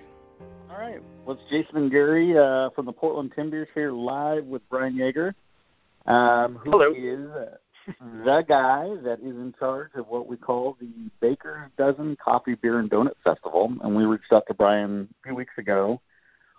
All 0.68 0.76
right. 0.76 1.00
Well, 1.24 1.36
it's 1.40 1.48
Jason 1.48 1.76
and 1.76 1.90
Gary 1.90 2.36
uh, 2.36 2.70
from 2.70 2.86
the 2.86 2.92
Portland 2.92 3.32
Timbeers 3.36 3.68
here 3.72 3.92
live 3.92 4.46
with 4.46 4.68
Brian 4.68 4.94
Yaeger, 4.96 5.34
um, 6.06 6.56
who 6.56 6.72
Hello. 6.72 6.92
is 6.92 7.30
uh, 7.30 7.56
the 7.86 8.44
guy 8.48 8.88
that 9.02 9.20
is 9.20 9.36
in 9.36 9.54
charge 9.58 9.90
of 9.94 10.08
what 10.08 10.26
we 10.26 10.36
call 10.36 10.76
the 10.80 10.88
Baker's 11.20 11.70
Dozen 11.76 12.16
Coffee, 12.16 12.54
Beer, 12.54 12.78
and 12.78 12.90
Donut 12.90 13.14
Festival. 13.24 13.72
And 13.82 13.96
we 13.96 14.04
reached 14.04 14.32
out 14.32 14.46
to 14.48 14.54
Brian 14.54 15.08
a 15.22 15.28
few 15.28 15.34
weeks 15.34 15.54
ago 15.58 16.00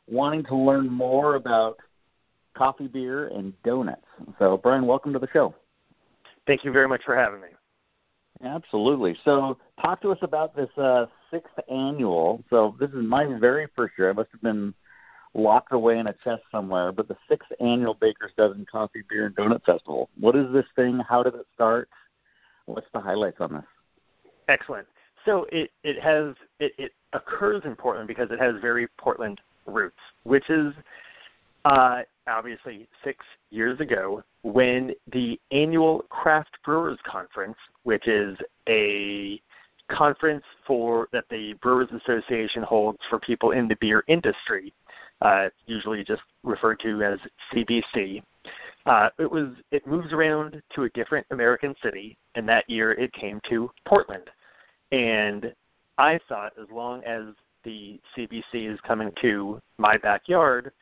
wanting 0.07 0.43
to 0.45 0.55
learn 0.55 0.89
more 0.89 1.36
about 1.36 1.79
coffee, 2.53 2.88
beer, 2.88 3.27
and 3.27 3.53
donuts. 3.63 4.05
So, 4.39 4.57
Brian, 4.57 4.86
welcome 4.86 5.13
to 5.13 5.19
the 5.19 5.29
show. 5.31 5.55
Thank 6.45 6.63
you 6.63 6.71
very 6.71 6.88
much 6.88 7.03
for 7.03 7.15
having 7.15 7.41
me. 7.41 7.47
Absolutely. 8.43 9.15
So, 9.23 9.57
talk 9.81 10.01
to 10.01 10.12
us 10.12 10.17
about 10.21 10.55
this 10.55 10.69
uh, 10.77 11.05
sixth 11.31 11.57
annual. 11.71 12.43
So, 12.49 12.75
this 12.79 12.89
is 12.89 13.03
my 13.03 13.25
very 13.39 13.67
first 13.75 13.93
year. 13.97 14.09
I 14.09 14.13
must 14.13 14.29
have 14.31 14.41
been 14.41 14.73
locked 15.34 15.74
away 15.74 16.00
in 16.00 16.08
a 16.08 16.15
chest 16.24 16.43
somewhere. 16.52 16.91
But 16.91 17.08
the 17.08 17.17
sixth 17.30 17.52
annual 17.60 17.96
Baker's 17.96 18.32
Dozen 18.38 18.65
Coffee, 18.72 19.04
Beer, 19.10 19.26
and 19.26 19.36
Donut 19.36 19.63
Festival. 19.63 20.10
What 20.19 20.36
is 20.36 20.52
this 20.54 20.65
thing? 20.76 21.00
How 21.08 21.24
did 21.24 21.36
it 21.36 21.48
start? 21.54 21.89
What's 22.65 22.88
the 22.93 23.00
highlights 23.00 23.38
on 23.39 23.54
this? 23.54 23.63
Excellent. 24.48 24.88
So 25.26 25.48
it 25.52 25.72
it 25.84 26.02
has 26.02 26.36
it, 26.60 26.74
it 26.78 26.91
occurs 27.13 27.62
in 27.65 27.76
Portland 27.76 28.08
because 28.08 28.30
it 28.32 28.39
has 28.39 28.56
very 28.62 28.88
Portland 28.98 29.41
roots, 29.65 30.00
which 30.24 30.50
is 30.50 30.74
uh, 31.65 32.02
obviously 32.28 32.88
six 33.04 33.26
years 33.50 33.80
ago 33.80 34.24
when 34.43 34.93
the 35.12 35.39
annual 35.52 36.04
Craft 36.10 36.58
Brewers 36.65 37.00
Conference, 37.06 37.56
which 37.84 38.08
is 38.08 38.38
a 38.67 39.41
conference 39.89 40.43
for 40.65 41.08
that 41.12 41.26
the 41.30 41.54
Brewers 41.62 41.89
Association 41.91 42.63
holds 42.63 43.00
for 43.10 43.19
people 43.19 43.52
in 43.52 43.67
the 43.67 43.76
beer 43.76 44.04
industry, 44.08 44.74
uh, 45.23 45.49
usually 45.65 46.03
just 46.03 46.21
referred 46.43 46.79
to 46.81 47.01
as 47.01 47.17
CBC. 47.51 48.21
Uh, 48.86 49.09
it 49.17 49.31
was 49.31 49.53
it 49.71 49.88
moves 49.88 50.12
around 50.12 50.62
to 50.75 50.83
a 50.83 50.89
different 50.89 51.25
American 51.31 51.73
city, 51.81 52.17
and 52.36 52.47
that 52.47 52.69
year 52.69 52.91
it 52.91 53.12
came 53.13 53.39
to 53.49 53.71
Portland. 53.86 54.29
And 54.91 55.53
I 55.97 56.19
thought, 56.28 56.51
as 56.61 56.67
long 56.69 57.03
as 57.05 57.24
the 57.63 57.99
CBC 58.15 58.71
is 58.71 58.80
coming 58.82 59.11
to 59.21 59.61
my 59.78 59.97
backyard, 59.97 60.74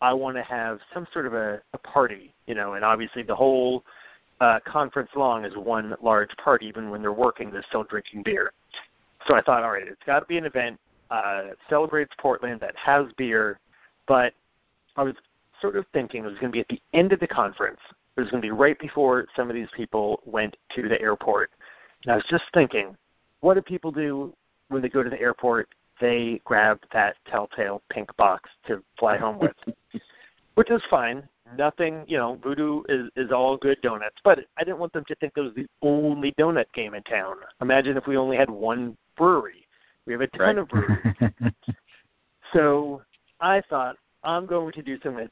I 0.00 0.12
want 0.12 0.36
to 0.36 0.42
have 0.42 0.80
some 0.92 1.06
sort 1.12 1.26
of 1.26 1.34
a, 1.34 1.62
a 1.72 1.78
party, 1.78 2.34
you 2.46 2.56
know. 2.56 2.74
And 2.74 2.84
obviously, 2.84 3.22
the 3.22 3.36
whole 3.36 3.84
uh, 4.40 4.58
conference 4.66 5.10
long 5.14 5.44
is 5.44 5.56
one 5.56 5.94
large 6.02 6.36
party. 6.42 6.66
Even 6.66 6.90
when 6.90 7.00
they're 7.00 7.12
working, 7.12 7.52
they're 7.52 7.64
still 7.68 7.84
drinking 7.84 8.24
beer. 8.24 8.52
So 9.28 9.36
I 9.36 9.42
thought, 9.42 9.62
all 9.62 9.70
right, 9.70 9.86
it's 9.86 10.02
got 10.04 10.20
to 10.20 10.26
be 10.26 10.38
an 10.38 10.44
event 10.44 10.80
uh, 11.10 11.44
that 11.44 11.56
celebrates 11.70 12.12
Portland 12.18 12.60
that 12.60 12.74
has 12.76 13.06
beer. 13.16 13.60
But 14.06 14.34
I 14.96 15.02
was 15.02 15.14
sort 15.60 15.76
of 15.76 15.86
thinking 15.92 16.24
it 16.24 16.28
was 16.28 16.38
going 16.38 16.52
to 16.52 16.56
be 16.56 16.60
at 16.60 16.68
the 16.68 16.80
end 16.92 17.12
of 17.12 17.20
the 17.20 17.26
conference. 17.26 17.80
It 18.16 18.20
was 18.20 18.30
going 18.30 18.42
to 18.42 18.46
be 18.46 18.52
right 18.52 18.78
before 18.78 19.26
some 19.34 19.48
of 19.50 19.54
these 19.54 19.68
people 19.76 20.20
went 20.24 20.56
to 20.74 20.88
the 20.88 21.00
airport. 21.00 21.50
And 22.04 22.12
I 22.12 22.16
was 22.16 22.24
just 22.28 22.44
thinking, 22.54 22.96
what 23.40 23.54
do 23.54 23.62
people 23.62 23.90
do 23.90 24.32
when 24.68 24.82
they 24.82 24.88
go 24.88 25.02
to 25.02 25.10
the 25.10 25.20
airport? 25.20 25.68
They 26.00 26.40
grab 26.44 26.78
that 26.92 27.16
telltale 27.30 27.82
pink 27.90 28.14
box 28.16 28.50
to 28.66 28.82
fly 28.98 29.16
home 29.16 29.38
with, 29.38 29.56
which 30.54 30.70
is 30.70 30.82
fine. 30.90 31.26
Nothing, 31.56 32.04
you 32.08 32.18
know, 32.18 32.38
Voodoo 32.42 32.82
is, 32.88 33.08
is 33.14 33.30
all 33.30 33.56
good 33.56 33.80
donuts, 33.80 34.16
but 34.24 34.40
I 34.56 34.64
didn't 34.64 34.78
want 34.78 34.92
them 34.92 35.04
to 35.06 35.14
think 35.16 35.34
that 35.34 35.42
was 35.42 35.54
the 35.54 35.66
only 35.80 36.32
donut 36.38 36.66
game 36.74 36.94
in 36.94 37.02
town. 37.04 37.36
Imagine 37.60 37.96
if 37.96 38.06
we 38.06 38.16
only 38.16 38.36
had 38.36 38.50
one 38.50 38.96
brewery. 39.16 39.66
We 40.06 40.12
have 40.12 40.22
a 40.22 40.26
ton 40.28 40.40
Right. 40.40 40.58
of 40.58 40.68
breweries. 40.68 41.14
So 42.52 43.02
I 43.40 43.62
thought 43.68 43.96
I'm 44.24 44.46
going 44.46 44.72
to 44.72 44.82
do 44.82 44.98
something 45.02 45.28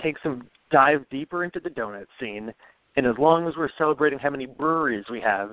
take 0.00 0.18
some 0.22 0.48
dive 0.70 1.04
deeper 1.10 1.44
into 1.44 1.60
the 1.60 1.70
donut 1.70 2.06
scene. 2.18 2.52
And 2.96 3.06
as 3.06 3.16
long 3.18 3.46
as 3.46 3.56
we're 3.56 3.70
celebrating 3.76 4.18
how 4.18 4.30
many 4.30 4.46
breweries 4.46 5.06
we 5.10 5.20
have, 5.20 5.52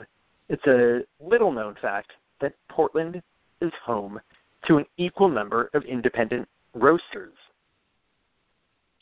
it's 0.50 0.66
a 0.68 1.02
little 1.20 1.52
known 1.52 1.76
fact 1.82 2.14
that 2.42 2.54
Portland 2.70 3.22
is 3.62 3.72
home 3.84 4.20
to 4.68 4.78
an 4.78 4.86
equal 4.98 5.30
number 5.30 5.70
of 5.74 5.84
independent 5.84 6.48
roasters. 6.74 7.34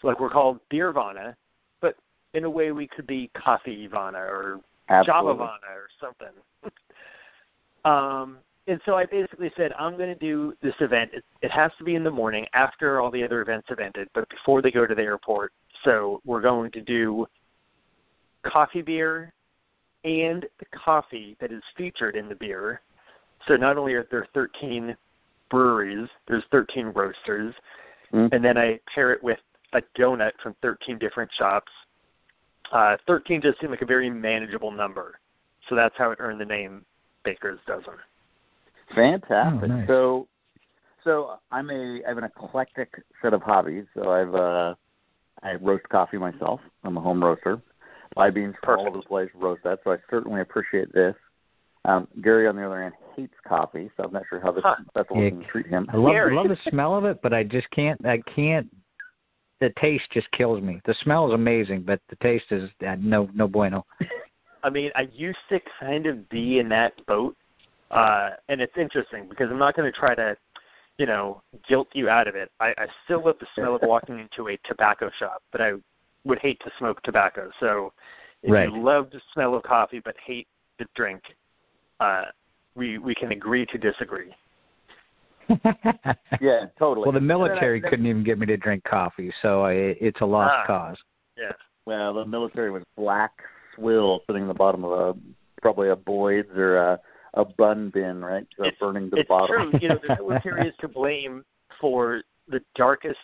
So 0.02 0.08
like 0.08 0.20
we're 0.20 0.30
called 0.30 0.60
Beervana, 0.72 1.36
but 1.82 1.96
in 2.34 2.44
a 2.44 2.50
way 2.50 2.72
we 2.72 2.88
could 2.88 3.08
be 3.08 3.32
Coffee 3.34 3.88
Ivana 3.88 4.20
or 4.20 4.60
Absolutely. 4.90 5.46
Javavana 5.46 5.72
or 5.74 5.88
something. 6.00 6.28
um, 7.86 8.38
and 8.68 8.82
so 8.86 8.96
I 8.96 9.06
basically 9.06 9.52
said, 9.56 9.74
I'm 9.80 9.98
going 9.98 10.10
to 10.10 10.20
do 10.20 10.54
this 10.62 10.76
event. 10.80 11.12
It, 11.14 11.24
it 11.42 11.52
has 11.52 11.72
to 11.78 11.84
be 11.84 11.96
in 11.96 12.04
the 12.04 12.12
morning 12.12 12.46
after 12.54 13.00
all 13.00 13.10
the 13.10 13.24
other 13.24 13.42
events 13.42 13.70
have 13.70 13.80
ended, 13.80 14.10
but 14.14 14.30
before 14.30 14.62
they 14.62 14.72
go 14.72 14.86
to 14.86 14.94
the 14.94 15.04
airport. 15.04 15.54
So 15.84 16.22
we're 16.26 16.42
going 16.42 16.72
to 16.72 16.82
do 16.82 17.28
coffee 18.44 18.82
beer 18.82 19.34
and 20.04 20.46
the 20.60 20.66
coffee 20.74 21.36
that 21.40 21.52
is 21.52 21.64
featured 21.76 22.16
in 22.16 22.30
the 22.30 22.36
beer. 22.36 22.82
So 23.48 23.56
not 23.56 23.78
only 23.78 23.94
are 23.94 24.08
there 24.10 24.28
13 24.34 24.96
breweries, 25.50 26.10
there's 26.28 26.44
13 26.52 26.88
roasters, 26.88 27.54
Mm. 28.14 28.32
and 28.32 28.44
then 28.44 28.58
I 28.58 28.80
pair 28.94 29.12
it 29.12 29.22
with 29.22 29.40
a 29.74 29.82
donut 29.98 30.32
from 30.42 30.56
13 30.62 30.98
different 30.98 31.32
shops. 31.34 31.72
Uh, 32.72 32.98
13 33.06 33.42
just 33.42 33.60
seemed 33.60 33.72
like 33.72 33.82
a 33.82 33.86
very 33.86 34.10
manageable 34.10 34.72
number, 34.72 35.20
so 35.68 35.76
that's 35.76 35.98
how 35.98 36.12
it 36.12 36.20
earned 36.20 36.40
the 36.40 36.46
name 36.46 36.86
Baker's 37.24 37.60
Dozen. 37.68 37.94
Fantastic. 38.96 39.64
Oh, 39.64 39.66
nice. 39.66 39.88
So, 39.88 40.28
so 41.04 41.40
I'm 41.52 41.70
a 41.70 42.02
I 42.06 42.10
have 42.10 42.18
an 42.18 42.24
eclectic 42.24 43.02
set 43.22 43.34
of 43.34 43.42
hobbies. 43.42 43.86
So 43.94 44.12
I've 44.12 44.34
uh, 44.36 44.76
I 45.44 45.56
roast 45.56 45.88
coffee 45.90 46.18
myself. 46.18 46.60
I'm 46.84 46.98
a 46.98 47.02
home 47.02 47.24
roaster. 47.24 47.62
Buy 48.16 48.30
beans 48.30 48.56
from 48.64 48.80
all 48.80 48.88
over 48.88 48.98
the 48.98 49.04
place, 49.04 49.30
roast 49.36 49.64
that. 49.64 49.80
So 49.84 49.92
I 49.92 49.98
certainly 50.10 50.42
appreciate 50.42 50.92
this. 50.94 51.16
Um, 51.86 52.08
Gary, 52.22 52.48
on 52.48 52.56
the 52.56 52.66
other 52.66 52.82
hand, 52.82 52.94
hates 53.16 53.36
coffee, 53.48 53.90
so 53.96 54.04
I'm 54.04 54.12
not 54.12 54.24
sure 54.30 54.40
how 54.40 54.52
this 54.52 54.64
Huh. 54.64 54.76
festival 54.94 55.22
Yeah. 55.22 55.30
can 55.30 55.44
treat 55.44 55.68
him. 55.68 55.88
I 55.92 55.96
love, 55.96 56.14
Gary. 56.14 56.36
love 56.36 56.48
the 56.50 56.58
smell 56.70 56.96
of 56.96 57.06
it, 57.06 57.22
but 57.22 57.34
I 57.34 57.44
just 57.44 57.70
can't. 57.72 58.04
I 58.06 58.18
can't. 58.20 58.68
The 59.60 59.70
taste 59.72 60.10
just 60.12 60.30
kills 60.32 60.62
me. 60.62 60.82
The 60.86 60.94
smell 60.96 61.28
is 61.28 61.34
amazing, 61.34 61.84
but 61.84 62.02
the 62.10 62.16
taste 62.18 62.52
is 62.52 62.70
uh, 62.86 62.96
no 63.00 63.30
no 63.34 63.48
bueno. 63.48 63.86
I 64.64 64.70
mean, 64.70 64.92
I 64.96 65.08
used 65.14 65.40
to 65.50 65.62
kind 65.80 66.08
of 66.08 66.28
be 66.30 66.60
in 66.60 66.70
that 66.70 67.06
boat, 67.06 67.38
uh, 67.92 68.32
and 68.50 68.62
it's 68.62 68.76
interesting 68.78 69.28
because 69.30 69.50
I'm 69.50 69.60
not 69.60 69.76
going 69.76 69.92
to 69.92 69.98
try 69.98 70.16
to, 70.16 70.36
you 70.98 71.06
know, 71.06 71.42
guilt 71.68 71.88
you 71.94 72.10
out 72.10 72.28
of 72.28 72.36
it. 72.36 72.52
I, 72.60 72.70
I 72.78 72.88
still 73.06 73.24
love 73.26 73.38
the 73.40 73.48
smell 73.56 73.76
of 73.76 73.82
walking 73.84 74.20
into 74.32 74.50
a 74.50 74.58
tobacco 74.66 75.10
shop, 75.18 75.42
but 75.52 75.62
I 75.62 75.74
would 76.24 76.40
hate 76.40 76.60
to 76.62 76.72
smoke 76.78 77.02
tobacco. 77.04 77.52
So, 77.60 77.94
if 78.44 78.52
Right. 78.52 78.70
you 78.72 78.82
love 78.82 79.10
the 79.12 79.22
smell 79.34 79.56
of 79.56 79.64
coffee 79.64 80.00
but 80.00 80.16
hate 80.24 80.48
the 80.80 80.86
drink, 80.96 81.22
uh, 82.00 82.26
we 82.76 82.98
we 83.00 83.16
can 83.16 83.32
agree 83.32 83.66
to 83.68 83.78
disagree. 83.78 84.34
Yeah, 86.42 86.66
totally. 86.78 87.06
Well, 87.06 87.14
the 87.14 87.18
And 87.18 87.32
I- 87.32 87.36
military 87.36 87.82
couldn't 87.82 88.06
even 88.06 88.24
get 88.24 88.38
me 88.38 88.46
to 88.48 88.58
drink 88.58 88.84
coffee, 88.84 89.32
so 89.42 89.64
I, 89.64 89.72
it's 89.74 90.22
a 90.22 90.26
lost 90.26 90.54
Ah. 90.60 90.66
cause. 90.68 90.98
Yeah. 91.38 91.54
Well, 91.86 92.14
the 92.14 92.26
military 92.26 92.70
was 92.70 92.84
black 92.98 93.32
swill 93.74 94.22
sitting 94.28 94.42
in 94.44 94.48
the 94.48 94.54
bottom 94.54 94.84
of 94.84 94.92
a 94.92 95.20
probably 95.62 95.90
a 95.90 95.96
Boyd's 95.96 96.50
or 96.56 96.78
a, 96.78 97.00
a 97.38 97.46
bun 97.46 97.90
bin, 97.90 98.24
right? 98.24 98.46
It's- 98.60 98.74
burning 98.80 99.10
the 99.10 99.18
it's 99.18 99.30
bottom. 99.30 99.72
true. 99.72 99.80
You 99.80 99.90
know, 99.90 100.00
the 100.06 100.16
military 100.20 100.68
is 100.68 100.76
to 100.80 100.88
blame 100.88 101.46
for 101.80 102.22
the 102.48 102.62
darkest 102.76 103.20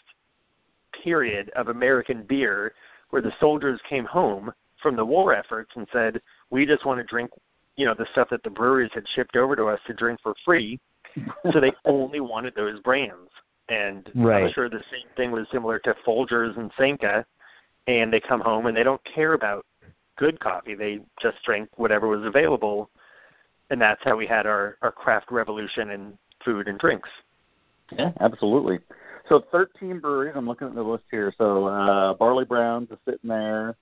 period 1.03 1.49
of 1.55 1.68
American 1.70 2.24
beer, 2.24 2.74
where 3.09 3.22
the 3.22 3.34
soldiers 3.39 3.80
came 3.89 4.05
home 4.05 4.53
from 4.82 4.95
the 4.95 5.05
war 5.05 5.34
efforts 5.34 5.72
and 5.76 5.88
said, 5.91 6.22
"We 6.51 6.66
just 6.66 6.86
want 6.86 6.99
to 6.99 7.03
drink, 7.03 7.32
you 7.76 7.86
know, 7.86 7.95
the 7.95 8.05
stuff 8.11 8.30
that 8.30 8.43
the 8.43 8.49
breweries 8.49 8.91
had 8.93 9.07
shipped 9.16 9.36
over 9.36 9.55
to 9.55 9.66
us 9.66 9.80
to 9.88 9.93
drink 9.93 10.20
for 10.22 10.36
free." 10.45 10.80
so 11.51 11.59
they 11.59 11.72
only 11.86 12.20
wanted 12.20 12.55
those 12.55 12.80
brands. 12.82 13.30
And 13.70 14.09
I'm 14.47 14.51
sure 14.53 14.70
the 14.70 14.84
same 14.91 15.07
thing 15.16 15.32
was 15.32 15.47
similar 15.51 15.80
to 15.80 15.95
Folgers 16.05 16.57
and 16.57 16.72
Sanka. 16.78 17.26
And 17.88 18.11
they 18.14 18.20
come 18.20 18.41
home 18.41 18.66
and 18.66 18.76
they 18.76 18.84
don't 18.84 19.03
care 19.03 19.34
about 19.34 19.66
good 20.18 20.39
coffee. 20.39 20.76
They 20.76 20.99
just 21.22 21.38
drink 21.45 21.70
whatever 21.76 22.07
was 22.07 22.26
available. 22.26 22.89
And 23.74 23.82
that's 23.82 24.03
how 24.03 24.15
we 24.15 24.28
had 24.28 24.45
our, 24.45 24.78
our 24.84 24.91
craft 24.91 25.32
revolution 25.32 25.89
in 25.89 26.15
food 26.45 26.67
and 26.67 26.78
drinks. 26.78 27.09
Yeah, 27.91 28.11
absolutely. 28.19 28.78
So 29.28 29.45
13 29.51 29.99
breweries. 29.99 30.34
I'm 30.36 30.47
looking 30.47 30.67
at 30.67 30.76
the 30.76 30.84
list 30.84 31.05
here. 31.09 31.34
So 31.39 31.65
uh, 31.65 32.13
Barley 32.13 32.45
Browns 32.45 32.91
is 32.91 32.99
sitting 33.03 33.28
there. 33.28 33.76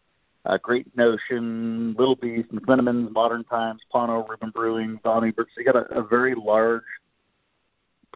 Uh, 0.45 0.57
Great 0.63 0.87
Notion, 0.95 1.93
Little 1.99 2.15
Beast, 2.15 2.49
McMenamins, 2.53 3.11
Modern 3.11 3.43
Times, 3.43 3.81
Pano, 3.93 4.25
Ribbon 4.29 4.51
Brewing, 4.51 4.97
Donny. 5.03 5.33
So 5.35 5.43
you 5.57 5.65
got 5.65 5.75
a, 5.75 5.99
a 5.99 6.01
very 6.01 6.35
large, 6.35 6.83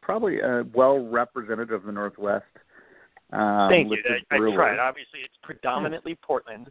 probably 0.02 0.42
uh, 0.42 0.64
well 0.74 1.06
represented 1.06 1.74
of 1.74 1.84
the 1.84 1.92
Northwest. 1.92 2.46
Um, 3.34 3.70
Thank 3.70 3.92
you. 3.92 4.02
I, 4.32 4.36
I 4.36 4.38
tried. 4.38 4.80
Obviously, 4.80 5.20
it's 5.20 5.38
predominantly 5.44 6.16
Portland, 6.16 6.70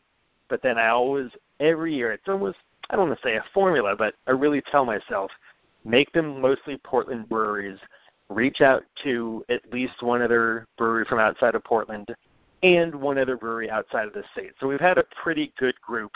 but 0.48 0.62
then 0.62 0.78
I 0.78 0.88
always, 0.88 1.30
every 1.60 1.94
year, 1.94 2.10
it's 2.10 2.26
almost, 2.26 2.56
I 2.90 2.96
don't 2.96 3.08
want 3.08 3.20
to 3.20 3.26
say 3.26 3.36
a 3.36 3.44
formula, 3.52 3.94
but 3.96 4.14
I 4.26 4.32
really 4.32 4.62
tell 4.70 4.84
myself, 4.84 5.30
make 5.84 6.12
them 6.12 6.40
mostly 6.40 6.76
Portland 6.78 7.28
breweries. 7.28 7.78
Reach 8.28 8.60
out 8.60 8.82
to 9.02 9.44
at 9.48 9.60
least 9.72 10.02
one 10.02 10.22
other 10.22 10.66
brewery 10.78 11.04
from 11.04 11.18
outside 11.18 11.54
of 11.54 11.64
Portland 11.64 12.14
and 12.62 12.94
one 12.94 13.18
other 13.18 13.36
brewery 13.36 13.68
outside 13.70 14.06
of 14.06 14.14
the 14.14 14.24
state. 14.32 14.52
So 14.58 14.66
we've 14.66 14.80
had 14.80 14.96
a 14.96 15.04
pretty 15.22 15.52
good 15.58 15.78
group. 15.82 16.12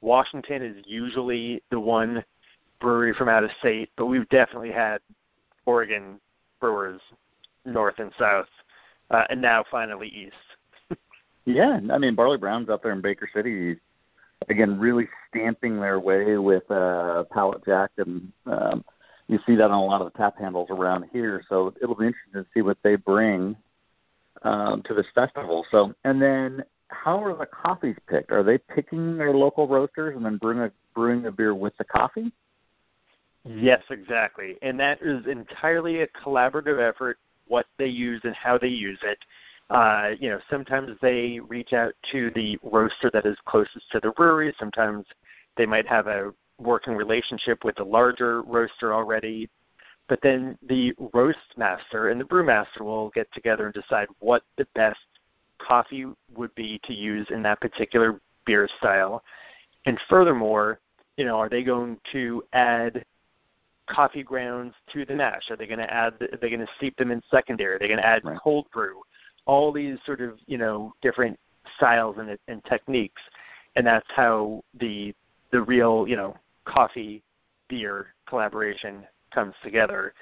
Washington 0.00 0.62
is 0.62 0.82
usually 0.86 1.62
the 1.70 1.78
one 1.78 2.24
brewery 2.80 3.12
from 3.12 3.28
out 3.28 3.44
of 3.44 3.50
state, 3.58 3.90
but 3.96 4.06
we've 4.06 4.28
definitely 4.30 4.72
had 4.72 5.00
Oregon 5.66 6.18
brewers 6.58 7.00
north 7.66 7.98
and 7.98 8.10
south, 8.18 8.46
uh, 9.10 9.24
and 9.28 9.40
now 9.40 9.64
finally 9.70 10.08
east. 10.08 10.34
Yeah, 11.46 11.80
I 11.90 11.96
mean 11.96 12.14
Barley 12.14 12.36
Brown's 12.36 12.68
up 12.68 12.82
there 12.82 12.92
in 12.92 13.00
Baker 13.00 13.28
City, 13.34 13.76
again, 14.48 14.78
really 14.78 15.08
stamping 15.28 15.80
their 15.80 16.00
way 16.00 16.36
with 16.38 16.68
uh, 16.70 17.24
Pallet 17.30 17.64
Jack, 17.64 17.90
and 17.98 18.32
um, 18.46 18.84
you 19.28 19.38
see 19.46 19.54
that 19.56 19.70
on 19.70 19.78
a 19.78 19.84
lot 19.84 20.00
of 20.00 20.12
the 20.12 20.18
tap 20.18 20.38
handles 20.38 20.68
around 20.70 21.06
here. 21.12 21.42
So 21.48 21.72
it'll 21.80 21.94
be 21.94 22.06
interesting 22.06 22.42
to 22.42 22.46
see 22.52 22.62
what 22.62 22.78
they 22.82 22.96
bring 22.96 23.56
um, 24.42 24.82
to 24.86 24.94
this 24.94 25.06
festival. 25.14 25.64
So, 25.70 25.94
and 26.04 26.20
then 26.20 26.64
how 26.88 27.22
are 27.22 27.36
the 27.36 27.46
coffees 27.46 27.96
picked? 28.08 28.32
Are 28.32 28.42
they 28.42 28.58
picking 28.58 29.16
their 29.16 29.32
local 29.32 29.68
roasters 29.68 30.16
and 30.16 30.24
then 30.24 30.38
brewing 30.38 30.60
a, 30.60 30.72
brewing 30.94 31.22
the 31.22 31.30
beer 31.30 31.54
with 31.54 31.76
the 31.78 31.84
coffee? 31.84 32.32
Yes, 33.44 33.82
exactly. 33.90 34.56
And 34.62 34.78
that 34.80 35.00
is 35.00 35.26
entirely 35.26 36.02
a 36.02 36.06
collaborative 36.08 36.80
effort, 36.80 37.18
what 37.48 37.66
they 37.78 37.86
use 37.86 38.20
and 38.24 38.34
how 38.34 38.58
they 38.58 38.68
use 38.68 38.98
it. 39.02 39.18
Uh, 39.70 40.10
you 40.18 40.28
know, 40.30 40.40
sometimes 40.50 40.90
they 41.00 41.38
reach 41.48 41.72
out 41.72 41.94
to 42.10 42.30
the 42.34 42.58
roaster 42.62 43.08
that 43.12 43.24
is 43.24 43.36
closest 43.46 43.90
to 43.92 44.00
the 44.00 44.10
brewery. 44.10 44.52
Sometimes 44.58 45.06
they 45.56 45.64
might 45.64 45.86
have 45.86 46.08
a 46.08 46.32
working 46.58 46.94
relationship 46.94 47.64
with 47.64 47.76
the 47.76 47.84
larger 47.84 48.42
roaster 48.42 48.92
already. 48.92 49.48
But 50.08 50.18
then 50.22 50.58
the 50.68 50.92
roast 51.14 51.38
master 51.56 52.08
and 52.08 52.20
the 52.20 52.24
brewmaster 52.24 52.80
will 52.80 53.10
get 53.10 53.32
together 53.32 53.66
and 53.66 53.74
decide 53.74 54.08
what 54.18 54.42
the 54.58 54.66
best 54.74 54.98
coffee 55.58 56.06
would 56.34 56.52
be 56.56 56.80
to 56.84 56.92
use 56.92 57.28
in 57.30 57.42
that 57.42 57.60
particular 57.60 58.20
beer 58.44 58.68
style. 58.78 59.22
And 59.86 60.00
furthermore, 60.08 60.80
you 61.16 61.24
know, 61.24 61.36
are 61.36 61.48
they 61.48 61.62
going 61.62 61.98
to 62.12 62.42
add 62.52 63.04
coffee 63.88 64.24
grounds 64.24 64.74
to 64.92 65.04
the 65.04 65.14
mash? 65.14 65.50
Are 65.50 65.56
they 65.56 65.66
going 65.66 65.78
to 65.78 65.92
add? 65.92 66.14
Are 66.20 66.38
they 66.40 66.48
going 66.48 66.60
to 66.60 66.72
steep 66.76 66.96
them 66.96 67.12
in 67.12 67.22
secondary? 67.30 67.76
Are 67.76 67.78
they 67.78 67.88
going 67.88 68.00
to 68.00 68.06
add 68.06 68.24
Right. 68.24 68.38
cold 68.42 68.66
brew? 68.72 69.00
All 69.46 69.72
these 69.72 69.98
sort 70.06 70.20
of 70.20 70.38
you 70.46 70.58
know 70.58 70.92
different 71.02 71.38
styles 71.76 72.16
and, 72.18 72.38
and 72.48 72.64
techniques, 72.64 73.22
and 73.76 73.86
that's 73.86 74.06
how 74.14 74.62
the 74.78 75.14
the 75.50 75.62
real 75.62 76.06
you 76.08 76.16
know 76.16 76.36
coffee 76.64 77.22
beer 77.68 78.08
collaboration 78.26 79.06
comes 79.32 79.54
together. 79.62 80.12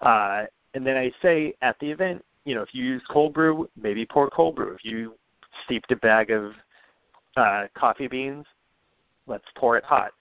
Uh, 0.00 0.44
and 0.74 0.86
then 0.86 0.96
I 0.96 1.12
say 1.22 1.54
at 1.62 1.78
the 1.80 1.90
event, 1.90 2.24
you 2.44 2.54
know, 2.54 2.62
if 2.62 2.74
you 2.74 2.84
use 2.84 3.02
cold 3.10 3.34
brew, 3.34 3.68
maybe 3.80 4.06
pour 4.06 4.30
cold 4.30 4.56
brew. 4.56 4.74
If 4.74 4.84
you 4.84 5.14
steeped 5.64 5.90
a 5.92 5.96
bag 5.96 6.30
of 6.30 6.52
uh, 7.36 7.66
coffee 7.74 8.08
beans, 8.08 8.46
let's 9.26 9.44
pour 9.56 9.76
it 9.76 9.84
hot. 9.84 10.12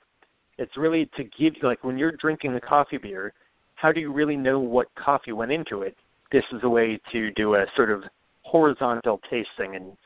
It's 0.58 0.76
really 0.76 1.06
to 1.16 1.24
give 1.24 1.56
like 1.62 1.84
when 1.84 1.98
you're 1.98 2.12
drinking 2.12 2.54
the 2.54 2.62
coffee 2.62 2.98
beer, 2.98 3.34
how 3.76 3.92
do 3.92 4.00
you 4.00 4.12
really 4.12 4.36
know 4.36 4.60
what 4.60 4.94
coffee 4.96 5.32
went 5.32 5.52
into 5.52 5.84
it? 5.84 5.96
This 6.32 6.44
is 6.52 6.64
a 6.64 6.70
way 6.70 7.00
to 7.12 7.32
do 7.34 7.56
a 7.56 7.66
sort 7.76 7.92
of 7.92 8.04
horizontal 8.48 9.20
tasting 9.30 9.76
and 9.76 9.98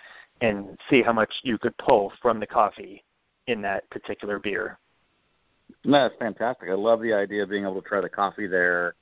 and 0.41 0.79
see 0.89 1.03
how 1.03 1.13
much 1.13 1.31
you 1.43 1.57
could 1.59 1.77
pull 1.77 2.11
from 2.19 2.39
the 2.39 2.47
coffee 2.47 3.03
in 3.45 3.61
that 3.61 3.87
particular 3.91 4.39
beer. 4.39 4.79
No, 5.85 6.01
that's 6.01 6.15
fantastic. 6.17 6.69
I 6.69 6.73
love 6.73 6.99
the 7.01 7.13
idea 7.13 7.43
of 7.43 7.49
being 7.49 7.63
able 7.63 7.79
to 7.79 7.87
try 7.87 8.01
the 8.01 8.09
coffee 8.09 8.47
there 8.47 8.95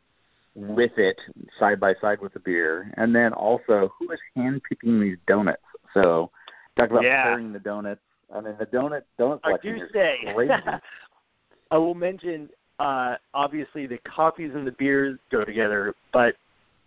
with 0.55 0.91
it 0.97 1.17
side 1.57 1.79
by 1.79 1.93
side 2.01 2.19
with 2.19 2.33
the 2.33 2.41
beer. 2.41 2.93
And 2.97 3.15
then 3.15 3.31
also, 3.31 3.89
who 3.97 4.11
is 4.11 4.19
hand 4.35 4.61
picking 4.67 4.99
these 4.99 5.17
donuts? 5.27 5.63
So 5.93 6.29
talk 6.77 6.89
about 6.89 7.03
Yeah. 7.03 7.23
pairing 7.23 7.53
the 7.53 7.59
donuts. 7.59 8.01
I 8.33 8.41
mean, 8.41 8.55
the 8.59 8.65
donut 8.65 9.03
donut 9.17 9.39
I 9.43 9.51
selection 9.51 9.79
do 9.79 9.87
say. 9.93 10.33
crazy. 10.33 10.53
I 11.71 11.77
will 11.77 11.95
mention, 11.95 12.49
uh, 12.79 13.15
obviously, 13.33 13.87
the 13.87 13.99
coffees 13.99 14.51
and 14.55 14.67
the 14.67 14.73
beers 14.73 15.17
go 15.31 15.45
together, 15.45 15.95
but 16.11 16.35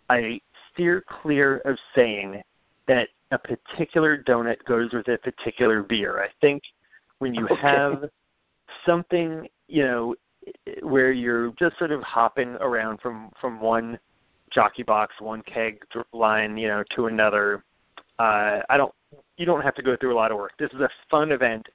I 0.09 0.41
steer 0.73 1.03
clear 1.07 1.57
of 1.59 1.77
saying 1.95 2.41
that 2.87 3.09
a 3.31 3.37
particular 3.37 4.21
donut 4.21 4.63
goes 4.65 4.93
with 4.93 5.07
a 5.07 5.17
particular 5.17 5.83
beer. 5.83 6.21
I 6.21 6.29
think 6.41 6.63
when 7.19 7.33
you 7.33 7.47
Okay. 7.47 7.55
have 7.61 8.09
something, 8.85 9.47
you 9.67 9.83
know, 9.83 10.15
where 10.81 11.11
you're 11.11 11.51
just 11.53 11.77
sort 11.77 11.91
of 11.91 12.01
hopping 12.03 12.49
around 12.59 12.99
from 12.99 13.31
from 13.39 13.59
one 13.59 13.97
jockey 14.51 14.83
box, 14.83 15.15
one 15.19 15.41
keg 15.43 15.83
line, 16.11 16.57
you 16.57 16.67
know, 16.67 16.83
to 16.95 17.07
another. 17.07 17.63
Uh, 18.19 18.59
I 18.69 18.77
don't. 18.77 18.93
You 19.37 19.45
don't 19.45 19.61
have 19.61 19.75
to 19.75 19.81
go 19.81 19.95
through 19.95 20.13
a 20.13 20.15
lot 20.15 20.31
of 20.31 20.37
work. 20.37 20.53
This 20.57 20.71
is 20.73 20.81
a 20.81 20.89
fun 21.09 21.31
event. 21.31 21.67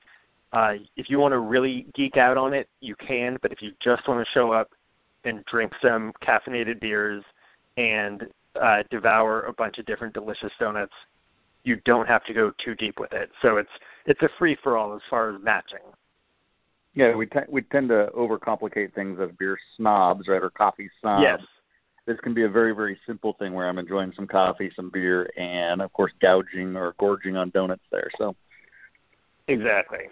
Uh, 0.52 0.74
if 0.96 1.10
you 1.10 1.18
want 1.18 1.32
to 1.32 1.38
really 1.38 1.86
geek 1.94 2.16
out 2.16 2.36
on 2.36 2.54
it, 2.54 2.68
you 2.80 2.94
can. 2.96 3.38
But 3.42 3.52
if 3.52 3.62
you 3.62 3.72
just 3.80 4.06
want 4.08 4.24
to 4.24 4.30
show 4.32 4.52
up 4.52 4.70
and 5.24 5.44
drink 5.46 5.72
some 5.82 6.12
caffeinated 6.22 6.80
beers 6.80 7.24
and 7.76 8.26
uh, 8.60 8.82
devour 8.90 9.42
a 9.42 9.52
bunch 9.52 9.78
of 9.78 9.86
different 9.86 10.14
delicious 10.14 10.52
donuts, 10.58 10.92
you 11.64 11.76
don't 11.84 12.06
have 12.06 12.24
to 12.24 12.34
go 12.34 12.52
too 12.62 12.74
deep 12.74 12.98
with 12.98 13.12
it. 13.12 13.30
So 13.42 13.56
it's 13.56 13.70
it's 14.06 14.22
a 14.22 14.28
free 14.38 14.56
for 14.62 14.76
all 14.76 14.94
as 14.94 15.02
far 15.10 15.34
as 15.34 15.42
matching. 15.42 15.80
Yeah, 16.94 17.14
we 17.14 17.26
t- 17.26 17.40
we 17.48 17.62
tend 17.62 17.90
to 17.90 18.10
overcomplicate 18.16 18.94
things 18.94 19.18
as 19.20 19.30
beer 19.38 19.58
snobs, 19.76 20.28
right, 20.28 20.42
or 20.42 20.50
coffee 20.50 20.90
snobs. 21.00 21.22
yes. 21.22 21.42
This 22.06 22.18
can 22.20 22.32
be 22.32 22.44
a 22.44 22.48
very 22.48 22.74
very 22.74 22.98
simple 23.06 23.34
thing 23.34 23.52
where 23.52 23.68
I'm 23.68 23.78
enjoying 23.78 24.12
some 24.16 24.26
coffee, 24.26 24.70
some 24.74 24.90
beer, 24.90 25.30
and 25.36 25.82
of 25.82 25.92
course 25.92 26.12
gouging 26.20 26.74
or 26.74 26.94
gorging 26.98 27.36
on 27.36 27.50
donuts 27.50 27.84
there. 27.92 28.10
So 28.16 28.34
Exactly. 29.46 30.08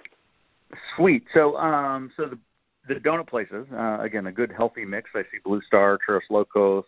sweet. 0.94 1.24
So 1.32 1.56
um, 1.56 2.12
so 2.16 2.26
the 2.26 2.38
the 2.88 3.00
donut 3.00 3.28
places 3.28 3.66
uh, 3.72 3.98
again 4.00 4.26
a 4.26 4.32
good 4.32 4.52
healthy 4.52 4.84
mix. 4.84 5.10
I 5.14 5.22
see 5.22 5.38
Blue 5.44 5.62
Star, 5.62 5.98
Churros 6.06 6.20
Locos, 6.30 6.84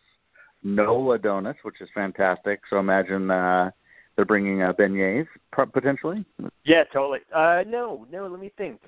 Nola 0.62 1.18
Donuts, 1.18 1.60
which 1.62 1.80
is 1.80 1.88
fantastic. 1.94 2.60
So 2.68 2.78
imagine 2.78 3.30
uh, 3.30 3.70
they're 4.16 4.24
bringing 4.24 4.62
uh, 4.62 4.72
beignets 4.72 5.28
potentially. 5.52 6.24
Yeah, 6.64 6.84
totally. 6.84 7.20
Uh, 7.32 7.64
no, 7.66 8.06
no. 8.10 8.26
Let 8.26 8.40
me 8.40 8.52
think. 8.56 8.80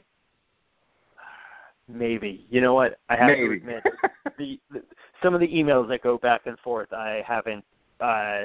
Maybe. 1.88 2.46
You 2.50 2.60
know 2.60 2.74
what? 2.74 2.98
I 3.08 3.16
have 3.16 3.36
to 3.36 3.52
admit, 3.52 3.82
the, 4.38 4.60
the 4.70 4.82
some 5.22 5.34
of 5.34 5.40
the 5.40 5.48
emails 5.48 5.88
that 5.88 6.02
go 6.02 6.18
back 6.18 6.42
and 6.46 6.58
forth, 6.60 6.92
I 6.92 7.24
haven't 7.26 7.64
uh, 8.00 8.42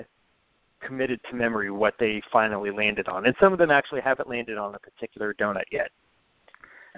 committed 0.81 1.19
to 1.29 1.35
memory 1.35 1.69
what 1.71 1.95
they 1.99 2.21
finally 2.31 2.71
landed 2.71 3.07
on, 3.07 3.25
and 3.25 3.35
some 3.39 3.53
of 3.53 3.59
them 3.59 3.71
actually 3.71 4.01
haven't 4.01 4.29
landed 4.29 4.57
on 4.57 4.75
a 4.75 4.79
particular 4.79 5.33
donut 5.33 5.63
yet. 5.71 5.91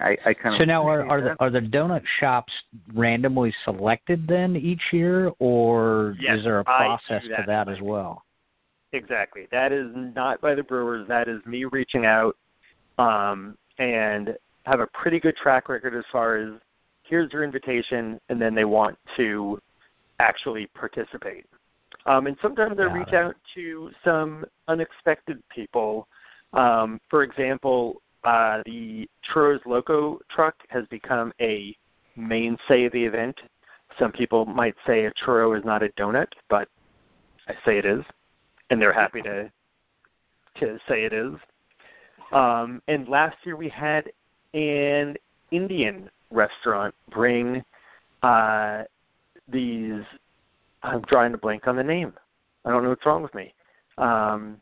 I, 0.00 0.16
I 0.24 0.34
kind 0.34 0.54
of 0.54 0.58
So 0.58 0.64
now, 0.64 0.86
are 0.86 1.06
are 1.06 1.18
appreciate 1.18 1.38
the 1.38 1.44
are 1.44 1.50
the 1.50 1.60
donut 1.60 2.02
shops 2.20 2.52
randomly 2.94 3.52
selected 3.64 4.26
then 4.26 4.56
each 4.56 4.82
year, 4.92 5.32
or 5.38 6.14
Yes, 6.20 6.38
is 6.38 6.44
there 6.44 6.60
a 6.60 6.64
process 6.64 7.22
do 7.22 7.28
to 7.28 7.34
that. 7.36 7.46
that 7.46 7.68
as 7.68 7.80
well? 7.80 8.24
Exactly. 8.92 9.46
That 9.50 9.72
is 9.72 9.90
not 9.94 10.40
by 10.40 10.54
the 10.54 10.62
brewers. 10.62 11.06
That 11.08 11.28
is 11.28 11.44
me 11.44 11.64
reaching 11.64 12.06
out, 12.06 12.36
um, 12.98 13.56
and 13.78 14.36
have 14.64 14.80
a 14.80 14.86
pretty 14.88 15.20
good 15.20 15.36
track 15.36 15.68
record 15.68 15.94
as 15.94 16.04
far 16.10 16.36
as 16.36 16.52
here's 17.02 17.32
your 17.32 17.42
invitation, 17.42 18.20
and 18.28 18.40
then 18.40 18.54
they 18.54 18.64
want 18.64 18.96
to 19.16 19.60
actually 20.20 20.66
participate. 20.68 21.46
Um, 22.06 22.26
and 22.26 22.36
sometimes 22.40 22.78
I 22.78 22.84
reach 22.84 23.08
it. 23.08 23.14
out 23.14 23.36
to 23.54 23.90
some 24.04 24.44
unexpected 24.68 25.42
people. 25.48 26.06
Um, 26.52 27.00
for 27.10 27.22
example, 27.22 28.00
uh, 28.24 28.62
the 28.66 29.08
Churros 29.28 29.64
Loco 29.66 30.20
truck 30.28 30.56
has 30.68 30.86
become 30.86 31.32
a 31.40 31.76
mainstay 32.16 32.84
of 32.84 32.92
the 32.92 33.04
event. 33.04 33.40
Some 33.98 34.12
people 34.12 34.44
might 34.44 34.74
say 34.86 35.06
a 35.06 35.12
churro 35.12 35.58
is 35.58 35.64
not 35.64 35.82
a 35.82 35.88
donut, 35.90 36.28
but 36.48 36.68
I 37.48 37.54
say 37.64 37.78
it 37.78 37.86
is, 37.86 38.04
and 38.70 38.80
they're 38.80 38.92
happy 38.92 39.22
to 39.22 39.50
to 40.60 40.78
say 40.88 41.04
it 41.04 41.12
is. 41.12 41.34
Um, 42.32 42.82
and 42.88 43.08
last 43.08 43.36
year 43.44 43.56
we 43.56 43.68
had 43.68 44.10
an 44.54 45.16
Indian 45.50 46.10
restaurant 46.30 46.94
bring 47.10 47.64
uh, 48.22 48.82
these. 49.48 50.02
I'm 50.82 51.00
drawing 51.02 51.34
a 51.34 51.38
blank 51.38 51.66
on 51.66 51.76
the 51.76 51.84
name. 51.84 52.12
I 52.64 52.70
don't 52.70 52.82
know 52.82 52.90
what's 52.90 53.06
wrong 53.06 53.22
with 53.22 53.34
me. 53.34 53.54
Um, 53.96 54.60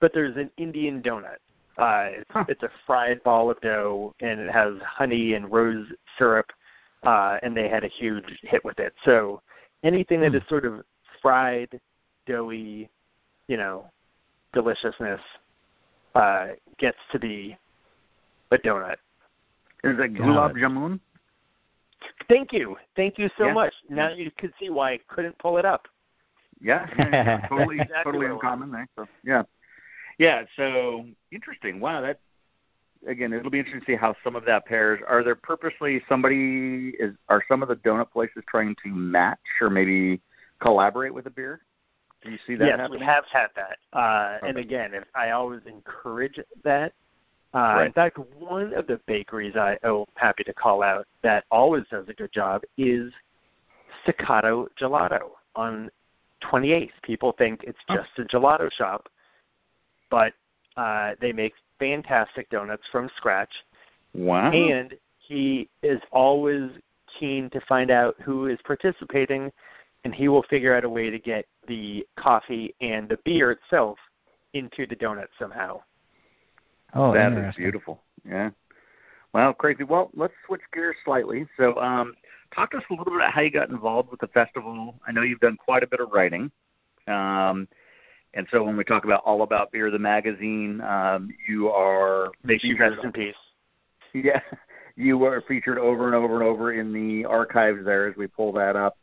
but 0.00 0.12
there's 0.14 0.36
an 0.36 0.50
Indian 0.56 1.02
donut. 1.02 1.38
Uh, 1.80 2.08
it's, 2.12 2.30
Huh. 2.30 2.44
it's 2.48 2.62
a 2.62 2.70
fried 2.86 3.22
ball 3.22 3.50
of 3.50 3.58
dough, 3.62 4.14
and 4.20 4.38
it 4.38 4.50
has 4.50 4.74
honey 4.82 5.32
and 5.34 5.50
rose 5.50 5.86
syrup, 6.18 6.46
uh, 7.04 7.38
and 7.42 7.56
they 7.56 7.68
had 7.68 7.84
a 7.84 7.88
huge 7.88 8.38
hit 8.42 8.62
with 8.64 8.78
it. 8.78 8.92
So 9.04 9.40
anything 9.82 10.20
that 10.20 10.34
is 10.34 10.42
sort 10.48 10.66
of 10.66 10.82
fried, 11.22 11.80
doughy, 12.26 12.90
you 13.48 13.56
know, 13.56 13.90
deliciousness 14.52 15.20
uh, 16.14 16.48
gets 16.78 16.98
to 17.12 17.18
be 17.18 17.56
a 18.50 18.58
donut. 18.58 18.96
Is 19.82 19.98
it 19.98 20.14
gulab 20.14 20.54
jamun? 20.56 21.00
Thank 22.28 22.52
you, 22.52 22.76
thank 22.94 23.18
you 23.18 23.30
so 23.38 23.46
Yeah. 23.46 23.54
much. 23.54 23.72
Now 23.88 24.10
you 24.10 24.30
can 24.36 24.52
see 24.60 24.68
why 24.68 24.92
I 24.92 25.00
couldn't 25.08 25.38
pull 25.38 25.56
it 25.56 25.64
up. 25.64 25.86
Yeah, 26.60 26.86
yeah, 26.98 27.08
yeah, 27.08 27.48
totally, 27.48 27.80
Exactly 27.80 28.04
totally 28.04 28.26
what 28.26 28.32
it 28.32 28.34
was. 28.34 28.42
uncommon 28.44 28.70
there. 28.70 28.86
So 28.96 29.08
yeah, 29.24 29.42
yeah. 30.20 30.44
So 30.56 31.06
interesting. 31.32 31.80
Wow, 31.80 32.02
that 32.02 32.20
again, 33.06 33.32
it'll 33.32 33.50
be 33.50 33.58
interesting 33.58 33.80
to 33.80 33.86
see 33.86 33.96
how 33.96 34.14
some 34.22 34.36
of 34.36 34.44
that 34.44 34.66
pairs. 34.66 35.00
Are 35.08 35.24
there 35.24 35.34
purposely 35.34 36.02
somebody 36.08 36.90
is 37.00 37.14
are 37.30 37.42
some 37.48 37.62
of 37.62 37.68
the 37.68 37.76
donut 37.76 38.10
places 38.12 38.42
trying 38.46 38.76
to 38.84 38.90
match 38.90 39.38
or 39.62 39.70
maybe 39.70 40.20
collaborate 40.60 41.14
with 41.14 41.24
a 41.26 41.30
beer? 41.30 41.62
Do 42.22 42.30
you 42.30 42.38
see 42.46 42.54
that 42.56 42.66
yes, 42.66 42.78
happening? 42.78 43.00
we 43.00 43.06
have 43.06 43.24
had 43.32 43.46
that. 43.56 43.78
Uh, 43.98 44.36
And 44.46 44.58
again, 44.58 44.92
if 44.92 45.04
I 45.14 45.30
always 45.30 45.62
encourage 45.66 46.38
that. 46.64 46.92
Uh, 47.54 47.58
Right. 47.58 47.86
In 47.86 47.92
fact, 47.92 48.18
one 48.38 48.74
of 48.74 48.86
the 48.86 49.00
bakeries 49.06 49.56
I 49.56 49.78
oh 49.84 50.06
happy 50.16 50.44
to 50.44 50.52
call 50.52 50.82
out 50.82 51.06
that 51.22 51.46
always 51.50 51.84
does 51.90 52.08
a 52.08 52.12
good 52.12 52.30
job 52.30 52.62
is 52.76 53.10
Staccato 54.02 54.68
Gelato 54.78 55.30
on 55.56 55.90
28th. 56.42 56.92
People 57.02 57.32
think 57.32 57.64
it's 57.64 57.78
Oh. 57.88 57.96
just 57.96 58.10
a 58.18 58.24
gelato 58.24 58.70
shop, 58.70 59.08
but 60.10 60.34
uh, 60.76 61.12
they 61.20 61.32
make 61.32 61.54
fantastic 61.78 62.48
donuts 62.50 62.84
from 62.90 63.10
scratch. 63.16 63.50
Wow. 64.12 64.50
and 64.50 64.94
he 65.18 65.68
is 65.84 66.00
always 66.10 66.70
keen 67.18 67.48
to 67.50 67.60
find 67.68 67.90
out 67.90 68.16
who 68.20 68.46
is 68.46 68.58
participating 68.64 69.52
and 70.04 70.14
he 70.14 70.28
will 70.28 70.42
figure 70.44 70.74
out 70.74 70.84
a 70.84 70.88
way 70.88 71.10
to 71.10 71.18
get 71.18 71.46
the 71.68 72.06
coffee 72.16 72.74
and 72.80 73.08
the 73.08 73.18
beer 73.24 73.52
itself 73.52 73.98
into 74.54 74.86
the 74.86 74.96
donut 74.96 75.28
somehow. 75.38 75.80
Oh, 76.94 77.12
that 77.12 77.32
is 77.32 77.54
beautiful. 77.54 78.00
Yeah. 78.26 78.50
Well, 79.32 79.52
crazy. 79.52 79.84
Well, 79.84 80.10
let's 80.14 80.34
switch 80.46 80.62
gears 80.72 80.96
slightly. 81.04 81.46
So, 81.56 81.80
um, 81.80 82.14
talk 82.52 82.72
to 82.72 82.78
us 82.78 82.84
a 82.90 82.92
little 82.92 83.04
bit 83.04 83.14
about 83.14 83.32
how 83.32 83.42
you 83.42 83.50
got 83.50 83.68
involved 83.68 84.10
with 84.10 84.18
the 84.18 84.26
festival. 84.28 84.96
I 85.06 85.12
know 85.12 85.22
you've 85.22 85.38
done 85.38 85.56
quite 85.56 85.84
a 85.84 85.86
bit 85.86 86.00
of 86.00 86.10
writing. 86.10 86.50
Um, 87.06 87.68
and 88.34 88.46
so 88.50 88.62
when 88.62 88.76
we 88.76 88.84
talk 88.84 89.04
about 89.04 89.22
All 89.24 89.42
About 89.42 89.72
Beer, 89.72 89.90
the 89.90 89.98
magazine, 89.98 90.80
um, 90.82 91.30
you 91.48 91.68
are 91.70 92.30
featured- 92.46 92.78
rest 92.78 93.04
in 93.04 93.12
peace. 93.12 93.36
Yeah, 94.12 94.40
you 94.96 95.18
were 95.18 95.40
featured 95.42 95.78
over 95.78 96.06
and 96.06 96.14
over 96.14 96.34
and 96.34 96.42
over 96.42 96.72
in 96.72 96.92
the 96.92 97.24
archives 97.24 97.84
there 97.84 98.08
as 98.08 98.16
we 98.16 98.26
pull 98.26 98.52
that 98.52 98.74
up. 98.74 98.96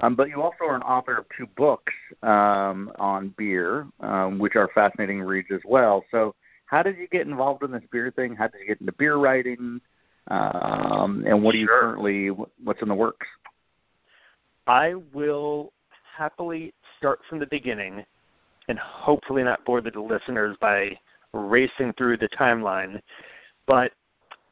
Um, 0.00 0.14
but 0.14 0.28
you 0.28 0.42
also 0.42 0.64
are 0.64 0.76
an 0.76 0.82
author 0.82 1.16
of 1.16 1.26
two 1.36 1.46
books 1.46 1.92
um, 2.22 2.90
on 2.98 3.34
beer, 3.36 3.86
um, 4.00 4.38
which 4.38 4.56
are 4.56 4.68
fascinating 4.74 5.20
reads 5.22 5.48
as 5.50 5.60
well. 5.64 6.04
So, 6.10 6.34
how 6.66 6.82
did 6.82 6.96
you 6.96 7.08
get 7.08 7.26
involved 7.26 7.62
in 7.64 7.70
this 7.70 7.82
beer 7.90 8.10
thing? 8.10 8.34
How 8.34 8.48
did 8.48 8.60
you 8.60 8.66
get 8.66 8.80
into 8.80 8.92
beer 8.92 9.16
writing? 9.16 9.80
Um, 10.28 11.24
and 11.26 11.42
what 11.42 11.52
do 11.52 11.58
you 11.58 11.66
Sure. 11.66 11.80
currently 11.80 12.28
what's 12.28 12.80
in 12.82 12.88
the 12.88 12.94
works? 12.94 13.26
I 14.66 14.94
will 14.94 15.72
happily 16.16 16.72
start 16.98 17.20
from 17.28 17.38
the 17.38 17.46
beginning 17.46 18.04
and 18.70 18.78
hopefully 18.78 19.42
not 19.42 19.64
bore 19.64 19.80
the 19.80 19.90
listeners 20.00 20.56
by 20.60 20.96
racing 21.32 21.92
through 21.94 22.16
the 22.16 22.28
timeline. 22.28 23.00
But 23.66 23.92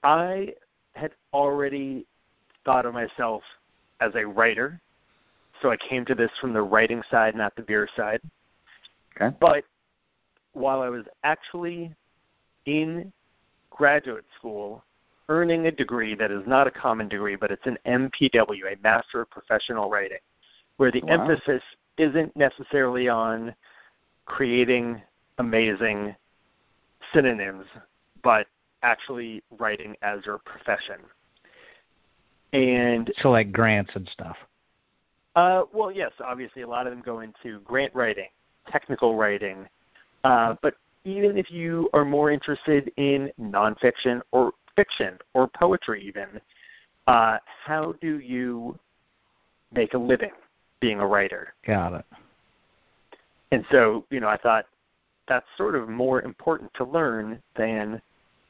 I 0.02 0.54
had 0.94 1.12
already 1.32 2.04
thought 2.64 2.84
of 2.84 2.94
myself 2.94 3.42
as 4.00 4.12
a 4.16 4.26
writer, 4.26 4.80
so 5.62 5.70
I 5.70 5.76
came 5.76 6.04
to 6.04 6.16
this 6.16 6.32
from 6.40 6.52
the 6.52 6.60
writing 6.60 7.00
side, 7.08 7.36
not 7.36 7.54
the 7.54 7.62
beer 7.62 7.88
side. 7.94 8.20
Okay. 9.16 9.34
But 9.40 9.62
while 10.52 10.82
I 10.82 10.88
was 10.88 11.04
actually 11.22 11.94
in 12.66 13.12
graduate 13.70 14.26
school, 14.36 14.82
earning 15.28 15.66
a 15.66 15.70
degree 15.70 16.16
that 16.16 16.32
is 16.32 16.42
not 16.44 16.66
a 16.66 16.72
common 16.72 17.08
degree, 17.08 17.36
but 17.36 17.52
it's 17.52 17.66
an 17.66 17.78
MPW, 17.86 18.72
a 18.72 18.82
Master 18.82 19.20
of 19.20 19.30
Professional 19.30 19.88
Writing, 19.88 20.18
where 20.76 20.90
the 20.90 21.02
Wow. 21.02 21.20
emphasis 21.20 21.62
isn't 21.98 22.34
necessarily 22.34 23.08
on 23.08 23.54
creating 24.28 25.00
amazing 25.38 26.14
synonyms, 27.12 27.64
but 28.22 28.46
actually 28.82 29.42
writing 29.58 29.96
as 30.02 30.24
your 30.24 30.38
profession. 30.38 30.96
And 32.52 33.12
So 33.20 33.30
like 33.30 33.50
grants 33.52 33.90
and 33.94 34.08
stuff. 34.12 34.36
uh, 35.34 35.62
well, 35.72 35.90
yes, 35.90 36.12
obviously 36.24 36.62
a 36.62 36.68
lot 36.68 36.86
of 36.86 36.92
them 36.92 37.02
go 37.04 37.20
into 37.20 37.60
grant 37.60 37.94
writing, 37.94 38.28
technical 38.70 39.16
writing, 39.16 39.66
uh, 40.24 40.54
but 40.62 40.74
even 41.04 41.36
if 41.38 41.50
you 41.50 41.88
are 41.92 42.04
more 42.04 42.30
interested 42.30 42.92
in 42.96 43.30
nonfiction 43.40 44.20
or 44.32 44.52
fiction 44.76 45.18
or 45.34 45.48
poetry, 45.48 46.02
even, 46.06 46.40
uh, 47.06 47.38
how 47.64 47.94
do 48.00 48.18
you 48.18 48.78
make 49.72 49.94
a 49.94 49.98
living 49.98 50.32
being 50.80 51.00
a 51.00 51.06
writer? 51.06 51.54
Got 51.66 51.94
it. 51.94 52.04
And 53.50 53.64
so, 53.70 54.04
you 54.10 54.20
know, 54.20 54.28
I 54.28 54.36
thought 54.36 54.66
that's 55.26 55.46
sort 55.56 55.74
of 55.74 55.88
more 55.88 56.22
important 56.22 56.72
to 56.74 56.84
learn 56.84 57.42
than 57.56 58.00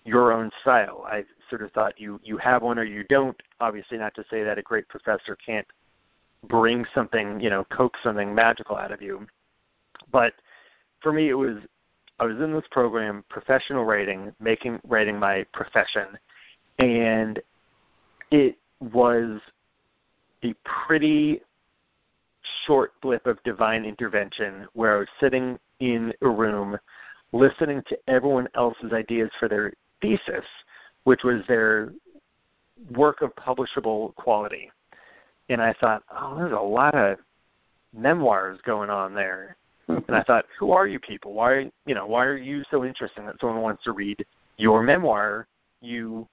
your 0.04 0.32
own 0.32 0.50
style. 0.62 1.04
I 1.06 1.24
sort 1.50 1.62
of 1.62 1.70
thought 1.72 2.00
you 2.00 2.20
you 2.22 2.38
have 2.38 2.62
one 2.62 2.78
or 2.78 2.84
you 2.84 3.04
don't. 3.04 3.36
Obviously, 3.60 3.98
not 3.98 4.14
to 4.14 4.24
say 4.30 4.42
that 4.42 4.58
a 4.58 4.62
great 4.62 4.88
professor 4.88 5.36
can't 5.36 5.66
bring 6.48 6.84
something, 6.94 7.40
you 7.40 7.50
know, 7.50 7.64
coax 7.64 7.98
something 8.02 8.34
magical 8.34 8.76
out 8.76 8.92
of 8.92 9.02
you. 9.02 9.26
But 10.12 10.34
for 11.00 11.12
me, 11.12 11.28
it 11.28 11.34
was 11.34 11.58
I 12.18 12.24
was 12.24 12.36
in 12.40 12.52
this 12.52 12.64
program, 12.70 13.24
professional 13.28 13.84
writing, 13.84 14.32
making 14.40 14.80
writing 14.84 15.18
my 15.18 15.44
profession, 15.52 16.18
and 16.78 17.40
it 18.30 18.56
was 18.80 19.40
a 20.44 20.54
pretty 20.64 21.40
short 22.66 22.92
blip 23.00 23.26
of 23.26 23.42
divine 23.44 23.84
intervention 23.84 24.66
where 24.74 24.96
I 24.96 24.98
was 25.00 25.08
sitting 25.20 25.58
in 25.80 26.12
a 26.22 26.28
room 26.28 26.76
listening 27.32 27.82
to 27.88 27.98
everyone 28.08 28.48
else's 28.54 28.92
ideas 28.92 29.30
for 29.38 29.48
their 29.48 29.72
thesis, 30.00 30.44
which 31.04 31.24
was 31.24 31.42
their 31.46 31.92
work 32.94 33.22
of 33.22 33.34
publishable 33.36 34.14
quality. 34.14 34.70
And 35.48 35.60
I 35.60 35.74
thought, 35.74 36.02
oh, 36.10 36.36
there's 36.36 36.52
a 36.52 36.56
lot 36.56 36.94
of 36.94 37.18
memoirs 37.94 38.58
going 38.64 38.90
on 38.90 39.14
there. 39.14 39.56
and 39.88 40.14
I 40.14 40.22
thought, 40.26 40.46
who 40.58 40.72
are 40.72 40.86
you 40.86 40.98
people? 40.98 41.32
Why, 41.32 41.70
you 41.86 41.94
know, 41.94 42.06
why 42.06 42.24
are 42.24 42.36
you 42.36 42.62
so 42.70 42.84
interesting 42.84 43.26
that 43.26 43.40
someone 43.40 43.62
wants 43.62 43.84
to 43.84 43.92
read 43.92 44.24
your 44.56 44.82
memoir? 44.82 45.46
You 45.80 46.26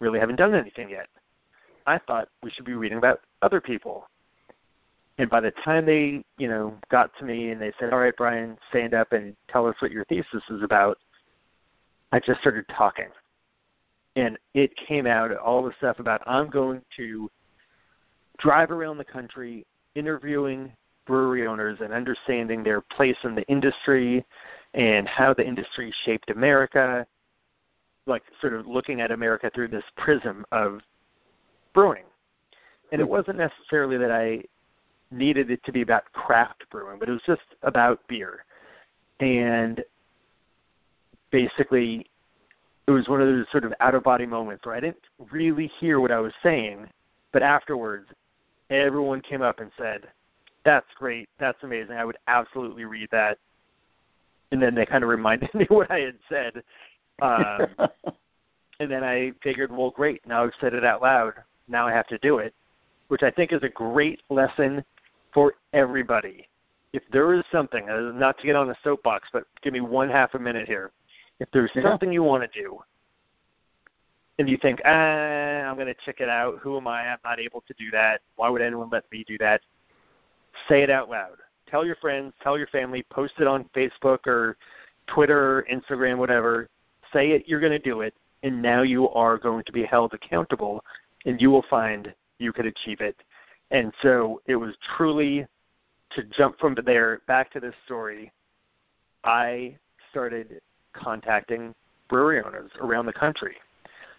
really 0.00 0.20
haven't 0.20 0.36
done 0.36 0.54
anything 0.54 0.90
yet. 0.90 1.08
I 1.86 1.98
thought 1.98 2.28
we 2.42 2.50
should 2.50 2.64
be 2.64 2.74
reading 2.74 2.98
about 2.98 3.20
other 3.42 3.60
people. 3.60 4.08
And 5.18 5.30
by 5.30 5.40
the 5.40 5.50
time 5.64 5.86
they, 5.86 6.22
you 6.38 6.48
know, 6.48 6.76
got 6.90 7.10
to 7.18 7.24
me 7.24 7.50
and 7.50 7.60
they 7.60 7.72
said, 7.78 7.92
"All 7.92 7.98
right, 7.98 8.16
Brian, 8.16 8.58
stand 8.68 8.92
up 8.92 9.12
and 9.12 9.34
tell 9.48 9.66
us 9.66 9.76
what 9.80 9.90
your 9.90 10.04
thesis 10.04 10.42
is 10.50 10.62
about," 10.62 10.98
I 12.12 12.20
just 12.20 12.40
started 12.40 12.66
talking, 12.68 13.08
and 14.16 14.38
it 14.54 14.76
came 14.76 15.06
out 15.06 15.34
all 15.36 15.62
the 15.62 15.72
stuff 15.78 15.98
about 16.00 16.22
I'm 16.26 16.50
going 16.50 16.82
to 16.96 17.30
drive 18.38 18.70
around 18.70 18.98
the 18.98 19.04
country 19.04 19.66
interviewing 19.94 20.72
brewery 21.06 21.46
owners 21.46 21.78
and 21.80 21.92
understanding 21.92 22.62
their 22.62 22.80
place 22.80 23.16
in 23.24 23.34
the 23.34 23.46
industry 23.48 24.24
and 24.74 25.08
how 25.08 25.32
the 25.32 25.46
industry 25.46 25.92
shaped 26.04 26.30
America, 26.30 27.06
like 28.06 28.22
sort 28.40 28.52
of 28.52 28.66
looking 28.66 29.00
at 29.00 29.10
America 29.10 29.50
through 29.54 29.68
this 29.68 29.84
prism 29.96 30.44
of 30.52 30.80
brewing. 31.72 32.04
And 32.92 33.00
it 33.00 33.08
wasn't 33.08 33.38
necessarily 33.38 33.96
that 33.96 34.10
I 34.10 34.42
needed 35.10 35.50
it 35.50 35.64
to 35.64 35.72
be 35.72 35.82
about 35.82 36.10
craft 36.12 36.64
brewing, 36.70 36.98
but 36.98 37.08
it 37.08 37.12
was 37.12 37.22
just 37.26 37.42
about 37.62 38.00
beer. 38.08 38.44
And 39.20 39.82
basically, 41.30 42.06
it 42.86 42.90
was 42.90 43.08
one 43.08 43.20
of 43.20 43.28
those 43.28 43.46
sort 43.50 43.64
of 43.64 43.72
out 43.80 43.94
of 43.94 44.02
body 44.02 44.26
moments 44.26 44.64
where 44.64 44.74
I 44.74 44.80
didn't 44.80 44.96
really 45.30 45.70
hear 45.78 46.00
what 46.00 46.10
I 46.10 46.20
was 46.20 46.32
saying, 46.42 46.86
but 47.32 47.42
afterwards, 47.42 48.08
everyone 48.70 49.20
came 49.20 49.42
up 49.42 49.60
and 49.60 49.70
said, 49.78 50.08
That's 50.64 50.86
great. 50.96 51.28
That's 51.38 51.62
amazing. 51.62 51.96
I 51.96 52.04
would 52.04 52.18
absolutely 52.28 52.84
read 52.84 53.08
that. 53.12 53.38
And 54.52 54.62
then 54.62 54.74
they 54.74 54.86
kind 54.86 55.02
of 55.02 55.10
reminded 55.10 55.52
me 55.54 55.66
what 55.68 55.90
I 55.90 56.00
had 56.00 56.18
said. 56.28 56.62
Um, 57.20 57.66
and 58.80 58.90
then 58.90 59.02
I 59.02 59.32
figured, 59.42 59.72
well, 59.72 59.90
great. 59.90 60.26
Now 60.26 60.44
I've 60.44 60.52
said 60.60 60.74
it 60.74 60.84
out 60.84 61.02
loud. 61.02 61.34
Now 61.68 61.86
I 61.86 61.92
have 61.92 62.06
to 62.08 62.18
do 62.18 62.38
it, 62.38 62.54
which 63.08 63.22
I 63.22 63.30
think 63.30 63.52
is 63.52 63.62
a 63.62 63.68
great 63.68 64.22
lesson 64.30 64.84
for 65.36 65.52
everybody. 65.74 66.48
If 66.94 67.02
there 67.12 67.34
is 67.34 67.44
something, 67.52 67.90
uh, 67.90 68.10
not 68.14 68.38
to 68.38 68.46
get 68.46 68.56
on 68.56 68.68
the 68.68 68.76
soapbox, 68.82 69.28
but 69.34 69.44
give 69.60 69.74
me 69.74 69.80
one 69.80 70.08
half 70.08 70.32
a 70.32 70.38
minute 70.38 70.66
here. 70.66 70.92
If 71.40 71.50
there's 71.50 71.70
Yeah. 71.76 71.82
something 71.82 72.10
you 72.10 72.22
want 72.22 72.50
to 72.50 72.58
do, 72.58 72.82
and 74.38 74.48
you 74.48 74.56
think, 74.56 74.80
ah, 74.86 74.88
I'm 74.88 75.74
going 75.74 75.88
to 75.88 75.94
check 76.06 76.22
it 76.22 76.30
out. 76.30 76.58
Who 76.60 76.78
am 76.78 76.88
I? 76.88 77.08
I'm 77.08 77.18
not 77.22 77.38
able 77.38 77.60
to 77.62 77.74
do 77.74 77.90
that. 77.90 78.22
Why 78.36 78.48
would 78.48 78.62
anyone 78.62 78.88
let 78.90 79.04
me 79.12 79.24
do 79.24 79.36
that? 79.38 79.60
Say 80.68 80.82
it 80.82 80.88
out 80.88 81.10
loud. 81.10 81.36
Tell 81.66 81.84
your 81.84 81.96
friends, 81.96 82.32
tell 82.42 82.56
your 82.56 82.68
family, 82.68 83.02
post 83.10 83.34
it 83.38 83.46
on 83.46 83.64
Facebook 83.74 84.26
or 84.26 84.56
Twitter, 85.06 85.66
Instagram, 85.70 86.16
whatever. 86.16 86.70
Say 87.12 87.32
it, 87.32 87.46
you're 87.46 87.60
going 87.60 87.72
to 87.72 87.78
do 87.78 88.00
it, 88.00 88.14
and 88.42 88.62
now 88.62 88.80
you 88.80 89.10
are 89.10 89.36
going 89.36 89.64
to 89.64 89.72
be 89.72 89.84
held 89.84 90.14
accountable, 90.14 90.82
and 91.26 91.42
you 91.42 91.50
will 91.50 91.64
find 91.68 92.14
you 92.38 92.54
could 92.54 92.66
achieve 92.66 93.02
it. 93.02 93.22
And 93.70 93.92
so 94.02 94.40
it 94.46 94.56
was 94.56 94.74
truly 94.96 95.46
to 96.12 96.22
jump 96.36 96.58
from 96.58 96.76
there 96.84 97.20
back 97.26 97.50
to 97.52 97.60
this 97.60 97.74
story. 97.84 98.32
I 99.24 99.76
started 100.10 100.60
contacting 100.92 101.74
brewery 102.08 102.42
owners 102.42 102.70
around 102.80 103.06
the 103.06 103.12
country. 103.12 103.56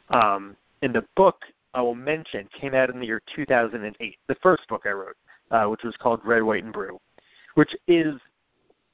Um, 0.10 0.56
and 0.82 0.94
the 0.94 1.06
book 1.16 1.44
I 1.74 1.82
will 1.82 1.96
mention 1.96 2.48
came 2.60 2.74
out 2.74 2.90
in 2.90 3.00
the 3.00 3.06
year 3.06 3.22
2008, 3.36 4.18
the 4.28 4.36
first 4.36 4.68
book 4.68 4.84
I 4.86 4.90
wrote, 4.92 5.16
uh, 5.52 5.66
which 5.66 5.84
was 5.84 5.96
called 5.98 6.20
Red, 6.24 6.44
White, 6.44 6.64
and 6.64 6.74
Brew, 6.74 7.00
which 7.56 7.76
is 7.88 8.16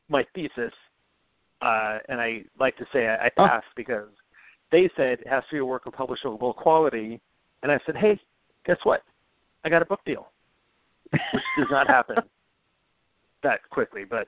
my 0.10 0.26
thesis. 0.36 0.74
Uh, 1.62 1.99
and 2.10 2.20
I 2.20 2.43
like 2.60 2.76
to 2.78 2.86
say 2.91 3.08
I, 3.08 3.26
I 3.26 3.32
Oh. 3.38 3.47
passed 3.47 3.68
because 3.76 4.10
they 4.72 4.89
said 4.95 5.22
it 5.22 5.28
has 5.28 5.43
to 5.45 5.51
be 5.56 5.58
a 5.60 5.66
work 5.66 5.86
of 5.86 5.93
publishable 5.93 6.56
quality. 6.56 7.22
And 7.64 7.72
I 7.72 7.80
said, 7.86 7.95
hey, 7.95 8.20
guess 8.66 8.80
what? 8.84 9.04
I 9.64 9.70
got 9.70 9.82
a 9.82 9.86
book 9.86 10.01
deal, 10.06 10.30
which 11.34 11.43
does 11.57 11.68
not 11.70 11.88
happen 11.88 12.18
that 13.43 13.68
quickly, 13.70 14.03
but 14.03 14.28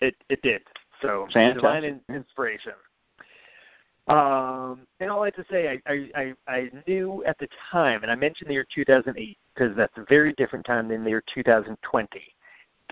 it 0.00 0.14
it 0.28 0.42
did. 0.42 0.62
So 1.02 1.26
Fantastic. 1.32 1.62
divine 1.62 1.84
in, 1.84 2.00
inspiration. 2.14 2.72
Um, 4.08 4.86
and 5.00 5.10
all 5.10 5.22
I 5.22 5.26
have 5.26 5.34
to 5.34 5.44
say, 5.50 5.80
I, 5.84 6.08
I, 6.14 6.34
I, 6.46 6.70
knew 6.86 7.24
at 7.26 7.36
the 7.40 7.48
time, 7.72 8.04
and 8.04 8.12
I 8.12 8.14
mentioned 8.14 8.48
the 8.48 8.54
year 8.54 8.66
2008 8.72 9.36
because 9.52 9.76
that's 9.76 9.96
a 9.96 10.04
very 10.08 10.32
different 10.34 10.64
time 10.64 10.86
than 10.86 11.02
the 11.02 11.10
year 11.10 11.24
2020. 11.34 12.20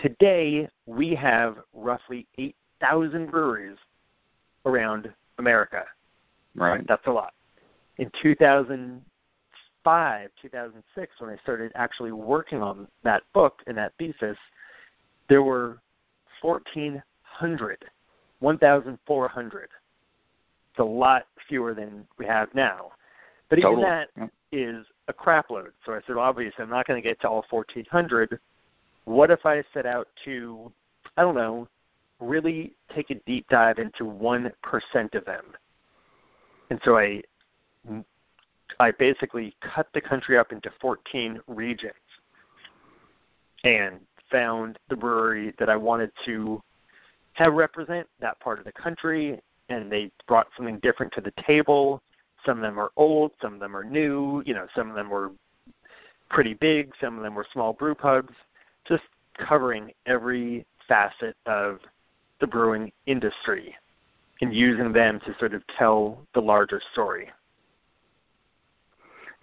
Today, 0.03 0.69
we 0.87 1.15
have 1.15 1.59
roughly 1.73 2.27
8,000 2.39 3.31
breweries 3.31 3.77
around 4.67 5.13
America. 5.39 5.85
Right. 6.57 6.85
That's 6.89 7.07
a 7.07 7.13
lot. 7.13 7.33
In 7.99 8.11
2005, 9.85 10.31
2006, 10.41 11.21
when 11.21 11.31
I 11.31 11.37
started 11.43 11.73
actually 11.75 12.13
working 12.13 12.63
on 12.63 12.89
that 13.03 13.23
book 13.33 13.63
and 13.67 13.77
that 13.77 13.93
thesis, 13.99 14.37
there 15.29 15.43
were 15.43 15.79
1,400, 16.41 17.85
1,400. 18.41 19.69
It's 20.71 20.79
a 20.79 20.83
lot 20.83 21.27
fewer 21.49 21.75
than 21.75 22.07
we 22.19 22.27
have 22.27 22.53
now. 22.55 22.93
But 23.49 23.59
even 23.59 23.71
Totally. 23.71 23.85
that 23.85 24.11
Yeah. 24.17 24.29
is 24.53 24.87
a 25.09 25.13
crap 25.13 25.51
load. 25.51 25.73
So 25.85 25.93
I 25.93 26.01
said, 26.07 26.17
well, 26.17 26.25
obviously, 26.25 26.63
I'm 26.63 26.71
not 26.71 26.87
going 26.87 27.01
to 27.01 27.07
get 27.09 27.21
to 27.21 27.29
all 27.29 27.45
1,400. 27.51 28.41
What 29.05 29.31
if 29.31 29.45
I 29.45 29.63
set 29.75 29.87
out 29.87 30.09
to, 30.25 30.73
I 31.17 31.23
don't 31.23 31.35
know, 31.35 31.69
really 32.21 32.75
take 32.95 33.11
a 33.11 33.17
deep 33.27 33.47
dive 33.49 33.79
into 33.79 34.05
1% 34.05 35.15
of 35.15 35.25
them? 35.25 35.45
And 36.71 36.81
so 36.83 36.97
I, 36.97 37.23
I 38.81 38.91
basically 38.93 39.55
cut 39.61 39.89
the 39.95 40.01
country 40.01 40.39
up 40.39 40.53
into 40.53 40.71
14 40.81 41.41
regions 41.47 41.95
and 43.63 44.01
found 44.31 44.79
the 44.89 44.97
brewery 44.97 45.55
that 45.59 45.69
I 45.69 45.77
wanted 45.77 46.11
to 46.27 46.63
have 47.35 47.55
represent 47.55 48.07
that 48.21 48.39
part 48.41 48.59
of 48.59 48.65
the 48.65 48.73
country. 48.73 49.41
And 49.69 49.91
they 49.91 50.11
brought 50.27 50.49
something 50.57 50.79
different 50.81 51.13
to 51.15 51.21
the 51.21 51.33
table. 51.47 52.03
Some 52.45 52.59
of 52.59 52.63
them 52.63 52.79
are 52.79 52.91
old, 52.97 53.33
some 53.41 53.55
of 53.55 53.61
them 53.61 53.77
are 53.77 53.85
new. 53.85 54.43
You 54.45 54.55
know, 54.55 54.67
some 54.75 54.91
of 54.91 54.95
them 54.95 55.09
were 55.09 55.31
pretty 56.29 56.55
big, 56.55 56.93
some 57.01 57.17
of 57.17 57.23
them 57.23 57.35
were 57.35 57.47
small 57.53 57.73
brew 57.73 57.95
pubs. 57.95 58.35
Just 58.87 59.05
covering 59.39 59.93
every 60.07 60.67
facet 60.87 61.37
of 61.47 61.79
the 62.41 62.47
brewing 62.47 62.93
industry 63.07 63.75
and 64.41 64.55
using 64.55 64.93
them 64.93 65.21
to 65.21 65.35
sort 65.39 65.55
of 65.55 65.63
tell 65.79 66.19
the 66.35 66.41
larger 66.41 66.81
story. 66.93 67.31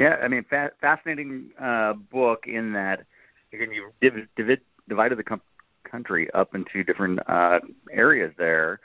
Yeah, 0.01 0.17
I 0.19 0.27
mean, 0.29 0.43
fa- 0.49 0.71
fascinating 0.81 1.51
uh, 1.59 1.93
book 1.93 2.47
in 2.47 2.73
that 2.73 3.05
again 3.53 3.71
you 3.71 3.91
div- 4.01 4.27
divid- 4.35 4.61
divided 4.89 5.19
the 5.19 5.23
com- 5.23 5.41
country 5.83 6.27
up 6.31 6.55
into 6.55 6.83
different 6.83 7.19
uh, 7.29 7.59
areas 7.91 8.33
there. 8.35 8.79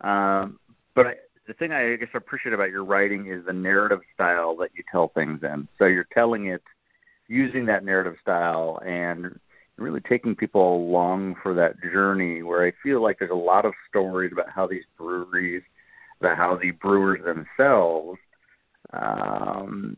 Um, 0.00 0.58
but 0.94 1.06
I, 1.06 1.14
the 1.46 1.52
thing 1.52 1.72
I 1.72 1.96
guess 1.96 2.08
I 2.14 2.16
appreciate 2.16 2.54
about 2.54 2.70
your 2.70 2.82
writing 2.82 3.26
is 3.26 3.44
the 3.44 3.52
narrative 3.52 4.00
style 4.14 4.56
that 4.56 4.70
you 4.74 4.82
tell 4.90 5.08
things 5.08 5.42
in. 5.42 5.68
So 5.78 5.84
you're 5.84 6.08
telling 6.14 6.46
it 6.46 6.62
using 7.28 7.66
that 7.66 7.84
narrative 7.84 8.16
style 8.22 8.80
and 8.86 9.38
really 9.76 10.00
taking 10.00 10.34
people 10.34 10.76
along 10.76 11.34
for 11.42 11.52
that 11.52 11.78
journey 11.82 12.42
where 12.42 12.64
I 12.64 12.72
feel 12.82 13.02
like 13.02 13.18
there's 13.18 13.30
a 13.30 13.34
lot 13.34 13.66
of 13.66 13.74
stories 13.86 14.32
about 14.32 14.48
how 14.48 14.66
these 14.66 14.84
breweries, 14.96 15.62
about 16.20 16.38
how 16.38 16.56
the 16.56 16.70
brewers 16.70 17.20
themselves 17.22 18.18
um, 18.94 19.96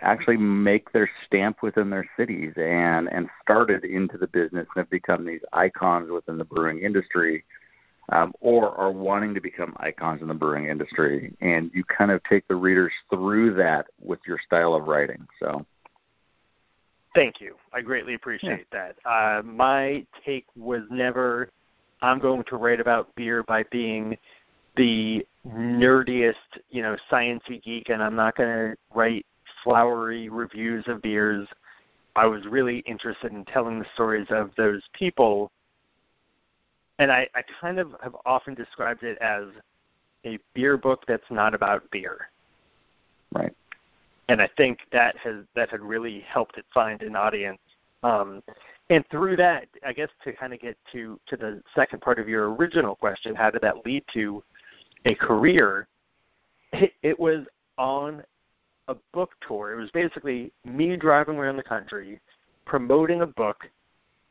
actually 0.00 0.36
make 0.36 0.92
their 0.92 1.10
stamp 1.26 1.62
within 1.62 1.90
their 1.90 2.08
cities 2.16 2.52
and 2.56 3.08
and 3.08 3.28
started 3.42 3.84
into 3.84 4.16
the 4.18 4.26
business 4.26 4.66
and 4.74 4.82
have 4.82 4.90
become 4.90 5.24
these 5.24 5.40
icons 5.52 6.10
within 6.10 6.38
the 6.38 6.44
brewing 6.44 6.80
industry, 6.80 7.44
um, 8.10 8.32
or 8.40 8.76
are 8.76 8.92
wanting 8.92 9.34
to 9.34 9.40
become 9.40 9.74
icons 9.78 10.22
in 10.22 10.28
the 10.28 10.34
brewing 10.34 10.66
industry. 10.68 11.34
And 11.40 11.70
you 11.74 11.84
kind 11.84 12.10
of 12.10 12.22
take 12.24 12.46
the 12.48 12.54
readers 12.54 12.92
through 13.10 13.54
that 13.54 13.86
with 14.00 14.20
your 14.26 14.38
style 14.44 14.74
of 14.74 14.86
writing. 14.86 15.26
So. 15.40 15.64
Thank 17.12 17.40
you. 17.40 17.56
I 17.72 17.80
greatly 17.80 18.14
appreciate 18.14 18.66
yeah. 18.72 18.92
that. 18.92 18.96
Uh, 19.04 19.42
my 19.42 20.06
take 20.24 20.46
was 20.54 20.82
never, 20.90 21.50
I'm 22.02 22.20
going 22.20 22.44
to 22.44 22.56
write 22.56 22.78
about 22.78 23.12
beer 23.16 23.42
by 23.42 23.64
being 23.64 24.16
the 24.76 25.26
nerdiest, 25.46 26.34
you 26.70 26.82
know, 26.82 26.96
sciencey 27.10 27.62
geek, 27.62 27.88
and 27.88 28.02
I'm 28.02 28.16
not 28.16 28.36
going 28.36 28.48
to 28.48 28.76
write 28.94 29.26
flowery 29.64 30.28
reviews 30.28 30.84
of 30.86 31.02
beers. 31.02 31.48
I 32.16 32.26
was 32.26 32.44
really 32.46 32.80
interested 32.80 33.32
in 33.32 33.44
telling 33.46 33.78
the 33.78 33.86
stories 33.94 34.26
of 34.30 34.50
those 34.56 34.82
people, 34.92 35.50
and 36.98 37.10
I, 37.10 37.28
I 37.34 37.42
kind 37.60 37.78
of 37.78 37.94
have 38.02 38.16
often 38.26 38.54
described 38.54 39.02
it 39.02 39.16
as 39.18 39.44
a 40.26 40.38
beer 40.54 40.76
book 40.76 41.04
that's 41.06 41.30
not 41.30 41.54
about 41.54 41.90
beer. 41.90 42.28
Right. 43.32 43.54
And 44.28 44.42
I 44.42 44.48
think 44.56 44.80
that 44.92 45.16
has 45.18 45.44
that 45.54 45.70
had 45.70 45.80
really 45.80 46.20
helped 46.20 46.58
it 46.58 46.64
find 46.72 47.02
an 47.02 47.16
audience. 47.16 47.58
Um, 48.02 48.42
and 48.90 49.04
through 49.10 49.36
that, 49.36 49.66
I 49.84 49.92
guess 49.92 50.08
to 50.24 50.32
kind 50.32 50.52
of 50.52 50.60
get 50.60 50.76
to 50.92 51.18
to 51.26 51.36
the 51.36 51.62
second 51.74 52.00
part 52.00 52.18
of 52.18 52.28
your 52.28 52.54
original 52.54 52.94
question, 52.96 53.34
how 53.34 53.50
did 53.50 53.62
that 53.62 53.84
lead 53.86 54.04
to 54.12 54.42
a 55.04 55.14
career, 55.14 55.86
it, 56.72 56.92
it 57.02 57.18
was 57.18 57.46
on 57.78 58.22
a 58.88 58.96
book 59.12 59.30
tour. 59.46 59.72
It 59.72 59.80
was 59.80 59.90
basically 59.90 60.52
me 60.64 60.96
driving 60.96 61.36
around 61.36 61.56
the 61.56 61.62
country 61.62 62.20
promoting 62.66 63.22
a 63.22 63.26
book 63.26 63.68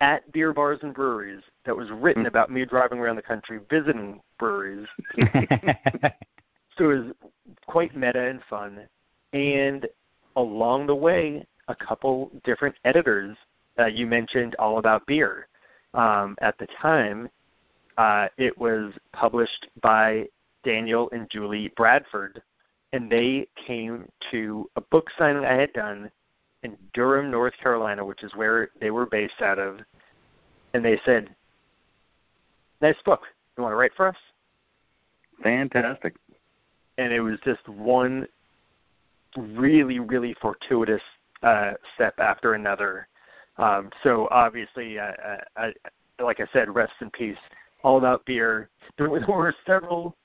at 0.02 0.32
beer 0.32 0.54
bars 0.54 0.80
and 0.82 0.94
breweries 0.94 1.42
that 1.66 1.76
was 1.76 1.90
written 1.92 2.24
hmm. 2.24 2.28
about 2.28 2.50
me 2.50 2.64
driving 2.66 3.00
around 3.00 3.18
the 3.18 3.22
country 3.22 3.60
visiting 3.70 4.22
breweries. 4.38 4.88
so 6.78 6.90
it 6.90 6.98
was 7.00 7.14
quite 7.68 7.96
meta 7.96 8.30
and 8.30 8.40
fun. 8.50 8.80
And 9.34 9.86
along 10.38 10.88
the 10.88 10.96
way, 10.96 11.46
a 11.68 11.76
couple 11.76 12.32
different 12.44 12.76
editors. 12.86 13.38
Uh, 13.78 13.86
you 13.86 14.08
mentioned 14.08 14.56
all 14.58 14.80
about 14.80 15.06
beer. 15.06 15.48
Um, 15.94 16.36
at 16.42 16.58
the 16.58 16.68
time, 16.82 17.30
uh, 17.98 18.28
it 18.38 18.58
was 18.58 18.94
published 19.12 19.68
by 19.82 20.26
Daniel 20.64 21.10
and 21.12 21.30
Julie 21.30 21.72
Bradford, 21.76 22.42
and 22.94 23.12
they 23.12 23.48
came 23.56 24.10
to 24.32 24.70
a 24.76 24.82
book 24.82 25.10
signing 25.18 25.46
I 25.46 25.54
had 25.54 25.74
done 25.74 26.12
in 26.64 26.78
Durham, 26.94 27.32
North 27.32 27.54
Carolina, 27.62 28.04
which 28.06 28.24
is 28.24 28.36
where 28.36 28.70
they 28.82 28.92
were 28.92 29.06
based 29.06 29.42
out 29.42 29.60
of, 29.60 29.80
and 30.74 30.84
they 30.84 31.00
said, 31.06 31.30
"Nice 32.82 33.02
book. 33.06 33.22
You 33.58 33.64
want 33.64 33.74
to 33.74 33.78
write 33.78 33.94
for 33.96 34.08
us?" 34.08 34.18
Fantastic. 35.44 36.16
And 36.98 37.14
it 37.14 37.22
was 37.22 37.40
just 37.46 37.68
one 37.70 38.28
really, 39.38 40.00
really 40.00 40.34
fortuitous 40.42 41.02
uh, 41.44 41.72
step 41.96 42.20
after 42.20 42.56
another. 42.56 43.08
Um, 43.58 43.90
so 44.04 44.28
obviously, 44.32 45.00
uh, 45.00 45.12
I, 45.56 45.68
I, 45.68 45.74
like 46.22 46.40
I 46.40 46.48
said, 46.52 46.74
rest 46.74 46.94
in 47.02 47.10
peace. 47.12 47.38
All 47.84 47.98
about 47.98 48.26
beer. 48.26 48.70
There 48.98 49.10
were 49.10 49.56
several 49.66 50.16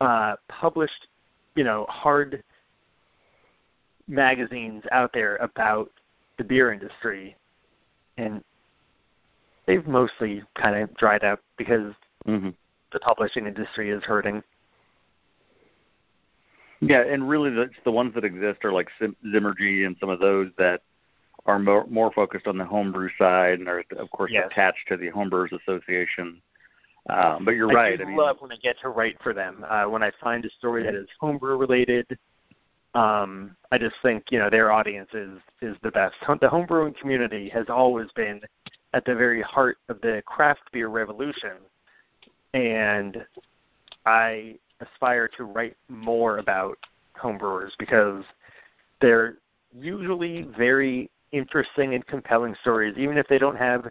uh, 0.00 0.36
published, 0.48 1.08
you 1.54 1.64
know, 1.64 1.86
hard 1.88 2.42
magazines 4.06 4.82
out 4.92 5.12
there 5.12 5.36
about 5.36 5.90
the 6.38 6.44
beer 6.44 6.72
industry, 6.72 7.36
and 8.16 8.42
they've 9.66 9.86
mostly 9.86 10.42
kind 10.54 10.76
of 10.76 10.94
dried 10.96 11.24
up 11.24 11.40
because 11.56 11.92
mm-hmm. 12.26 12.50
the 12.92 13.00
publishing 13.00 13.46
industry 13.46 13.90
is 13.90 14.02
hurting. 14.04 14.42
Yeah, 16.80 17.02
and 17.02 17.28
really, 17.28 17.50
the, 17.50 17.70
the 17.84 17.90
ones 17.90 18.14
that 18.14 18.24
exist 18.24 18.64
are 18.64 18.72
like 18.72 18.88
Zymurgy 19.00 19.84
and 19.84 19.96
some 19.98 20.08
of 20.08 20.20
those 20.20 20.50
that 20.58 20.82
are 21.44 21.58
more, 21.58 21.86
more 21.88 22.12
focused 22.12 22.46
on 22.46 22.56
the 22.56 22.64
homebrew 22.64 23.08
side 23.18 23.58
and 23.58 23.68
are, 23.68 23.82
of 23.96 24.10
course, 24.10 24.30
yes. 24.32 24.46
attached 24.50 24.86
to 24.88 24.96
the 24.96 25.10
Homebrewers 25.10 25.52
Association. 25.52 26.40
Um, 27.08 27.44
but 27.44 27.52
you're 27.52 27.70
I 27.70 27.74
right. 27.74 28.00
I, 28.00 28.04
I 28.04 28.06
mean, 28.06 28.16
love 28.16 28.36
when 28.40 28.52
I 28.52 28.56
get 28.56 28.78
to 28.80 28.90
write 28.90 29.16
for 29.22 29.32
them. 29.32 29.64
Uh, 29.68 29.84
when 29.84 30.02
I 30.02 30.12
find 30.22 30.44
a 30.44 30.50
story 30.50 30.82
that 30.82 30.94
is 30.94 31.08
homebrew 31.18 31.56
related, 31.56 32.18
um, 32.94 33.56
I 33.72 33.78
just 33.78 33.96
think 34.02 34.24
you 34.30 34.38
know 34.38 34.50
their 34.50 34.72
audience 34.72 35.08
is 35.14 35.38
is 35.62 35.76
the 35.82 35.90
best. 35.90 36.16
The 36.20 36.48
homebrewing 36.48 36.96
community 36.98 37.48
has 37.50 37.66
always 37.68 38.10
been 38.12 38.40
at 38.92 39.04
the 39.04 39.14
very 39.14 39.42
heart 39.42 39.78
of 39.88 40.00
the 40.00 40.22
craft 40.26 40.62
beer 40.72 40.88
revolution, 40.88 41.52
and 42.54 43.24
I 44.04 44.56
aspire 44.80 45.28
to 45.36 45.44
write 45.44 45.76
more 45.88 46.38
about 46.38 46.78
homebrewers 47.16 47.70
because 47.78 48.24
they're 49.00 49.36
usually 49.78 50.42
very 50.56 51.10
interesting 51.32 51.94
and 51.94 52.06
compelling 52.06 52.54
stories, 52.60 52.96
even 52.96 53.18
if 53.18 53.26
they 53.28 53.38
don't 53.38 53.56
have 53.56 53.88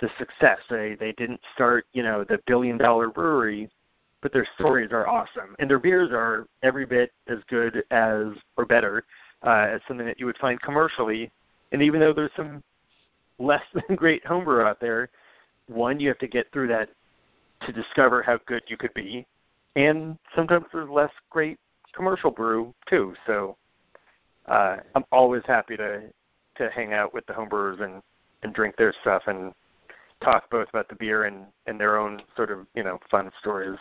the 0.00 0.10
success. 0.18 0.58
They 0.70 0.96
they 0.98 1.12
didn't 1.12 1.40
start, 1.54 1.86
you 1.92 2.02
know, 2.02 2.24
the 2.24 2.38
billion 2.46 2.78
dollar 2.78 3.08
brewery, 3.08 3.68
but 4.22 4.32
their 4.32 4.46
stories 4.58 4.90
are 4.92 5.06
awesome, 5.06 5.54
and 5.58 5.68
their 5.68 5.78
beers 5.78 6.10
are 6.12 6.46
every 6.62 6.86
bit 6.86 7.12
as 7.28 7.38
good 7.48 7.84
as 7.90 8.26
or 8.56 8.64
better 8.64 9.04
uh, 9.44 9.68
as 9.70 9.80
something 9.86 10.06
that 10.06 10.18
you 10.18 10.26
would 10.26 10.38
find 10.38 10.60
commercially. 10.60 11.30
And 11.72 11.82
even 11.82 12.00
though 12.00 12.12
there's 12.12 12.30
some 12.36 12.62
less 13.38 13.62
than 13.74 13.96
great 13.96 14.24
homebrew 14.24 14.62
out 14.62 14.80
there, 14.80 15.10
one 15.68 16.00
you 16.00 16.08
have 16.08 16.18
to 16.18 16.28
get 16.28 16.50
through 16.52 16.68
that 16.68 16.90
to 17.66 17.72
discover 17.72 18.22
how 18.22 18.38
good 18.46 18.62
you 18.68 18.76
could 18.76 18.94
be, 18.94 19.26
and 19.76 20.16
sometimes 20.34 20.66
there's 20.72 20.88
less 20.88 21.12
great 21.30 21.58
commercial 21.92 22.30
brew 22.30 22.72
too. 22.88 23.14
So 23.26 23.56
uh, 24.46 24.78
I'm 24.94 25.04
always 25.12 25.42
happy 25.46 25.76
to 25.76 26.02
to 26.56 26.70
hang 26.70 26.92
out 26.92 27.14
with 27.14 27.24
the 27.26 27.32
homebrewers 27.32 27.80
and 27.80 28.02
and 28.42 28.54
drink 28.54 28.76
their 28.76 28.94
stuff 29.00 29.24
and 29.26 29.52
talk 30.22 30.50
both 30.50 30.68
about 30.68 30.88
the 30.88 30.94
beer 30.94 31.24
and, 31.24 31.46
and 31.66 31.80
their 31.80 31.98
own 31.98 32.20
sort 32.36 32.50
of 32.50 32.66
you 32.74 32.82
know 32.82 32.98
fun 33.10 33.30
stories. 33.40 33.78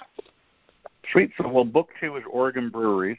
Sweet. 1.12 1.32
So, 1.38 1.48
well, 1.48 1.64
book 1.64 1.90
two 2.00 2.16
is 2.18 2.24
Oregon 2.30 2.70
breweries. 2.70 3.18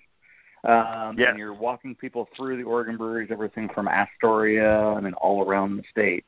Um, 0.64 1.16
yes. 1.16 1.30
And 1.30 1.38
you're 1.38 1.54
walking 1.54 1.94
people 1.94 2.28
through 2.36 2.56
the 2.56 2.64
Oregon 2.64 2.96
breweries, 2.96 3.28
everything 3.30 3.68
from 3.68 3.88
Astoria, 3.88 4.88
I 4.88 5.00
mean, 5.00 5.14
all 5.14 5.44
around 5.48 5.76
the 5.76 5.84
state. 5.90 6.24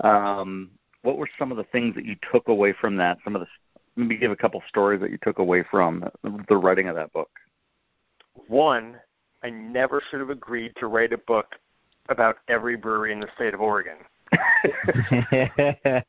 Um, 0.00 0.70
what 1.02 1.16
were 1.16 1.28
some 1.38 1.50
of 1.50 1.56
the 1.56 1.64
things 1.64 1.94
that 1.94 2.04
you 2.04 2.16
took 2.30 2.48
away 2.48 2.74
from 2.78 2.96
that? 2.96 3.18
Some 3.24 3.34
of 3.34 3.40
the 3.40 3.48
maybe 3.96 4.16
give 4.16 4.30
a 4.30 4.36
couple 4.36 4.62
stories 4.68 5.00
that 5.00 5.10
you 5.10 5.18
took 5.22 5.38
away 5.38 5.64
from 5.70 6.08
the 6.48 6.56
writing 6.56 6.88
of 6.88 6.96
that 6.96 7.12
book. 7.12 7.30
One, 8.48 8.96
I 9.42 9.50
never 9.50 10.02
should 10.10 10.20
have 10.20 10.30
agreed 10.30 10.74
to 10.76 10.86
write 10.86 11.12
a 11.12 11.18
book 11.18 11.56
about 12.08 12.38
every 12.48 12.76
brewery 12.76 13.12
in 13.12 13.20
the 13.20 13.28
state 13.34 13.54
of 13.54 13.60
Oregon. 13.60 13.98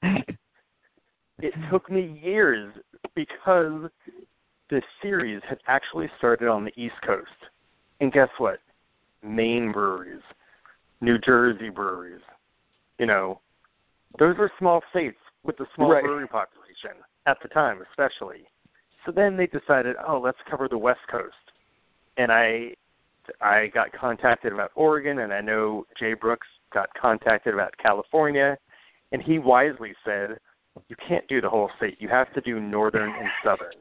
it 1.39 1.53
took 1.69 1.89
me 1.89 2.19
years 2.21 2.74
because 3.15 3.89
the 4.69 4.82
series 5.01 5.41
had 5.47 5.59
actually 5.67 6.09
started 6.17 6.47
on 6.47 6.63
the 6.65 6.71
East 6.76 6.95
Coast. 7.03 7.30
And 7.99 8.11
guess 8.11 8.30
what? 8.38 8.59
Maine 9.24 9.71
breweries, 9.71 10.21
New 11.01 11.17
Jersey 11.19 11.69
breweries, 11.69 12.21
you 12.99 13.05
know, 13.05 13.39
those 14.19 14.38
were 14.38 14.51
small 14.59 14.84
states 14.89 15.17
with 15.43 15.59
a 15.59 15.65
small 15.76 15.91
right. 15.91 16.03
brewery 16.03 16.28
population 16.28 16.91
at 17.26 17.38
the 17.41 17.47
time, 17.49 17.82
especially. 17.89 18.45
So 19.05 19.11
then 19.11 19.36
they 19.36 19.47
decided, 19.47 19.95
oh, 20.07 20.19
let's 20.19 20.38
cover 20.49 20.67
the 20.67 20.78
West 20.78 21.01
Coast. 21.09 21.36
And 22.17 22.32
I 22.32 22.76
I 23.41 23.67
got 23.67 23.91
contacted 23.91 24.53
about 24.53 24.71
Oregon, 24.76 25.19
and 25.19 25.34
I 25.34 25.41
know 25.41 25.86
Jay 25.97 26.13
Brooks 26.13 26.47
got 26.71 26.93
contacted 26.93 27.53
about 27.53 27.76
California, 27.78 28.57
and 29.11 29.21
he 29.21 29.39
wisely 29.39 29.93
said, 30.03 30.39
"You 30.88 30.95
can't 30.95 31.28
do 31.28 31.39
the 31.41 31.49
whole 31.49 31.69
state. 31.78 32.01
You 32.01 32.09
have 32.09 32.34
to 32.34 32.41
do 32.41 32.59
northern 32.59 33.11
and 33.11 33.30
southern." 33.43 33.76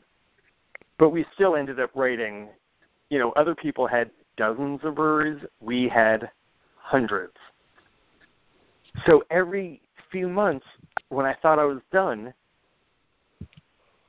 But 0.99 1.11
we 1.11 1.25
still 1.35 1.57
ended 1.57 1.81
up 1.81 1.91
writing. 1.95 2.49
You 3.11 3.19
know, 3.19 3.33
other 3.33 3.55
people 3.55 3.87
had 3.87 4.11
dozens 4.37 4.85
of 4.85 4.95
breweries. 4.95 5.43
We 5.61 5.89
had 5.89 6.31
hundreds. 6.77 7.37
So 9.07 9.25
every 9.31 9.81
few 10.11 10.29
months, 10.29 10.67
when 11.09 11.27
I 11.27 11.35
thought 11.35 11.59
I 11.59 11.65
was 11.65 11.81
done, 11.91 12.35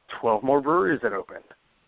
twelve 0.09 0.43
more 0.43 0.61
breweries 0.61 1.01
had 1.01 1.13
opened. 1.13 1.45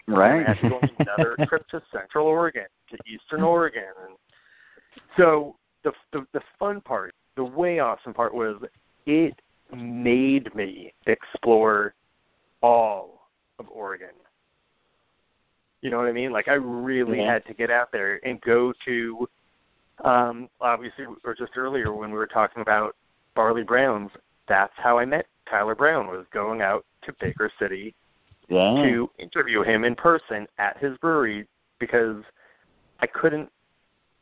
Right. 0.07 0.45
I 0.45 0.53
had 0.53 0.61
to 0.61 0.69
go 0.69 0.75
on 0.77 0.89
another 0.99 1.35
trip 1.47 1.67
to 1.69 1.81
Central 1.91 2.27
Oregon, 2.27 2.67
to 2.97 3.11
Eastern 3.11 3.41
Oregon, 3.43 3.83
and 4.07 4.15
so 5.17 5.55
the, 5.83 5.91
the 6.11 6.25
the 6.33 6.41
fun 6.59 6.81
part, 6.81 7.13
the 7.35 7.43
way 7.43 7.79
awesome 7.79 8.13
part 8.13 8.33
was 8.33 8.57
it 9.05 9.39
made 9.75 10.53
me 10.55 10.93
explore 11.07 11.93
all 12.61 13.29
of 13.59 13.67
Oregon. 13.69 14.09
You 15.81 15.91
know 15.91 15.97
what 15.97 16.07
I 16.07 16.11
mean? 16.11 16.31
Like 16.31 16.47
I 16.47 16.53
really 16.55 17.19
Yeah. 17.19 17.33
had 17.33 17.45
to 17.45 17.53
get 17.53 17.69
out 17.69 17.91
there 17.91 18.19
and 18.25 18.41
go 18.41 18.73
to 18.85 19.27
um 20.03 20.49
obviously 20.59 21.05
or 21.23 21.33
just 21.33 21.57
earlier 21.57 21.93
when 21.93 22.11
we 22.11 22.17
were 22.17 22.27
talking 22.27 22.61
about 22.61 22.95
Barley 23.35 23.63
Browns, 23.63 24.11
that's 24.47 24.73
how 24.77 24.97
I 24.97 25.05
met 25.05 25.27
Tyler 25.49 25.75
Brown 25.75 26.07
was 26.07 26.25
going 26.31 26.61
out 26.61 26.85
to 27.03 27.13
Baker 27.19 27.51
City 27.59 27.93
Yeah. 28.49 28.81
to 28.81 29.09
interview 29.19 29.61
him 29.61 29.83
in 29.83 29.95
person 29.95 30.47
at 30.57 30.77
his 30.77 30.97
brewery 30.97 31.47
because 31.79 32.23
I 32.99 33.07
couldn't 33.07 33.49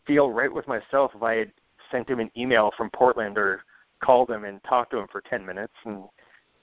feel 0.05 0.32
right 0.32 0.51
with 0.51 0.67
myself 0.67 1.11
if 1.15 1.24
I 1.24 1.36
had 1.36 1.51
sent 1.91 2.09
him 2.09 2.19
an 2.19 2.32
email 2.38 2.71
from 2.78 2.89
Portland 2.89 3.38
or 3.38 3.63
called 4.01 4.30
him 4.30 4.43
and 4.45 4.63
talked 4.63 4.91
to 4.91 4.97
him 4.97 5.07
for 5.11 5.21
10 5.21 5.45
minutes 5.45 5.74
and 5.86 6.03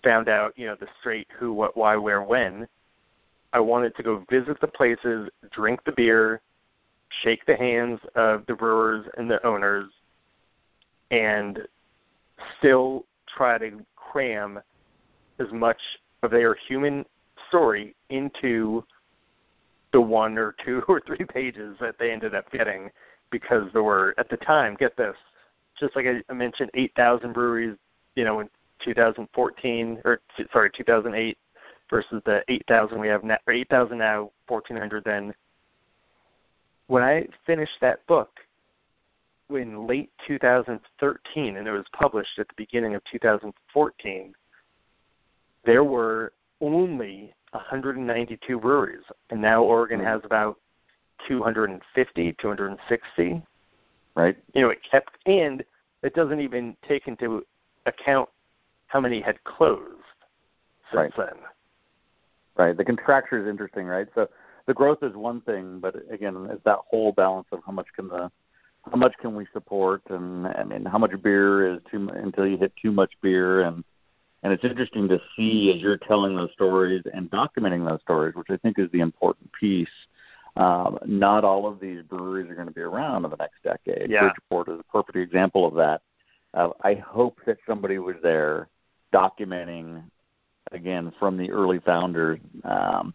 found 0.02 0.28
out, 0.28 0.52
you 0.56 0.66
know, 0.66 0.76
the 0.78 0.88
straight 1.00 1.28
who, 1.38 1.52
what, 1.52 1.76
why, 1.76 1.96
where, 1.96 2.22
when. 2.22 2.66
I 3.52 3.60
wanted 3.60 3.96
to 3.96 4.02
go 4.02 4.24
visit 4.30 4.60
the 4.60 4.68
places, 4.68 5.28
drink 5.50 5.80
the 5.84 5.92
beer, 5.92 6.40
shake 7.22 7.44
the 7.46 7.56
hands 7.56 7.98
of 8.14 8.46
the 8.46 8.54
brewers 8.54 9.06
and 9.16 9.30
the 9.30 9.44
owners, 9.44 9.90
and 11.10 11.58
still 12.58 13.04
try 13.26 13.58
to 13.58 13.84
cram 13.96 14.60
as 15.38 15.50
much 15.52 15.80
of 16.22 16.30
their 16.30 16.54
human 16.54 17.04
story 17.48 17.94
into 18.10 18.84
the 19.92 20.00
one 20.00 20.38
or 20.38 20.54
two 20.64 20.82
or 20.88 21.00
three 21.00 21.24
pages 21.24 21.76
that 21.80 21.98
they 21.98 22.10
ended 22.10 22.34
up 22.34 22.50
getting 22.50 22.90
because 23.30 23.64
there 23.72 23.82
were 23.82 24.14
at 24.18 24.28
the 24.28 24.36
time 24.38 24.76
get 24.78 24.96
this 24.96 25.16
just 25.78 25.94
like 25.96 26.06
I 26.06 26.32
mentioned 26.32 26.70
8,000 26.74 27.32
breweries 27.32 27.76
you 28.16 28.24
know 28.24 28.40
in 28.40 28.48
2014 28.84 30.00
or 30.04 30.20
sorry 30.52 30.70
2008 30.74 31.38
versus 31.88 32.22
the 32.24 32.42
8,000 32.48 33.00
we 33.00 33.08
have 33.08 33.24
now 33.24 33.38
8,000 33.48 33.98
now 33.98 34.30
1,400 34.48 35.04
then. 35.04 35.34
When 36.86 37.02
I 37.02 37.26
finished 37.46 37.72
that 37.80 38.06
book 38.06 38.30
in 39.50 39.86
late 39.86 40.10
2013 40.26 41.56
and 41.56 41.66
it 41.66 41.72
was 41.72 41.84
published 41.92 42.38
at 42.38 42.48
the 42.48 42.54
beginning 42.56 42.94
of 42.94 43.02
2014 43.10 44.34
there 45.64 45.84
were 45.84 46.32
only 46.60 47.34
192 47.52 48.58
breweries, 48.58 49.04
and 49.30 49.40
now 49.40 49.62
Oregon 49.62 50.00
Hmm. 50.00 50.06
has 50.06 50.24
about 50.24 50.58
250, 51.26 52.32
260. 52.34 53.42
Right. 54.14 54.36
You 54.54 54.62
know, 54.62 54.70
it 54.70 54.82
kept, 54.82 55.18
and 55.26 55.64
it 56.02 56.14
doesn't 56.14 56.40
even 56.40 56.76
take 56.82 57.06
into 57.08 57.44
account 57.86 58.28
how 58.86 59.00
many 59.00 59.20
had 59.20 59.42
closed 59.44 60.02
since 60.90 61.16
Right. 61.16 61.16
then. 61.16 61.38
Right. 62.56 62.76
The 62.76 62.84
contracture 62.84 63.38
is 63.38 63.46
interesting, 63.46 63.86
right? 63.86 64.08
So 64.14 64.28
the 64.66 64.74
growth 64.74 65.02
is 65.02 65.14
one 65.14 65.40
thing, 65.42 65.80
but 65.80 65.96
again, 66.10 66.48
it's 66.50 66.62
that 66.64 66.80
whole 66.88 67.12
balance 67.12 67.48
of 67.52 67.62
how 67.64 67.72
much 67.72 67.86
can 67.94 68.08
the 68.08 68.30
how 68.90 68.96
much 68.96 69.14
can 69.18 69.34
we 69.34 69.46
support, 69.52 70.02
and 70.08 70.46
and, 70.46 70.72
and 70.72 70.88
how 70.88 70.98
much 70.98 71.10
beer 71.22 71.74
is 71.74 71.82
too 71.90 72.08
until 72.08 72.46
you 72.46 72.56
hit 72.56 72.72
too 72.76 72.90
much 72.90 73.12
beer, 73.20 73.62
and 73.62 73.84
and 74.42 74.52
it's 74.52 74.64
interesting 74.64 75.08
to 75.08 75.20
see 75.36 75.72
as 75.74 75.82
you're 75.82 75.98
telling 75.98 76.34
those 76.34 76.52
stories 76.52 77.02
and 77.12 77.30
documenting 77.30 77.86
those 77.86 78.00
stories, 78.00 78.34
which 78.34 78.48
I 78.50 78.56
think 78.56 78.78
is 78.78 78.90
the 78.92 79.00
important 79.00 79.50
piece. 79.52 79.88
Um, 80.56 80.98
not 81.06 81.44
all 81.44 81.66
of 81.66 81.78
these 81.78 82.02
breweries 82.02 82.50
are 82.50 82.54
going 82.54 82.66
to 82.66 82.72
be 82.72 82.80
around 82.80 83.24
in 83.24 83.30
the 83.30 83.36
next 83.36 83.62
decade. 83.62 84.10
Yeah. 84.10 84.20
Bridgeport 84.22 84.68
is 84.68 84.80
a 84.80 84.92
perfect 84.92 85.16
example 85.16 85.66
of 85.66 85.74
that. 85.74 86.02
Uh, 86.54 86.70
I 86.82 86.94
hope 86.94 87.38
that 87.46 87.58
somebody 87.66 87.98
was 87.98 88.16
there 88.22 88.68
documenting 89.12 90.02
again 90.72 91.12
from 91.18 91.36
the 91.36 91.50
early 91.50 91.78
founders. 91.80 92.40
Um, 92.64 93.14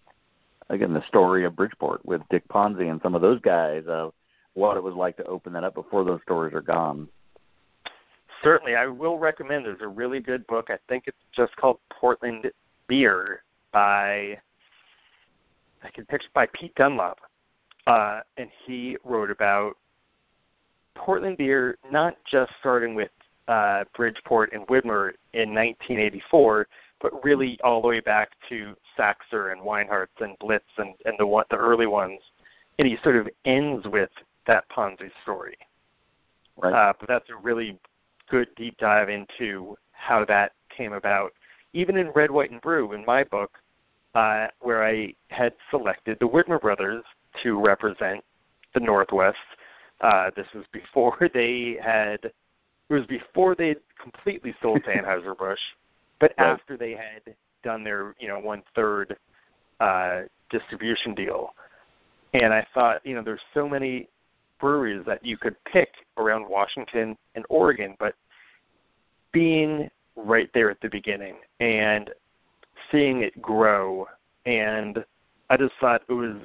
again, 0.69 0.93
the 0.93 1.05
story 1.07 1.43
of 1.45 1.55
Bridgeport 1.55 2.05
with 2.05 2.21
Dick 2.30 2.47
Ponzi 2.47 2.89
and 2.89 3.01
some 3.01 3.15
of 3.15 3.21
those 3.21 3.41
guys 3.41 3.84
of 3.88 4.13
what 4.53 4.78
it 4.78 4.84
was 4.84 4.95
like 4.95 5.17
to 5.17 5.26
open 5.26 5.53
that 5.53 5.63
up 5.63 5.76
before 5.76 6.03
those 6.03 6.21
stories 6.23 6.53
are 6.53 6.61
gone. 6.61 7.09
Certainly, 8.43 8.75
I 8.75 8.88
will 8.88 9.17
recommend. 9.17 9.65
There's 9.65 9.81
a 9.81 9.88
really 9.88 10.19
good 10.19 10.45
book. 10.47 10.69
I 10.69 10.77
think 10.88 11.05
it's 11.07 11.17
just 11.36 11.55
called 11.55 11.79
Portland 11.89 12.51
Beer 12.88 13.43
by 13.71 14.38
I 15.83 15.89
can 15.93 16.05
picture 16.05 16.29
by 16.33 16.47
Pete 16.47 16.73
Dunlop, 16.75 17.19
uh, 17.88 18.21
and 18.38 18.49
he 18.65 18.97
wrote 19.03 19.29
about 19.29 19.77
Portland 20.95 21.38
beer, 21.38 21.77
not 21.91 22.15
just 22.29 22.51
starting 22.59 22.95
with 22.95 23.11
uh, 23.47 23.83
Bridgeport 23.95 24.53
and 24.53 24.65
Widmer 24.67 25.11
in 25.33 25.53
1984, 25.53 26.67
but 27.01 27.23
really 27.23 27.59
all 27.63 27.81
the 27.81 27.88
way 27.88 27.99
back 27.99 28.31
to 28.49 28.75
Saxer 28.97 29.51
and 29.51 29.61
Weinhard's 29.61 30.09
and 30.19 30.38
Blitz 30.39 30.65
and, 30.77 30.95
and 31.05 31.15
the 31.19 31.27
one, 31.27 31.45
the 31.51 31.57
early 31.57 31.86
ones. 31.86 32.19
And 32.79 32.88
he 32.88 32.97
sort 33.03 33.15
of 33.17 33.29
ends 33.45 33.86
with 33.88 34.09
that 34.47 34.67
Ponzi 34.69 35.11
story. 35.21 35.57
Right. 36.57 36.73
Uh, 36.73 36.93
but 36.99 37.07
that's 37.07 37.29
a 37.29 37.36
really 37.36 37.77
good 38.30 38.47
deep 38.55 38.78
dive 38.78 39.09
into 39.09 39.78
how 39.91 40.26
that 40.26 40.53
came 40.76 40.93
about. 40.93 41.32
Even 41.73 41.97
in 41.97 42.11
Red, 42.11 42.32
White, 42.32 42.51
and 42.51 42.61
Brew, 42.61 42.93
in 42.93 43.03
my 43.05 43.23
book, 43.23 43.57
uh, 44.13 44.47
where 44.61 44.84
I 44.86 45.13
had 45.30 45.53
selected 45.69 46.17
the 46.19 46.28
Widmer 46.28 46.59
brothers 46.59 47.03
to 47.43 47.59
represent 47.59 48.23
the 48.73 48.80
Northwest. 48.80 49.38
Uh, 50.01 50.32
this 50.36 50.47
was 50.53 50.65
before 50.71 51.30
they 51.34 51.78
had, 51.84 52.19
it 52.23 52.34
was 52.93 53.05
before 53.05 53.55
they 53.55 53.76
completely 54.01 54.55
sold 54.61 54.84
to 54.86 54.91
Anheuser-Busch, 54.91 55.59
but 56.19 56.34
Right. 56.38 56.47
after 56.47 56.78
they 56.78 56.91
had 56.91 57.36
done 57.63 57.84
their, 57.84 58.15
you 58.19 58.28
know, 58.28 58.39
one-third 58.39 59.17
uh, 59.80 60.21
distribution 60.49 61.13
deal. 61.13 61.53
And 62.34 62.53
I 62.53 62.65
thought, 62.73 63.05
you 63.05 63.15
know, 63.15 63.21
there's 63.21 63.41
so 63.53 63.67
many 63.67 64.07
breweries 64.59 65.03
that 65.05 65.25
you 65.25 65.37
could 65.37 65.55
pick 65.65 65.89
around 66.17 66.47
Washington 66.47 67.17
and 67.35 67.45
Oregon, 67.49 67.95
but 67.99 68.15
being 69.31 69.89
right 70.15 70.49
there 70.53 70.71
at 70.71 70.79
the 70.81 70.89
beginning 70.89 71.35
and 71.59 72.09
seeing 72.91 73.21
it 73.21 73.41
grow 73.41 74.07
and 74.45 75.03
I 75.49 75.57
just 75.57 75.73
thought 75.79 76.03
it 76.07 76.13
was 76.13 76.35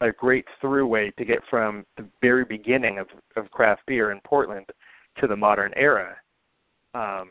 a 0.00 0.12
great 0.12 0.46
throughway 0.62 1.14
to 1.16 1.24
get 1.24 1.42
from 1.48 1.84
the 1.96 2.04
very 2.22 2.44
beginning 2.44 2.98
of, 2.98 3.08
of 3.36 3.50
craft 3.50 3.82
beer 3.86 4.12
in 4.12 4.20
Portland 4.20 4.66
to 5.18 5.26
the 5.26 5.36
modern 5.36 5.72
era. 5.76 6.16
Um, 6.94 7.30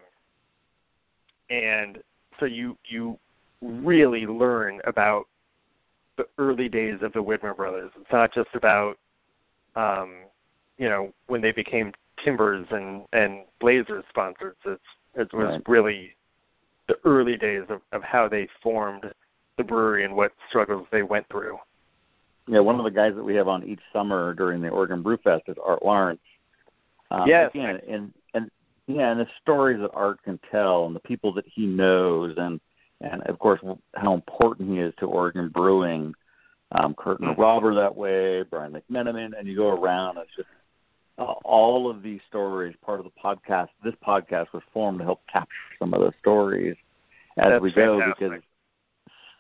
and 1.49 1.99
so 2.39 2.45
you 2.45 2.77
you 2.85 3.17
really 3.61 4.25
learn 4.25 4.79
about 4.85 5.27
the 6.17 6.27
early 6.37 6.69
days 6.69 6.99
of 7.01 7.11
the 7.13 7.23
Widmer 7.23 7.55
brothers. 7.55 7.91
It's 7.99 8.11
not 8.11 8.33
just 8.33 8.49
about 8.53 8.97
um, 9.80 10.09
you 10.77 10.89
know 10.89 11.13
when 11.27 11.41
they 11.41 11.51
became 11.51 11.93
Timbers 12.23 12.67
and 12.71 13.05
and 13.13 13.45
Blazers 13.59 14.03
sponsors. 14.09 14.55
It's 14.65 14.82
it 15.15 15.34
was 15.34 15.45
Right. 15.45 15.61
really 15.67 16.15
the 16.88 16.97
early 17.05 17.38
days 17.38 17.63
of, 17.69 17.82
of 17.91 18.03
how 18.03 18.27
they 18.27 18.47
formed 18.61 19.11
the 19.57 19.63
brewery 19.63 20.05
and 20.05 20.15
what 20.15 20.32
struggles 20.47 20.88
they 20.91 21.03
went 21.03 21.27
through. 21.30 21.57
Yeah, 22.47 22.61
one 22.61 22.80
of 22.80 22.84
the 22.84 22.91
guys 22.91 23.13
that 23.15 23.23
we 23.23 23.36
have 23.36 23.47
on 23.47 23.63
each 23.63 23.82
summer 23.93 24.34
during 24.34 24.61
the 24.61 24.69
Oregon 24.69 25.03
Brew 25.03 25.17
Fest 25.17 25.43
is 25.47 25.57
Art 25.63 25.84
Larrance. 25.84 26.19
Um, 27.11 27.27
Yes. 27.27 27.51
Again, 27.53 27.80
and 27.88 28.13
and 28.34 28.51
yeah, 28.88 29.11
and 29.11 29.19
the 29.19 29.27
stories 29.41 29.80
that 29.82 29.91
Art 29.93 30.21
can 30.23 30.39
tell, 30.51 30.86
and 30.88 30.95
the 30.95 30.99
people 31.01 31.32
that 31.34 31.45
he 31.47 31.65
knows, 31.65 32.36
and 32.38 32.59
and 33.01 33.21
of 33.23 33.39
course 33.39 33.61
how 33.93 34.13
important 34.13 34.69
he 34.71 34.80
is 34.80 34.93
to 34.99 35.05
Oregon 35.05 35.49
brewing. 35.49 36.13
Um, 36.72 36.93
Kurt 36.93 37.20
Mhm. 37.20 37.38
Robber 37.38 37.74
that 37.74 37.95
way, 37.95 38.43
Brian 38.43 38.74
McMenamin, 38.74 39.38
and 39.38 39.47
you 39.47 39.55
go 39.55 39.70
around. 39.70 40.17
It's 40.17 40.36
just 40.36 40.49
uh, 41.17 41.24
all 41.43 41.89
of 41.89 42.01
these 42.03 42.22
stories. 42.28 42.76
Part 42.78 42.99
of 42.99 43.05
the 43.05 43.11
podcast. 43.11 43.70
This 43.84 43.95
podcast 44.05 44.53
was 44.53 44.63
formed 44.72 44.99
to 44.99 45.05
help 45.05 45.26
capture 45.28 45.49
some 45.80 45.93
of 45.93 45.99
those 45.99 46.13
stories 46.20 46.76
as 47.38 47.49
That's 47.51 47.61
we 47.63 47.74
go 47.74 47.99
fantastic. 47.99 48.30
because 48.30 48.43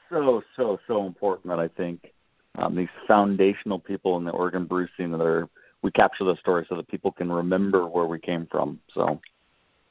so 0.09 0.43
so 0.55 0.79
so 0.87 1.05
important 1.05 1.47
that 1.49 1.59
I 1.59 1.67
think 1.67 2.11
um, 2.57 2.75
these 2.75 2.89
foundational 3.07 3.79
people 3.79 4.17
in 4.17 4.23
the 4.23 4.31
Oregon 4.31 4.65
brew 4.65 4.87
scene 4.97 5.11
that 5.11 5.21
are 5.21 5.47
we 5.83 5.91
capture 5.91 6.25
those 6.25 6.39
stories 6.39 6.67
so 6.67 6.75
that 6.75 6.87
people 6.87 7.11
can 7.11 7.31
remember 7.31 7.87
where 7.87 8.05
we 8.07 8.19
came 8.19 8.47
from. 8.47 8.79
So 8.93 9.21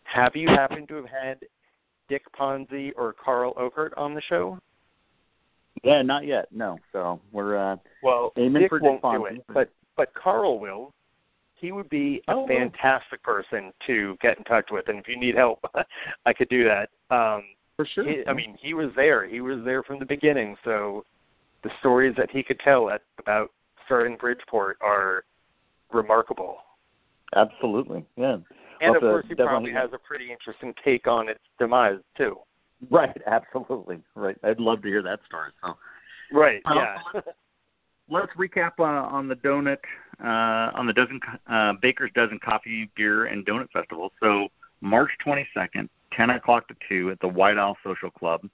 Have 0.05 0.35
you 0.37 0.49
happened 0.49 0.89
to 0.89 0.97
have 0.97 1.07
had 1.07 1.39
Dick 2.09 2.25
Ponzi 2.33 2.93
or 2.97 3.13
Karl 3.15 3.55
Ockert 3.57 3.93
on 3.97 4.13
the 4.15 4.21
show? 4.21 4.59
Yeah, 5.83 6.03
not 6.03 6.27
yet, 6.27 6.49
no. 6.53 6.79
So 6.93 7.21
we're 7.33 7.57
uh, 7.57 7.77
Well, 8.03 8.33
Aiming 8.37 8.63
Dick 8.63 8.71
for 8.71 8.81
won't 8.81 9.03
do 9.03 9.27
it, 9.27 9.45
but 9.53 9.71
but 9.97 10.13
Karl 10.15 10.59
will. 10.59 10.93
He 11.55 11.73
would 11.73 11.89
be 11.89 12.23
a 12.29 12.35
Oh, 12.35 12.47
fantastic 12.47 13.21
person 13.25 13.73
to 13.87 14.17
get 14.21 14.39
in 14.39 14.45
touch 14.45 14.71
with, 14.71 14.89
and 14.89 14.99
if 15.01 15.09
you 15.09 15.17
need 15.17 15.35
help, 15.35 15.59
I 16.27 16.33
could 16.33 16.49
do 16.49 16.63
that. 16.65 16.91
Um, 17.11 17.43
for 17.77 17.85
sure. 17.85 18.05
he, 18.05 18.25
I 18.29 18.33
mean, 18.33 18.57
he 18.61 18.75
was 18.75 18.91
there. 18.95 19.27
He 19.27 19.41
was 19.41 19.65
there 19.65 19.83
from 19.83 19.99
the 19.99 20.07
beginning, 20.07 20.57
so 20.65 21.05
the 21.63 21.71
stories 21.81 22.15
that 22.17 22.31
he 22.31 22.45
could 22.45 22.61
tell 22.61 22.91
at, 22.91 23.03
about 23.19 23.51
starting 23.87 24.17
Bridgeport 24.17 24.79
are 24.81 25.25
remarkable. 25.93 26.59
Absolutely, 27.35 28.05
yeah. 28.17 28.39
And 28.81 28.97
of 28.97 29.03
course, 29.03 29.25
he 29.29 29.35
probably 29.35 29.73
has 29.73 29.91
a 29.93 29.99
pretty 29.99 30.31
interesting 30.31 30.75
take 30.85 31.07
on 31.09 31.29
its 31.29 31.41
demise 31.59 31.99
too. 32.17 32.39
Right, 32.91 33.21
absolutely. 33.27 33.99
Right. 34.15 34.37
I'd 34.45 34.61
love 34.61 34.83
to 34.83 34.89
hear 34.89 35.03
that 35.03 35.19
story. 35.27 35.51
So 35.65 35.77
Right. 36.33 36.63
Yeah. 36.67 36.99
let's 38.09 38.33
recap 38.35 38.73
uh, 38.79 38.85
on 38.85 39.29
the 39.29 39.37
donut 39.37 39.79
uh, 40.23 40.71
on 40.75 40.87
the 40.87 40.93
dozen 40.93 41.21
uh, 41.49 41.75
Baker's 41.81 42.11
Dozen 42.15 42.39
Coffee, 42.39 42.91
Beer, 42.97 43.27
and 43.27 43.45
Donut 43.45 43.71
Festival. 43.71 44.13
So 44.23 44.49
March 44.81 45.11
22nd, 45.25 45.89
10 46.13 46.31
o'clock 46.31 46.69
to 46.69 46.77
2 46.89 47.11
at 47.11 47.21
the 47.21 47.29
White 47.29 47.59
Owl 47.59 47.77
Social 47.85 48.11
Club. 48.11 48.49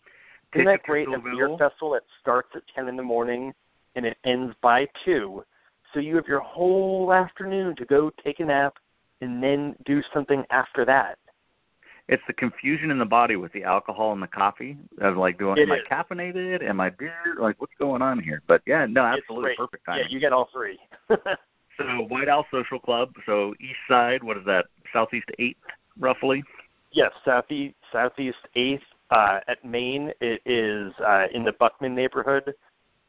Isn't 0.54 0.66
that 0.66 0.84
Tickets 0.84 0.88
are 0.88 0.92
great? 0.92 1.08
A 1.08 1.18
beer 1.18 1.48
festival 1.58 1.90
that 1.92 2.04
starts 2.20 2.50
at 2.54 2.62
10 2.74 2.88
in 2.88 2.96
the 2.96 3.02
morning 3.02 3.52
and 3.96 4.06
it 4.06 4.18
ends 4.24 4.54
by 4.60 4.88
2. 5.04 5.44
So 5.92 6.00
you 6.00 6.16
have 6.16 6.26
your 6.26 6.40
whole 6.40 7.12
afternoon 7.12 7.76
to 7.76 7.84
go 7.84 8.10
take 8.22 8.40
a 8.40 8.44
nap 8.44 8.76
and 9.20 9.42
then 9.42 9.76
do 9.84 10.02
something 10.12 10.44
after 10.50 10.84
that. 10.84 11.18
It's 12.08 12.22
the 12.26 12.34
confusion 12.34 12.90
in 12.90 12.98
the 12.98 13.06
body 13.06 13.36
with 13.36 13.52
the 13.52 13.64
alcohol 13.64 14.12
and 14.12 14.22
the 14.22 14.26
coffee 14.26 14.76
of 15.00 15.16
like, 15.16 15.38
doing, 15.38 15.58
am 15.58 15.72
I 15.72 15.80
caffeinated? 15.90 16.62
Am 16.62 16.78
I 16.78 16.90
beer? 16.90 17.14
Like, 17.38 17.58
what's 17.60 17.72
going 17.78 18.02
on 18.02 18.20
here? 18.20 18.42
But 18.46 18.60
yeah, 18.66 18.84
no, 18.84 19.02
absolutely 19.02 19.54
perfect 19.56 19.86
time. 19.86 20.00
Yeah, 20.00 20.06
you 20.10 20.20
get 20.20 20.32
all 20.32 20.48
three. 20.52 20.78
So 21.76 21.84
White 22.08 22.28
Owl 22.28 22.46
Social 22.52 22.78
Club. 22.78 23.12
So 23.26 23.54
East 23.60 23.80
Side. 23.88 24.22
What 24.22 24.36
is 24.36 24.44
that? 24.46 24.66
Southeast 24.92 25.26
Eighth, 25.38 25.58
roughly. 25.98 26.44
yes, 26.92 27.10
southeast 27.24 27.74
southeast 27.90 28.38
eighth 28.54 28.84
uh, 29.10 29.40
at 29.48 29.64
Maine. 29.64 30.12
It 30.20 30.40
is 30.46 30.92
uh, 31.04 31.26
in 31.32 31.44
the 31.44 31.52
Buckman 31.52 31.94
neighborhood, 31.94 32.54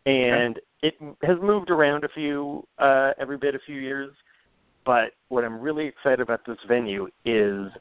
and 0.07 0.59
it 0.81 0.95
has 1.21 1.37
moved 1.41 1.69
around 1.69 2.05
a 2.05 2.09
few 2.09 2.67
uh, 2.79 3.11
every 3.19 3.37
bit 3.37 3.53
a 3.53 3.59
few 3.59 3.79
years. 3.79 4.15
But 4.83 5.13
what 5.29 5.43
I'm 5.43 5.59
really 5.59 5.85
excited 5.85 6.21
about 6.21 6.45
this 6.45 6.57
venue 6.67 7.07
is 7.23 7.71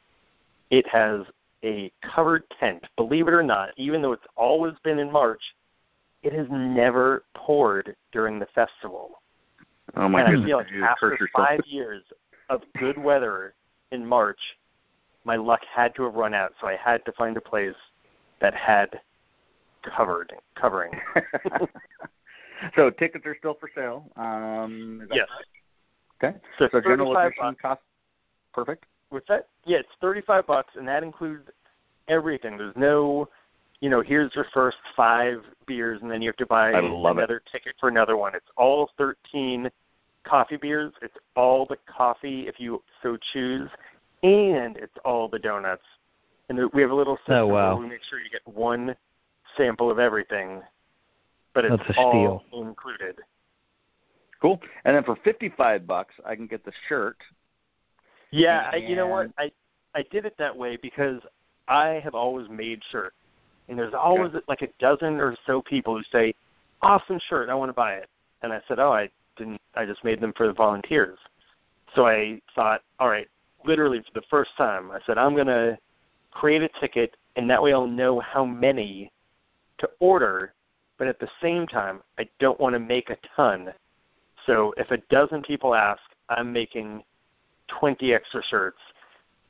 it 0.70 0.86
has 0.88 1.20
a 1.64 1.90
covered 2.02 2.44
tent. 2.60 2.84
Believe 2.96 3.28
it 3.28 3.34
or 3.34 3.42
not, 3.42 3.70
even 3.76 4.02
though 4.02 4.12
it's 4.12 4.26
always 4.36 4.74
been 4.82 4.98
in 4.98 5.10
March, 5.10 5.42
it 6.22 6.32
has 6.32 6.46
never 6.50 7.24
poured 7.34 7.96
during 8.12 8.38
the 8.38 8.46
festival. 8.54 9.20
Oh 9.96 10.08
my 10.08 10.22
and 10.22 10.42
I 10.42 10.46
feel 10.46 10.58
like 10.58 10.70
you 10.70 10.84
after 10.84 11.16
five 11.34 11.60
years 11.66 12.02
of 12.48 12.62
good 12.78 12.98
weather 12.98 13.54
in 13.92 14.04
March, 14.04 14.40
my 15.24 15.36
luck 15.36 15.60
had 15.72 15.94
to 15.96 16.04
have 16.04 16.14
run 16.14 16.34
out, 16.34 16.52
so 16.60 16.66
I 16.66 16.76
had 16.76 17.04
to 17.06 17.12
find 17.12 17.36
a 17.36 17.40
place 17.40 17.74
that 18.40 18.54
had 18.54 19.00
covered 19.82 20.32
covering. 20.54 20.92
so 22.76 22.90
tickets 22.90 23.24
are 23.26 23.36
still 23.38 23.54
for 23.54 23.70
sale. 23.74 24.10
Um, 24.16 25.06
yes. 25.12 25.28
right? 26.20 26.32
Okay. 26.32 26.38
So, 26.58 26.68
So 26.72 26.80
general 26.80 27.16
admission 27.16 27.56
cost. 27.60 27.80
Perfect. 28.52 28.84
With 29.14 29.26
that, 29.28 29.46
yeah, 29.64 29.78
it's 29.78 29.88
thirty-five 30.00 30.44
bucks, 30.44 30.74
and 30.76 30.88
that 30.88 31.04
includes 31.04 31.48
everything. 32.08 32.58
There's 32.58 32.74
no, 32.76 33.28
you 33.80 33.88
know, 33.88 34.00
here's 34.00 34.34
your 34.34 34.46
first 34.52 34.76
five 34.96 35.38
beers, 35.66 36.02
and 36.02 36.10
then 36.10 36.20
you 36.20 36.28
have 36.28 36.36
to 36.38 36.46
buy 36.46 36.72
I 36.72 36.80
love 36.80 37.18
it. 37.18 37.20
another 37.20 37.40
ticket 37.52 37.74
for 37.78 37.88
another 37.88 38.16
one. 38.16 38.34
It's 38.34 38.50
all 38.56 38.90
thirteen 38.98 39.70
coffee 40.24 40.56
beers. 40.56 40.92
It's 41.00 41.14
all 41.36 41.64
the 41.64 41.78
coffee 41.86 42.48
if 42.48 42.58
you 42.58 42.82
so 43.04 43.16
choose, 43.32 43.70
and 44.24 44.76
it's 44.78 44.96
all 45.04 45.28
the 45.28 45.38
donuts. 45.38 45.84
And 46.48 46.58
we 46.72 46.82
have 46.82 46.90
a 46.90 46.94
little 46.94 47.14
oh, 47.14 47.16
system 47.18 47.34
Oh, 47.36 47.46
wow. 47.46 47.74
where 47.76 47.84
we 47.84 47.88
make 47.90 48.02
sure 48.10 48.18
you 48.18 48.28
get 48.30 48.42
one 48.46 48.96
sample 49.56 49.92
of 49.92 50.00
everything, 50.00 50.60
but 51.54 51.64
it's 51.64 51.76
That's 51.86 51.98
a 51.98 52.00
all 52.00 52.42
included. 52.52 53.20
Cool. 54.42 54.60
And 54.84 54.96
then 54.96 55.04
for 55.04 55.16
fifty-five 55.22 55.86
bucks, 55.86 56.14
I 56.26 56.34
can 56.34 56.48
get 56.48 56.64
the 56.64 56.72
shirt. 56.88 57.18
Yeah, 58.34 58.68
I, 58.72 58.76
you 58.76 58.96
know 58.96 59.06
what? 59.06 59.30
I 59.38 59.52
I 59.94 60.04
did 60.10 60.26
it 60.26 60.34
that 60.38 60.56
way 60.56 60.76
because 60.76 61.20
I 61.68 62.00
have 62.02 62.16
always 62.16 62.48
made 62.50 62.82
shirts, 62.90 63.14
and 63.68 63.78
there's 63.78 63.94
always 63.94 64.32
like 64.48 64.62
a 64.62 64.68
dozen 64.80 65.20
or 65.20 65.36
so 65.46 65.62
people 65.62 65.96
who 65.96 66.02
say, 66.10 66.34
"Awesome 66.82 67.20
shirt, 67.28 67.48
I 67.48 67.54
want 67.54 67.68
to 67.68 67.74
buy 67.74 67.94
it." 67.94 68.08
And 68.42 68.52
I 68.52 68.60
said, 68.66 68.80
"Oh, 68.80 68.92
I 68.92 69.08
didn't. 69.36 69.60
I 69.76 69.86
just 69.86 70.02
made 70.02 70.20
them 70.20 70.32
for 70.36 70.48
the 70.48 70.52
volunteers." 70.52 71.18
So 71.94 72.08
I 72.08 72.40
thought, 72.56 72.82
all 72.98 73.08
right, 73.08 73.28
literally 73.64 74.00
for 74.00 74.20
the 74.20 74.26
first 74.28 74.50
time, 74.56 74.90
I 74.90 74.98
said, 75.06 75.16
"I'm 75.16 75.36
gonna 75.36 75.78
create 76.32 76.62
a 76.62 76.68
ticket, 76.80 77.16
and 77.36 77.48
that 77.48 77.62
way 77.62 77.72
I'll 77.72 77.86
know 77.86 78.18
how 78.18 78.44
many 78.44 79.12
to 79.78 79.88
order." 80.00 80.54
But 80.98 81.06
at 81.06 81.20
the 81.20 81.30
same 81.40 81.68
time, 81.68 82.02
I 82.18 82.28
don't 82.40 82.58
want 82.58 82.72
to 82.72 82.80
make 82.80 83.10
a 83.10 83.16
ton. 83.36 83.72
So 84.44 84.74
if 84.76 84.90
a 84.90 84.96
dozen 85.08 85.42
people 85.42 85.72
ask, 85.72 86.02
I'm 86.28 86.52
making 86.52 87.04
20 87.68 88.12
extra 88.12 88.42
shirts. 88.44 88.78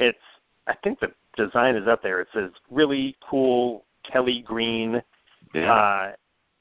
It's 0.01 0.19
I 0.67 0.75
think 0.83 1.01
the 1.01 1.13
design 1.37 1.77
is 1.77 1.87
up 1.87 2.03
there. 2.03 2.21
It 2.21 2.29
says 2.33 2.51
really 2.71 3.17
cool 3.29 3.85
Kelly 4.11 4.43
green, 4.47 5.03
uh, 5.55 6.13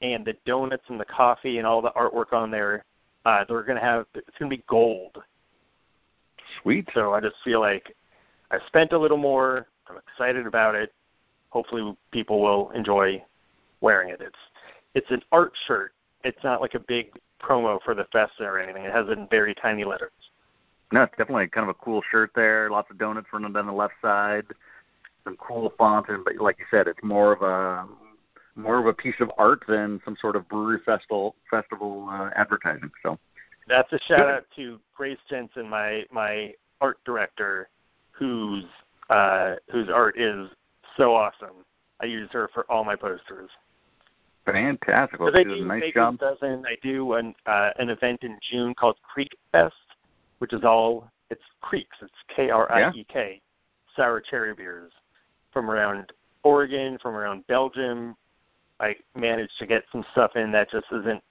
and 0.02 0.24
the 0.24 0.34
donuts 0.44 0.84
and 0.88 1.00
the 1.00 1.04
coffee 1.04 1.58
and 1.58 1.66
all 1.66 1.80
the 1.82 1.92
artwork 1.92 2.32
on 2.32 2.50
there. 2.50 2.84
Uh, 3.24 3.44
they're 3.48 3.62
gonna 3.62 3.80
have 3.80 4.06
it's 4.14 4.36
gonna 4.38 4.50
be 4.50 4.62
gold. 4.68 5.22
Sweet. 6.62 6.88
So 6.94 7.14
I 7.14 7.20
just 7.20 7.36
feel 7.42 7.60
like 7.60 7.94
I 8.50 8.58
spent 8.66 8.92
a 8.92 8.98
little 8.98 9.16
more. 9.16 9.66
I'm 9.88 9.96
excited 9.96 10.46
about 10.46 10.74
it. 10.74 10.92
Hopefully, 11.50 11.96
people 12.10 12.40
will 12.40 12.70
enjoy 12.70 13.22
wearing 13.80 14.10
it. 14.10 14.20
It's 14.20 14.36
it's 14.94 15.10
an 15.10 15.22
art 15.32 15.52
shirt. 15.66 15.92
It's 16.24 16.42
not 16.42 16.60
like 16.60 16.74
a 16.74 16.80
big 16.80 17.18
promo 17.40 17.80
for 17.82 17.94
the 17.94 18.06
fest 18.12 18.32
or 18.40 18.58
anything. 18.58 18.84
It 18.84 18.92
has 18.92 19.06
it 19.08 19.18
in 19.18 19.28
very 19.28 19.54
tiny 19.54 19.84
letters. 19.84 20.12
No, 20.94 21.02
it's 21.02 21.18
definitely 21.18 21.48
kind 21.48 21.68
of 21.68 21.74
a 21.74 21.84
cool 21.84 22.02
shirt 22.08 22.30
there. 22.36 22.70
Lots 22.70 22.88
of 22.88 22.98
donuts 22.98 23.26
running 23.32 23.52
down 23.52 23.66
the 23.66 23.72
left 23.72 23.94
side. 24.00 24.44
Some 25.24 25.36
cool 25.38 25.72
font, 25.76 26.08
and 26.08 26.24
but 26.24 26.36
like 26.36 26.56
you 26.60 26.66
said, 26.70 26.86
it's 26.86 27.02
more 27.02 27.32
of 27.32 27.42
a 27.42 27.84
more 28.54 28.78
of 28.78 28.86
a 28.86 28.92
piece 28.92 29.16
of 29.18 29.28
art 29.36 29.64
than 29.66 30.00
some 30.04 30.16
sort 30.20 30.36
of 30.36 30.48
brewery 30.48 30.78
festival 30.86 31.34
festival 31.50 32.06
uh, 32.08 32.30
advertising. 32.36 32.92
So 33.02 33.18
That's 33.66 33.92
a 33.92 33.98
shout 34.06 34.28
out 34.28 34.44
to 34.54 34.78
Grace 34.96 35.18
Jensen, 35.28 35.68
my 35.68 36.04
my 36.12 36.54
art 36.80 36.98
director, 37.04 37.68
whose 38.12 38.64
uh, 39.10 39.56
whose 39.72 39.88
art 39.88 40.16
is 40.16 40.48
so 40.96 41.12
awesome. 41.12 41.64
I 42.00 42.06
use 42.06 42.28
her 42.30 42.48
for 42.54 42.70
all 42.70 42.84
my 42.84 42.94
posters. 42.94 43.50
fantastic. 44.46 45.18
Well, 45.18 45.30
So 45.30 45.32
they 45.32 45.42
she 45.42 45.48
does 45.48 45.58
a 45.58 45.62
do 45.62 45.66
nice 45.66 45.92
job. 45.92 46.18
I 46.22 46.76
do 46.84 47.14
an 47.14 47.34
uh, 47.46 47.70
an 47.80 47.88
event 47.88 48.22
in 48.22 48.38
June 48.48 48.74
called 48.76 48.96
Creek 49.02 49.36
Fest, 49.50 49.74
which 50.44 50.52
is 50.52 50.62
all 50.62 51.10
it's 51.30 51.40
krieks. 51.62 52.02
It's 52.02 52.12
K 52.36 52.50
R 52.50 52.70
I 52.70 52.90
E 52.90 53.06
K, 53.10 53.40
sour 53.96 54.20
cherry 54.20 54.52
beers 54.52 54.92
from 55.54 55.70
around 55.70 56.12
Oregon, 56.42 56.98
from 57.00 57.14
around 57.14 57.46
Belgium. 57.46 58.14
I 58.78 58.94
managed 59.16 59.54
to 59.58 59.66
get 59.66 59.84
some 59.90 60.04
stuff 60.12 60.32
in 60.36 60.52
that 60.52 60.70
just 60.70 60.84
isn't 60.92 61.22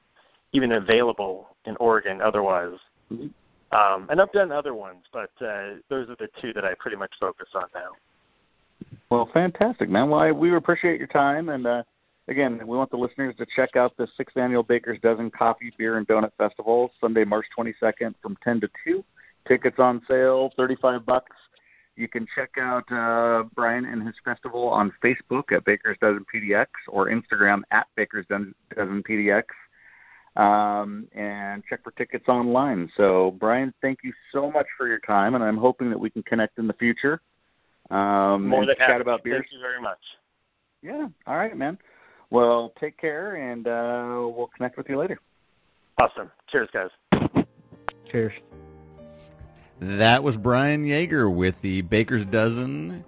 even 0.53 0.71
available 0.71 1.55
in 1.65 1.75
Oregon 1.75 2.21
otherwise. 2.23 2.79
Mhm. 3.11 3.31
Um, 3.71 4.07
and 4.09 4.19
I've 4.19 4.31
done 4.31 4.51
other 4.51 4.73
ones, 4.73 5.03
but 5.13 5.29
uh, 5.45 5.75
those 5.89 6.09
are 6.09 6.15
the 6.15 6.29
two 6.41 6.51
that 6.53 6.65
I 6.65 6.73
pretty 6.79 6.97
much 6.97 7.13
focus 7.19 7.49
on 7.53 7.65
now. 7.75 7.91
Well, 9.11 9.29
fantastic, 9.31 9.89
man. 9.89 10.09
Well, 10.09 10.21
I, 10.21 10.31
we 10.31 10.55
appreciate 10.55 10.97
your 10.97 11.07
time, 11.07 11.49
and 11.49 11.67
uh, 11.67 11.83
again, 12.27 12.59
we 12.65 12.77
want 12.77 12.91
the 12.91 12.97
listeners 12.97 13.35
to 13.37 13.45
check 13.55 13.75
out 13.75 13.95
the 13.97 14.07
sixth 14.17 14.37
annual 14.37 14.63
Baker's 14.63 14.99
Dozen 15.01 15.31
Coffee, 15.31 15.71
Beer, 15.77 15.97
and 15.97 16.07
Donut 16.07 16.31
Festival, 16.37 16.91
Sunday, 16.99 17.23
March 17.25 17.45
22nd, 17.57 18.15
from 18.21 18.37
10 18.43 18.61
to 18.61 18.69
2. 18.85 19.03
Tickets 19.47 19.79
on 19.79 20.01
sale, 20.07 20.51
35 20.57 21.05
bucks. 21.05 21.35
You 21.95 22.07
can 22.07 22.25
check 22.33 22.51
out 22.59 22.91
uh, 22.91 23.43
Brian 23.53 23.85
and 23.85 24.05
his 24.05 24.15
festival 24.25 24.67
on 24.69 24.91
Facebook 25.03 25.51
at 25.51 25.63
Baker's 25.65 25.97
Dozen 26.01 26.25
PDX 26.33 26.67
or 26.87 27.09
Instagram 27.09 27.61
at 27.71 27.87
Baker's 27.95 28.25
Dozen 28.27 28.55
PDX. 28.75 29.43
Um, 30.35 31.07
and 31.13 31.63
check 31.69 31.83
for 31.83 31.91
tickets 31.91 32.27
online. 32.27 32.89
So, 32.97 33.35
Brian, 33.39 33.71
thank 33.83 33.99
you 34.03 34.11
so 34.31 34.49
much 34.49 34.65
for 34.75 34.87
your 34.87 34.97
time, 34.99 35.35
and 35.35 35.43
I'm 35.43 35.57
hoping 35.57 35.91
that 35.91 35.99
we 35.99 36.09
can 36.09 36.23
connect 36.23 36.57
in 36.57 36.65
the 36.65 36.73
future. 36.73 37.21
Um, 37.91 38.47
More 38.47 38.65
than 38.65 38.75
chat 38.77 38.89
happy. 38.89 39.01
about 39.01 39.23
beers. 39.23 39.41
Thank 39.41 39.53
you 39.53 39.59
very 39.59 39.79
much. 39.79 39.99
Yeah. 40.81 41.07
All 41.27 41.37
right, 41.37 41.55
man. 41.55 41.77
Well, 42.33 42.73
take 42.79 42.97
care, 42.97 43.35
and 43.35 43.67
uh, 43.67 44.27
we'll 44.35 44.49
connect 44.57 44.75
with 44.75 44.89
you 44.89 44.97
later. 44.97 45.19
Awesome. 45.99 46.31
Cheers, 46.47 46.67
guys. 46.73 46.89
Cheers. 48.09 48.33
That 49.79 50.23
was 50.23 50.35
Brian 50.35 50.83
Yaeger 50.83 51.31
with 51.31 51.61
the 51.61 51.81
Baker's 51.81 52.25
Dozen 52.25 53.05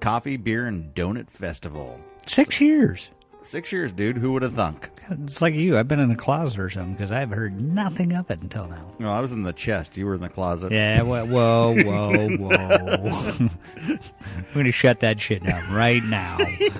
Coffee, 0.00 0.38
Beer, 0.38 0.66
and 0.66 0.94
Donut 0.94 1.28
Festival. 1.28 2.00
Six 2.26 2.62
years. 2.62 3.10
Six 3.42 3.72
years, 3.72 3.92
dude. 3.92 4.16
Who 4.16 4.32
would 4.32 4.42
have 4.42 4.54
thunk? 4.54 4.88
It's 5.10 5.42
like 5.42 5.52
you. 5.52 5.78
I've 5.78 5.88
been 5.88 6.00
in 6.00 6.10
a 6.10 6.16
closet 6.16 6.60
or 6.60 6.70
something 6.70 6.94
because 6.94 7.12
I've 7.12 7.30
heard 7.30 7.60
nothing 7.60 8.14
of 8.14 8.30
it 8.30 8.40
until 8.40 8.68
now. 8.68 8.90
No, 8.98 9.12
I 9.12 9.20
was 9.20 9.32
in 9.32 9.42
the 9.42 9.52
chest. 9.52 9.98
You 9.98 10.06
were 10.06 10.14
in 10.14 10.22
the 10.22 10.28
closet. 10.30 10.72
Yeah, 10.72 11.02
whoa, 11.02 11.26
whoa, 11.26 11.74
whoa, 11.74 12.36
whoa. 12.36 13.50
We're 13.88 14.54
going 14.54 14.64
to 14.64 14.72
shut 14.72 15.00
that 15.00 15.20
shit 15.20 15.44
down 15.44 15.70
right 15.72 16.02
now. 16.02 16.38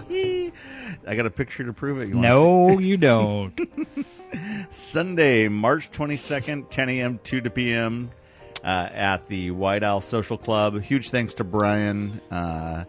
I 1.09 1.17
got 1.17 1.27
a 1.27 1.31
picture 1.31 1.65
to 1.65 1.73
prove 1.73 2.01
it. 2.01 2.09
You 2.09 2.15
No, 2.15 2.79
you 2.79 2.97
don't. 2.99 3.59
Sunday, 4.71 5.49
March 5.49 5.91
22nd, 5.91 6.69
10 6.71 6.89
a.m. 6.91 7.21
2 7.25 7.41
to 7.43 7.51
p.m. 7.51 8.11
Uh, 8.63 8.67
at 8.93 9.27
the 9.29 9.51
White 9.53 9.83
Owl 9.83 10.01
Social 10.01 10.37
Club. 10.37 10.81
Huge 10.83 11.11
thanks 11.11 11.35
to 11.35 11.45
Brian. 11.45 12.21
Uh, 12.31 12.85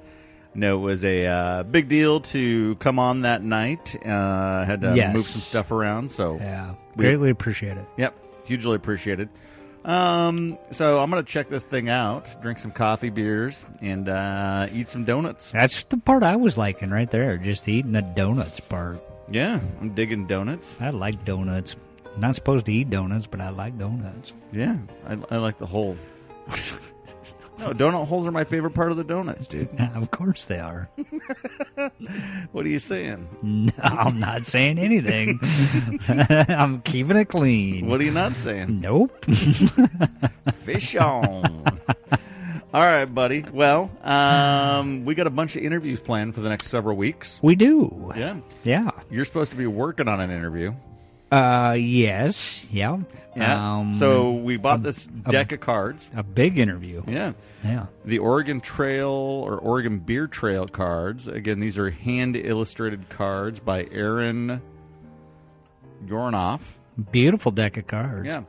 no, 0.53 0.77
it 0.77 0.81
was 0.81 1.05
a 1.05 1.25
uh, 1.27 1.63
big 1.63 1.87
deal 1.87 2.19
to 2.21 2.75
come 2.75 2.99
on 2.99 3.21
that 3.21 3.43
night. 3.43 3.95
Uh, 4.05 4.65
had 4.65 4.81
to 4.81 4.95
Yes. 4.95 5.15
move 5.15 5.25
some 5.25 5.41
stuff 5.41 5.71
around, 5.71 6.09
so 6.11 6.35
yeah, 6.37 6.73
We- 6.95 7.05
greatly 7.05 7.29
appreciate 7.29 7.77
it. 7.77 7.85
Yep, 7.97 8.15
hugely 8.45 8.75
appreciated. 8.75 9.29
Um, 9.85 10.57
so 10.71 10.99
I'm 10.99 11.09
gonna 11.09 11.23
check 11.23 11.49
this 11.49 11.63
thing 11.63 11.89
out, 11.89 12.41
drink 12.41 12.59
some 12.59 12.71
coffee, 12.71 13.09
beers, 13.09 13.65
and 13.81 14.09
uh, 14.09 14.67
eat 14.71 14.89
some 14.89 15.05
donuts. 15.05 15.51
That's 15.51 15.83
the 15.83 15.97
part 15.97 16.23
I 16.23 16.35
was 16.35 16.57
liking 16.57 16.89
right 16.89 17.09
there, 17.09 17.37
just 17.37 17.67
eating 17.67 17.93
the 17.93 18.01
donuts 18.01 18.59
part. 18.59 19.01
Yeah, 19.29 19.59
I'm 19.79 19.93
digging 19.93 20.27
donuts. 20.27 20.77
I 20.81 20.89
like 20.89 21.23
donuts. 21.23 21.75
Not 22.17 22.35
supposed 22.35 22.65
to 22.65 22.73
eat 22.73 22.89
donuts, 22.89 23.27
but 23.27 23.39
I 23.39 23.49
like 23.49 23.77
donuts. 23.77 24.33
Yeah, 24.51 24.77
I, 25.07 25.17
I 25.31 25.37
like 25.37 25.57
the 25.57 25.67
hole. 25.67 25.95
no, 27.59 27.73
donut 27.73 28.07
holes 28.07 28.25
are 28.25 28.31
my 28.31 28.43
favorite 28.43 28.73
part 28.73 28.91
of 28.91 28.97
the 28.97 29.03
donuts, 29.03 29.47
dude. 29.47 29.69
Of 29.95 30.11
course 30.11 30.45
they 30.45 30.59
are. 30.59 30.89
What 32.51 32.65
are 32.65 32.69
you 32.69 32.79
saying? 32.79 33.27
No, 33.41 33.71
I'm 33.83 34.19
not 34.19 34.45
saying 34.45 34.79
anything. 34.79 35.39
I'm 36.49 36.81
keeping 36.81 37.15
it 37.17 37.25
clean. 37.25 37.87
What 37.87 38.01
are 38.01 38.03
you 38.03 38.11
not 38.11 38.33
saying? 38.35 38.79
Nope. 38.81 39.23
Fish 40.53 40.95
on. 40.95 41.79
All 42.73 42.81
right, 42.81 43.05
buddy. 43.05 43.43
Well, 43.51 43.89
um, 44.03 45.05
we 45.05 45.15
got 45.15 45.27
a 45.27 45.31
bunch 45.31 45.55
of 45.55 45.63
interviews 45.63 46.01
planned 46.01 46.35
for 46.35 46.41
the 46.41 46.49
next 46.49 46.67
several 46.67 46.95
weeks. 46.97 47.39
we 47.41 47.55
do. 47.55 48.13
Yeah, 48.15 48.37
Yeah. 48.63 48.91
you're 49.09 49.25
supposed 49.25 49.51
to 49.51 49.57
be 49.57 49.67
working 49.67 50.07
on 50.07 50.19
an 50.19 50.29
interview. 50.31 50.73
Uh, 51.31 51.75
yes. 51.79 52.65
Yeah. 52.71 52.97
Um, 53.41 53.95
so 53.95 54.31
we 54.31 54.57
bought 54.57 54.83
this 54.83 55.05
deck 55.05 55.51
of 55.51 55.59
cards. 55.59 56.09
a 56.15 56.23
big 56.23 56.57
interview. 56.57 57.03
Yeah. 57.07 57.33
Yeah. 57.63 57.87
The 58.05 58.19
Oregon 58.19 58.61
Trail 58.61 59.09
or 59.09 59.57
Oregon 59.57 59.99
Beer 59.99 60.27
Trail 60.27 60.67
cards. 60.67 61.27
Again, 61.27 61.59
these 61.59 61.77
are 61.77 61.89
hand 61.89 62.35
illustrated 62.35 63.09
cards 63.09 63.59
by 63.59 63.87
Aaron 63.91 64.61
Yornoff. 66.05 66.61
Beautiful 67.11 67.51
deck 67.51 67.77
of 67.77 67.87
cards. 67.87 68.27
Yeah. 68.27 68.43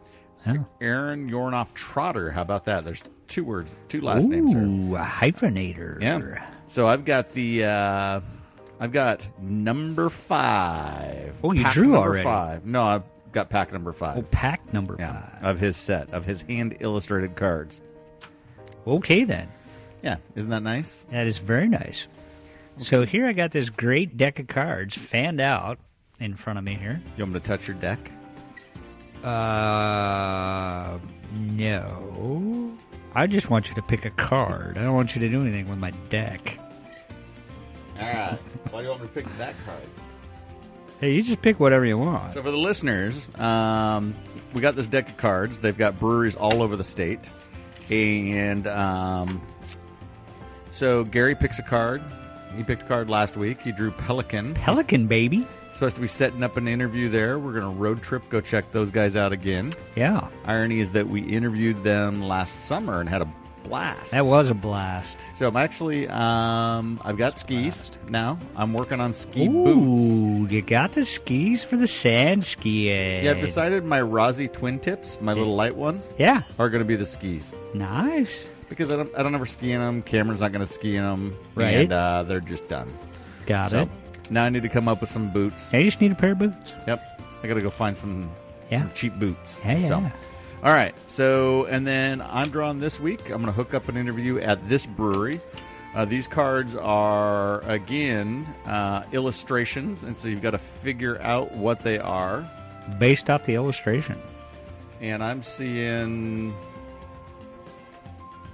Yeah. 0.46 0.64
Aaron 0.80 1.30
Yornoff 1.30 1.74
Trotter. 1.74 2.30
How 2.30 2.42
about 2.42 2.64
that? 2.64 2.84
There's 2.84 3.02
two 3.28 3.44
words, 3.44 3.74
two 3.88 4.00
last 4.00 4.26
names 4.26 4.52
there. 4.52 4.62
Ooh, 4.62 4.96
a 4.96 5.00
hyphenator. 5.00 6.00
Yeah. 6.00 6.48
So 6.68 6.88
I've 6.88 7.04
got 7.04 7.32
the 7.32 7.64
uh 7.64 8.20
I've 8.80 8.92
got 8.92 9.28
number 9.40 10.08
five. 10.08 11.36
Oh, 11.44 11.52
you 11.52 11.64
drew 11.70 11.88
number 11.88 11.98
already. 11.98 12.24
Five. 12.24 12.64
No, 12.64 12.82
I've 12.82 13.02
got 13.32 13.50
pack 13.50 13.72
number 13.72 13.92
five. 13.92 14.18
Oh, 14.18 14.22
pack 14.22 14.72
number 14.72 14.96
yeah, 14.98 15.28
five. 15.28 15.44
of 15.44 15.60
his 15.60 15.76
set 15.76 16.10
of 16.12 16.24
his 16.24 16.42
hand 16.42 16.76
illustrated 16.80 17.36
cards. 17.36 17.80
Okay, 18.86 19.24
then. 19.24 19.48
Yeah, 20.02 20.16
isn't 20.34 20.50
that 20.50 20.62
nice? 20.62 21.04
That 21.10 21.26
is 21.26 21.38
very 21.38 21.68
nice. 21.68 22.08
So 22.78 23.04
here 23.04 23.26
I 23.26 23.32
got 23.32 23.50
this 23.50 23.68
great 23.68 24.16
deck 24.16 24.38
of 24.38 24.46
cards 24.46 24.96
fanned 24.96 25.40
out 25.40 25.78
in 26.18 26.34
front 26.34 26.58
of 26.58 26.64
me 26.64 26.74
here. 26.74 27.02
You 27.16 27.24
want 27.24 27.34
me 27.34 27.40
to 27.40 27.46
touch 27.46 27.68
your 27.68 27.76
deck? 27.76 28.10
Uh, 29.22 30.98
no. 31.34 32.72
I 33.14 33.26
just 33.26 33.50
want 33.50 33.68
you 33.68 33.74
to 33.74 33.82
pick 33.82 34.06
a 34.06 34.10
card. 34.10 34.78
I 34.78 34.82
don't 34.82 34.94
want 34.94 35.14
you 35.14 35.20
to 35.20 35.28
do 35.28 35.42
anything 35.42 35.68
with 35.68 35.78
my 35.78 35.90
deck. 36.08 36.58
All 37.98 38.06
right. 38.06 38.38
Why 38.70 38.80
do 38.80 38.84
you 38.84 38.90
want 38.90 39.02
me 39.02 39.08
to 39.08 39.14
pick 39.14 39.38
that 39.38 39.54
card? 39.66 39.82
Hey, 41.00 41.14
you 41.14 41.22
just 41.22 41.40
pick 41.40 41.58
whatever 41.58 41.86
you 41.86 41.96
want. 41.96 42.34
So 42.34 42.42
for 42.42 42.50
the 42.50 42.58
listeners, 42.58 43.26
um, 43.38 44.14
we 44.52 44.60
got 44.60 44.76
this 44.76 44.86
deck 44.86 45.08
of 45.08 45.16
cards. 45.16 45.58
They've 45.58 45.76
got 45.76 45.98
breweries 45.98 46.36
all 46.36 46.62
over 46.62 46.76
the 46.76 46.84
state, 46.84 47.26
and 47.88 48.66
um, 48.66 49.40
so 50.72 51.04
Gary 51.04 51.34
picks 51.34 51.58
a 51.58 51.62
card. 51.62 52.02
He 52.54 52.64
picked 52.64 52.82
a 52.82 52.84
card 52.84 53.08
last 53.08 53.36
week. 53.38 53.62
He 53.62 53.72
drew 53.72 53.92
Pelican. 53.92 54.52
Pelican, 54.54 55.06
baby. 55.06 55.46
Supposed 55.72 55.94
to 55.96 56.02
be 56.02 56.08
setting 56.08 56.42
up 56.42 56.58
an 56.58 56.68
interview 56.68 57.08
there. 57.08 57.38
We're 57.38 57.52
going 57.52 57.74
to 57.74 57.80
road 57.80 58.02
trip, 58.02 58.28
go 58.28 58.42
check 58.42 58.70
those 58.72 58.90
guys 58.90 59.16
out 59.16 59.32
again. 59.32 59.72
Yeah, 59.96 60.28
Irony 60.44 60.80
is 60.80 60.90
that 60.90 61.08
we 61.08 61.22
interviewed 61.22 61.82
them 61.82 62.22
last 62.22 62.66
summer 62.66 63.00
and 63.00 63.08
had 63.08 63.22
a 63.22 63.32
blast. 63.64 64.10
that 64.12 64.26
was 64.26 64.50
a 64.50 64.54
blast. 64.54 65.18
so 65.36 65.48
I'm 65.48 65.56
actually, 65.56 66.08
um, 66.08 67.00
I've 67.04 67.16
got 67.16 67.38
skis 67.38 67.90
now. 68.08 68.38
I'm 68.56 68.72
working 68.72 69.00
on 69.00 69.12
ski 69.12 69.48
boots. 69.48 70.50
You 70.52 70.62
got 70.62 70.92
the 70.92 71.04
skis 71.04 71.62
for 71.64 71.76
the 71.76 71.86
sand 71.88 72.44
skiing. 72.44 73.24
Yeah, 73.24 73.32
I've 73.32 73.40
decided 73.40 73.84
my 73.84 74.00
Rossi 74.00 74.48
twin 74.48 74.78
tips, 74.80 75.18
my 75.20 75.32
little 75.32 75.54
light 75.54 75.76
ones, 75.76 76.12
Yeah, 76.18 76.42
are 76.58 76.68
going 76.70 76.80
to 76.82 76.84
be 76.88 76.96
the 76.96 77.06
skis 77.06 77.52
nice. 77.74 78.46
because 78.68 78.90
I 78.90 78.96
don't, 78.96 79.14
I 79.16 79.22
don't 79.22 79.34
ever 79.34 79.46
ski 79.46 79.72
in 79.72 79.80
them. 79.80 80.02
Cameron's 80.02 80.40
not 80.40 80.52
going 80.52 80.66
to 80.66 80.72
ski 80.72 80.96
in 80.96 81.04
them, 81.04 81.36
Right. 81.54 81.74
And 81.84 81.92
uh, 81.92 82.22
they're 82.24 82.40
just 82.40 82.68
done. 82.68 82.92
Got 83.46 83.70
so 83.72 83.82
it. 83.82 83.88
now 84.30 84.44
I 84.44 84.48
need 84.48 84.62
to 84.62 84.68
come 84.68 84.88
up 84.88 85.00
with 85.00 85.10
some 85.10 85.32
boots. 85.32 85.72
I 85.72 85.82
just 85.82 86.00
need 86.00 86.12
a 86.12 86.14
pair 86.14 86.32
of 86.32 86.38
boots. 86.38 86.72
Yep, 86.86 87.20
I 87.42 87.46
got 87.48 87.54
to 87.54 87.62
go 87.62 87.70
find 87.70 87.96
some 87.96 88.30
Yeah. 88.70 88.78
some 88.80 88.92
cheap 88.94 89.14
boots. 89.18 89.58
Yeah, 89.64 89.78
yeah. 89.78 89.88
So, 89.88 90.12
all 90.62 90.72
right. 90.72 90.94
So, 91.06 91.64
and 91.66 91.86
then 91.86 92.20
I'm 92.20 92.50
drawn 92.50 92.78
this 92.78 93.00
week. 93.00 93.30
I'm 93.30 93.42
going 93.42 93.46
to 93.46 93.52
hook 93.52 93.74
up 93.74 93.88
an 93.88 93.96
interview 93.96 94.38
at 94.38 94.68
this 94.68 94.86
brewery. 94.86 95.40
Uh, 95.94 96.04
these 96.04 96.28
cards 96.28 96.76
are 96.76 97.60
again 97.62 98.46
uh, 98.66 99.02
illustrations, 99.12 100.02
and 100.02 100.16
so 100.16 100.28
you've 100.28 100.42
got 100.42 100.52
to 100.52 100.58
figure 100.58 101.20
out 101.20 101.52
what 101.52 101.80
they 101.80 101.98
are. 101.98 102.48
Based 102.98 103.28
off 103.30 103.44
the 103.44 103.54
illustration. 103.54 104.20
And 105.00 105.22
I'm 105.24 105.42
seeing 105.42 106.54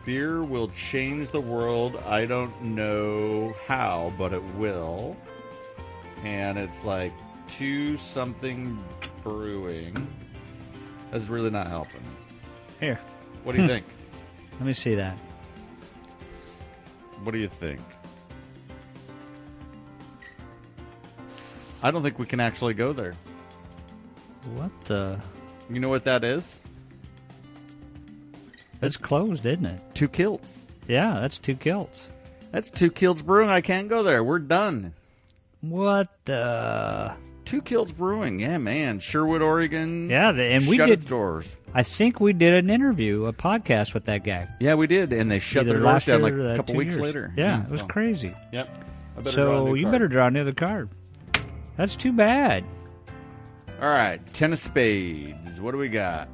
beer 0.05 0.45
will 0.45 0.69
change 0.69 1.31
the 1.31 1.41
world. 1.41 1.97
I 2.07 2.25
don't 2.25 2.63
know 2.63 3.55
how, 3.67 4.13
but 4.17 4.33
it 4.33 4.45
will. 4.55 5.17
And 6.23 6.57
it's 6.57 6.85
like 6.85 7.13
two 7.49 7.97
something 7.97 8.83
brewing. 9.23 10.07
That's 11.11 11.27
really 11.27 11.51
not 11.51 11.69
helping. 11.69 12.03
Here, 12.81 13.01
What 13.45 13.53
do 13.53 13.59
you 13.59 13.65
hmm. 13.65 13.75
think? 13.75 13.87
let 14.59 14.67
me 14.67 14.73
see 14.73 14.95
that. 14.97 15.19
What 17.23 17.33
do 17.33 17.39
you 17.39 17.49
think? 17.49 17.81
I 21.83 21.91
don't 21.91 22.03
think 22.03 22.19
we 22.19 22.27
can 22.27 22.41
actually 22.41 22.75
go 22.75 22.93
there. 22.93 23.15
What 24.55 24.71
the? 24.85 25.19
You 25.71 25.81
know 25.81 25.89
what 25.89 26.05
that 26.05 26.25
is? 26.25 26.57
It's 28.83 28.97
closed, 28.97 29.47
isn't 29.47 29.65
it? 29.65 29.81
Two 29.95 30.09
kilts. 30.09 30.67
Yeah, 30.87 31.19
that's 31.21 31.39
two 31.39 31.57
kilts. 31.57 32.09
That's 32.53 32.71
two 32.71 32.91
kilts 32.91 33.23
brewing. 33.23 33.49
I 33.49 33.61
can't 33.61 33.89
go 33.89 34.03
there. 34.03 34.23
We're 34.23 34.39
done. 34.39 34.95
What 35.61 36.09
the? 36.25 37.15
Two 37.47 37.63
Kilts 37.63 37.93
Brewing, 37.93 38.41
yeah, 38.41 38.59
man. 38.59 38.99
Sherwood, 38.99 39.41
Oregon. 39.41 40.11
Yeah, 40.11 40.33
the, 40.33 40.43
and 40.43 40.67
we 40.67 40.77
shut 40.77 40.89
did. 40.89 40.99
its 40.99 41.05
doors. 41.09 41.57
I 41.73 41.83
think 41.85 42.21
we 42.21 42.33
did 42.33 42.53
an 42.55 42.69
interview, 42.71 43.27
a 43.27 43.33
podcast 43.33 43.95
with 43.95 44.05
that 44.07 44.25
guy. 44.25 44.49
Yeah, 44.61 44.75
we 44.75 44.87
did, 44.89 45.13
and 45.13 45.31
they 45.31 45.39
shut 45.39 45.63
Either 45.67 45.75
their 45.75 45.83
doors 45.83 46.05
down 46.05 46.23
like 46.23 46.33
a 46.35 46.57
couple 46.57 46.75
weeks 46.75 46.95
years. 46.97 47.01
later. 47.03 47.33
Yeah, 47.37 47.63
it 47.65 47.71
was 47.71 47.81
so- 47.81 47.87
crazy. 47.87 48.35
Yep. 48.53 48.69
Better 49.19 49.31
So 49.31 49.75
you 49.75 49.85
card. 49.85 49.93
better 49.93 50.09
draw 50.09 50.27
another 50.27 50.53
card. 50.53 50.91
That's 51.77 51.97
too 51.97 52.13
bad. 52.13 52.65
All 53.81 53.89
right, 53.89 54.21
ten 54.35 54.53
of 54.53 54.59
spades. 54.59 55.61
What 55.61 55.71
do 55.73 55.79
we 55.79 55.89
got? 55.89 56.29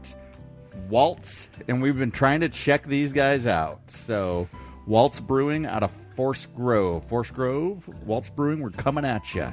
Waltz, 0.89 1.48
and 1.68 1.82
we've 1.82 1.98
been 1.98 2.10
trying 2.10 2.40
to 2.40 2.48
check 2.48 2.84
these 2.84 3.12
guys 3.12 3.47
out. 3.47 3.80
So, 3.90 4.48
Waltz 4.86 5.20
Brewing 5.20 5.66
out 5.66 5.82
of 5.82 5.90
Forest 6.16 6.55
Grove. 6.55 7.05
Forest 7.05 7.34
Grove, 7.34 7.89
Waltz 8.06 8.30
Brewing, 8.30 8.60
we're 8.60 8.70
coming 8.70 9.05
at 9.05 9.34
you. 9.34 9.52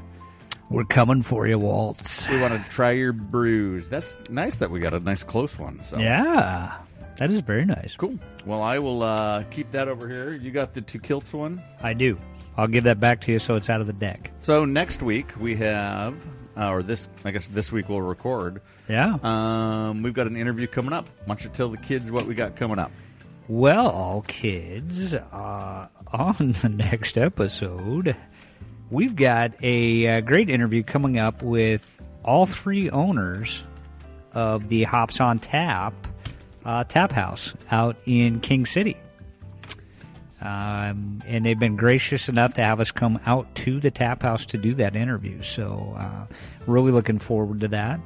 We're 0.70 0.84
coming 0.86 1.24
for 1.24 1.48
you, 1.48 1.58
Waltz. 1.58 2.30
We 2.30 2.40
want 2.40 2.64
to 2.64 2.70
try 2.70 2.92
your 2.92 3.12
brews. 3.12 3.90
That's 3.90 4.16
nice 4.30 4.58
that 4.58 4.70
we 4.70 4.80
got 4.80 4.94
a 4.94 5.00
nice 5.00 5.24
close 5.24 5.58
one. 5.58 5.82
So 5.84 5.98
Yeah, 5.98 6.78
that 7.18 7.32
is 7.32 7.42
very 7.42 7.66
nice. 7.66 7.96
cool. 7.98 8.20
Well, 8.46 8.62
I 8.62 8.78
will 8.80 9.02
uh, 9.02 9.44
keep 9.50 9.72
that 9.72 9.88
over 9.88 10.08
here. 10.08 10.34
You 10.34 10.52
got 10.52 10.74
the 10.76 10.82
two 10.82 11.00
kilts 11.00 11.34
one. 11.34 11.62
I 11.82 11.94
do. 11.94 12.18
I'll 12.56 12.68
give 12.68 12.84
that 12.84 13.00
back 13.00 13.22
to 13.22 13.32
you 13.32 13.40
so 13.40 13.56
it's 13.56 13.70
out 13.70 13.82
of 13.82 13.88
the 13.88 13.94
deck. 13.94 14.32
So 14.42 14.66
next 14.66 15.02
week 15.02 15.32
we 15.40 15.56
have, 15.56 16.16
uh, 16.56 16.70
or 16.70 16.84
this, 16.84 17.08
I 17.26 17.32
guess 17.32 17.48
this 17.48 17.72
week 17.72 17.90
we'll 17.90 18.02
record. 18.02 18.62
Yeah. 18.88 19.18
Um, 19.24 20.04
we've 20.04 20.14
got 20.14 20.28
an 20.28 20.36
interview 20.38 20.68
coming 20.68 20.94
up. 20.94 21.08
Why 21.26 21.36
don't 21.36 21.44
you 21.44 21.50
tell 21.50 21.70
the 21.70 21.78
kids 21.78 22.12
what 22.12 22.26
we 22.28 22.36
got 22.36 22.56
coming 22.56 22.78
up? 22.78 22.92
Well, 23.48 24.24
kids, 24.28 25.16
uh, 25.16 25.88
on 26.14 26.52
the 26.62 26.70
next 26.70 27.18
episode, 27.18 28.16
we've 28.92 29.16
got 29.16 29.54
a, 29.64 30.08
uh 30.08 30.22
great 30.22 30.50
interview 30.50 30.84
coming 30.84 31.18
up 31.18 31.42
with 31.42 31.86
all 32.24 32.46
three 32.46 32.90
owners 32.90 33.64
of 34.34 34.68
the 34.70 34.84
Hops 34.84 35.20
on 35.20 35.40
Tap 35.40 35.94
uh, 36.66 36.84
Tap 36.84 37.12
House 37.12 37.56
out 37.72 37.96
in 38.06 38.40
King 38.42 38.66
City. 38.66 38.98
Um, 40.42 41.20
and 41.26 41.46
they've 41.46 41.60
been 41.60 41.76
gracious 41.76 42.30
enough 42.30 42.54
to 42.54 42.64
have 42.64 42.80
us 42.80 42.92
come 42.92 43.20
out 43.26 43.54
to 43.56 43.80
the 43.80 43.92
tap 43.92 44.22
house 44.22 44.46
to 44.48 44.58
do 44.58 44.74
that 44.76 44.96
interview. 44.96 45.42
So, 45.42 45.96
uh, 45.98 46.34
really 46.66 46.94
looking 46.94 47.20
forward 47.20 47.60
to 47.62 47.68
that. 47.70 48.00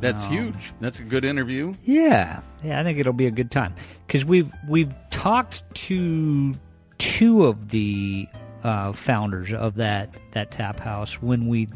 That's 0.00 0.24
huge. 0.24 0.74
That's 0.80 0.98
a 0.98 1.04
good 1.04 1.24
interview. 1.24 1.74
Yeah, 1.84 2.42
yeah, 2.64 2.80
I 2.80 2.82
think 2.82 2.98
it'll 2.98 3.12
be 3.12 3.28
a 3.28 3.30
good 3.30 3.52
time 3.52 3.74
because 4.06 4.24
we've 4.24 4.50
we've 4.68 4.92
talked 5.10 5.62
to 5.74 6.54
two 6.98 7.44
of 7.44 7.68
the 7.68 8.26
uh, 8.62 8.92
founders 8.92 9.52
of 9.52 9.76
that 9.76 10.16
that 10.32 10.50
tap 10.50 10.80
house 10.80 11.20
when 11.20 11.48
we 11.48 11.68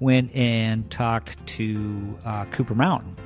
went 0.00 0.34
and 0.34 0.90
talked 0.90 1.46
to 1.46 2.18
uh, 2.24 2.44
Cooper 2.46 2.74
Mountain. 2.74 3.16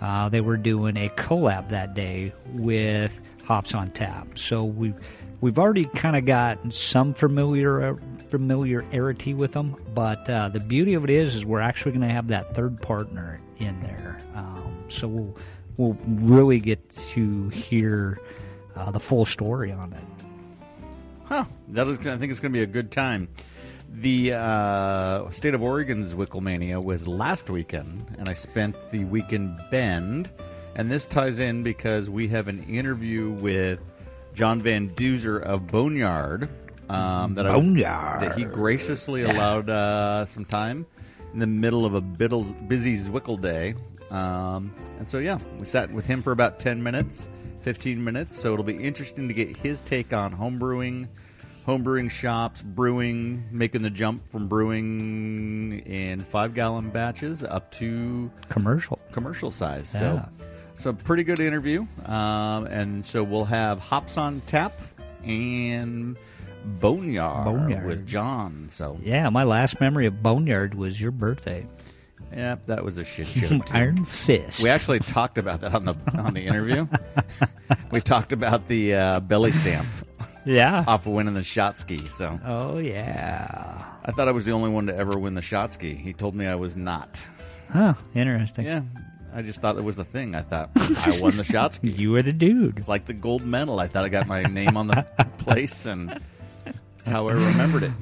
Uh, 0.00 0.28
they 0.28 0.40
were 0.40 0.56
doing 0.56 0.96
a 0.96 1.08
collab 1.08 1.70
that 1.70 1.94
day 1.94 2.32
with 2.52 3.20
Hops 3.44 3.74
on 3.74 3.90
Tap, 3.90 4.38
so 4.38 4.64
we've 4.64 4.94
we've 5.40 5.58
already 5.58 5.86
kind 5.86 6.16
of 6.16 6.24
got 6.24 6.72
some 6.72 7.14
familiar 7.14 7.96
familiarity 8.30 9.34
with 9.34 9.52
them. 9.52 9.76
But 9.94 10.28
uh, 10.28 10.50
the 10.50 10.60
beauty 10.60 10.94
of 10.94 11.04
it 11.04 11.10
is, 11.10 11.34
is 11.34 11.44
we're 11.44 11.60
actually 11.60 11.92
going 11.92 12.06
to 12.06 12.14
have 12.14 12.28
that 12.28 12.54
third 12.54 12.80
partner 12.80 13.40
in 13.58 13.80
there, 13.80 14.18
um, 14.34 14.84
so 14.88 15.08
we'll 15.08 15.36
we'll 15.76 15.96
really 16.06 16.60
get 16.60 16.90
to 16.90 17.48
hear 17.48 18.20
uh, 18.76 18.90
the 18.92 19.00
full 19.00 19.24
story 19.24 19.72
on 19.72 19.92
it. 19.92 20.17
Huh. 21.28 21.44
That 21.68 21.86
I 21.88 21.94
think 21.96 22.30
it's 22.30 22.40
going 22.40 22.52
to 22.52 22.58
be 22.58 22.62
a 22.62 22.66
good 22.66 22.90
time. 22.90 23.28
The 23.90 24.32
uh, 24.34 25.30
state 25.30 25.54
of 25.54 25.62
Oregon's 25.62 26.14
Zwickelmania 26.14 26.82
was 26.82 27.06
last 27.08 27.50
weekend, 27.50 28.14
and 28.18 28.28
I 28.28 28.32
spent 28.34 28.76
the 28.90 29.04
weekend 29.04 29.58
Bend. 29.70 30.30
And 30.74 30.90
this 30.90 31.06
ties 31.06 31.38
in 31.38 31.62
because 31.62 32.08
we 32.08 32.28
have 32.28 32.48
an 32.48 32.62
interview 32.64 33.30
with 33.30 33.80
John 34.34 34.60
Van 34.60 34.90
Duzer 34.90 35.42
of 35.42 35.66
Boneyard. 35.66 36.48
Um, 36.88 37.34
that 37.34 37.46
I 37.46 37.50
was- 37.56 37.66
Boneyard. 37.66 38.20
that 38.20 38.38
he 38.38 38.44
graciously 38.44 39.24
allowed 39.24 39.68
uh, 39.68 40.24
some 40.24 40.44
time 40.46 40.86
in 41.34 41.40
the 41.40 41.46
middle 41.46 41.84
of 41.84 41.94
a 41.94 42.00
biddle, 42.00 42.44
busy 42.44 42.96
Zwickel 42.96 43.40
day. 43.40 43.74
Um, 44.10 44.72
and 44.98 45.06
so, 45.06 45.18
yeah, 45.18 45.38
we 45.60 45.66
sat 45.66 45.92
with 45.92 46.06
him 46.06 46.22
for 46.22 46.32
about 46.32 46.58
10 46.58 46.82
minutes, 46.82 47.28
15 47.62 48.02
minutes. 48.02 48.38
So 48.38 48.52
it'll 48.52 48.64
be 48.64 48.76
interesting 48.82 49.28
to 49.28 49.34
get 49.34 49.56
his 49.56 49.80
take 49.82 50.12
on 50.12 50.32
home 50.32 50.58
brewing, 50.58 51.08
home 51.66 51.82
brewing 51.82 52.08
shops, 52.08 52.62
brewing, 52.62 53.44
making 53.50 53.82
the 53.82 53.90
jump 53.90 54.30
from 54.30 54.48
brewing 54.48 55.80
in 55.80 56.20
five 56.20 56.54
gallon 56.54 56.90
batches 56.90 57.44
up 57.44 57.70
to 57.72 58.30
Commercial. 58.48 58.98
commercial 59.12 59.50
size. 59.50 59.90
Yeah. 59.94 60.00
So, 60.00 60.28
so 60.76 60.92
pretty 60.92 61.24
good 61.24 61.40
interview. 61.40 61.86
Um, 62.06 62.66
and 62.66 63.04
so 63.04 63.22
we'll 63.22 63.44
have 63.46 63.78
hops 63.80 64.16
on 64.16 64.40
tap 64.46 64.80
and 65.24 66.16
boneyard, 66.64 67.44
Boneyard. 67.44 67.86
with 67.86 68.06
John. 68.06 68.68
So 68.70 68.98
Yeah, 69.02 69.28
my 69.30 69.42
last 69.44 69.80
memory 69.80 70.06
of 70.06 70.22
Boneyard 70.22 70.74
was 70.74 71.00
your 71.00 71.10
birthday. 71.10 71.66
Yeah, 72.32 72.56
that 72.66 72.84
was 72.84 72.96
a 72.96 73.04
shit 73.04 73.26
show. 73.26 73.48
too. 73.48 73.62
Iron 73.70 74.04
Fist. 74.04 74.62
We 74.62 74.70
actually 74.70 75.00
talked 75.00 75.38
about 75.38 75.60
that 75.62 75.74
on 75.74 75.84
the 75.84 75.96
on 76.16 76.34
the 76.34 76.46
interview. 76.46 76.86
we 77.90 78.00
talked 78.00 78.32
about 78.32 78.68
the 78.68 78.94
uh, 78.94 79.20
belly 79.20 79.52
stamp 79.52 79.86
yeah. 80.44 80.84
off 80.86 81.06
of 81.06 81.12
winning 81.12 81.34
the 81.34 81.44
shot 81.44 81.78
ski. 81.78 81.98
So 82.08 82.38
Oh 82.44 82.78
yeah. 82.78 83.84
I 84.04 84.12
thought 84.12 84.28
I 84.28 84.32
was 84.32 84.44
the 84.44 84.52
only 84.52 84.70
one 84.70 84.86
to 84.86 84.96
ever 84.96 85.18
win 85.18 85.34
the 85.34 85.42
shot 85.42 85.74
ski. 85.74 85.94
He 85.94 86.12
told 86.12 86.34
me 86.34 86.46
I 86.46 86.54
was 86.54 86.76
not. 86.76 87.22
Huh. 87.70 87.94
Interesting. 88.14 88.64
Yeah, 88.64 88.82
I 89.34 89.42
just 89.42 89.60
thought 89.60 89.76
it 89.76 89.84
was 89.84 89.96
the 89.96 90.04
thing. 90.04 90.34
I 90.34 90.42
thought 90.42 90.70
I 90.76 91.18
won 91.20 91.36
the 91.36 91.44
shot 91.44 91.74
ski. 91.74 91.90
You 91.98 92.12
were 92.12 92.22
the 92.22 92.32
dude. 92.32 92.78
It's 92.78 92.88
like 92.88 93.04
the 93.04 93.12
gold 93.12 93.44
medal. 93.44 93.78
I 93.80 93.86
thought 93.86 94.04
I 94.04 94.08
got 94.08 94.26
my 94.26 94.42
name 94.42 94.76
on 94.76 94.86
the 94.86 95.06
place, 95.38 95.84
and 95.84 96.20
that's 96.64 97.08
how 97.08 97.28
I 97.28 97.32
remembered 97.32 97.82
it. 97.82 97.92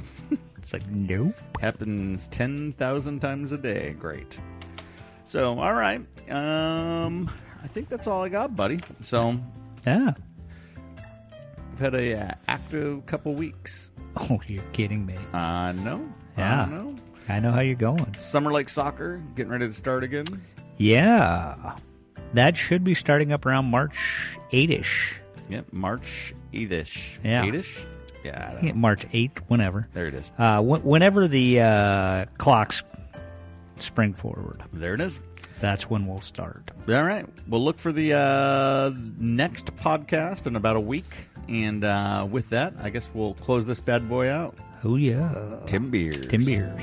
It's 0.66 0.72
like 0.72 0.88
nope. 0.90 1.36
Happens 1.60 2.26
ten 2.26 2.72
thousand 2.72 3.20
times 3.20 3.52
a 3.52 3.56
day. 3.56 3.94
Great. 4.01 4.36
So, 5.24 5.60
all 5.60 5.72
right. 5.74 6.01
Um, 6.28 7.30
I 7.62 7.68
think 7.68 7.88
that's 7.88 8.09
all 8.09 8.24
I 8.24 8.28
got, 8.28 8.56
buddy. 8.56 8.80
So, 9.01 9.38
Yeah. 9.86 10.14
we've 11.70 11.78
had 11.78 11.94
a 11.94 12.20
uh, 12.20 12.34
active 12.48 13.06
couple 13.06 13.34
weeks. 13.34 13.93
Oh, 14.16 14.40
you're 14.48 14.64
kidding 14.72 15.06
me. 15.06 15.14
I 15.32 15.70
know. 15.70 16.09
Yeah. 16.36 16.62
I 16.62 16.68
know. 16.68 16.97
I 17.28 17.38
know 17.38 17.52
how 17.52 17.60
you're 17.60 17.76
going. 17.76 18.12
Summer 18.14 18.51
Lake 18.52 18.68
Soccer 18.68 19.22
getting 19.36 19.52
ready 19.52 19.68
to 19.68 19.72
start 19.72 20.02
again. 20.02 20.26
Yeah. 20.78 21.76
That 22.34 22.56
should 22.56 22.82
be 22.82 22.94
starting 22.94 23.30
up 23.32 23.47
around 23.47 23.66
March 23.66 23.94
8ish. 24.52 25.14
Yep, 25.48 25.72
March 25.72 26.34
eightish. 26.52 27.18
Yeah. 27.22 27.44
Eightish. 27.44 27.84
Yeah, 28.27 28.73
March 28.74 29.07
8th, 29.11 29.39
whenever. 29.48 29.89
There 29.94 30.07
it 30.07 30.15
is. 30.15 30.31
Uh, 30.39 30.61
wh- 30.62 30.85
whenever 30.85 31.28
the 31.28 31.61
uh, 31.61 32.24
clocks 32.39 32.82
spring 33.78 34.15
forward. 34.15 34.62
There 34.73 34.94
it 34.94 35.01
is. 35.01 35.20
That's 35.61 35.89
when 35.89 36.07
we'll 36.07 36.20
start. 36.20 36.70
All 36.89 37.03
right. 37.03 37.27
We'll 37.48 37.65
look 37.65 37.78
for 37.78 37.93
the 37.93 38.12
uh, 38.12 38.93
next 39.19 39.74
podcast 39.77 40.47
in 40.47 40.55
about 40.57 40.77
a 40.77 40.81
week. 40.81 41.28
And 41.48 41.82
uh, 41.85 42.27
with 42.31 42.51
that, 42.51 42.74
I 42.82 42.90
guess 42.90 43.11
we'll 43.15 43.35
close 43.35 43.66
this 43.66 43.81
bad 43.81 44.09
boy 44.09 44.28
out. 44.28 44.55
Oh, 44.85 44.97
yeah. 44.97 45.61
Timbeers. 45.66 46.28
Tim 46.28 46.44
Beers. 46.44 46.82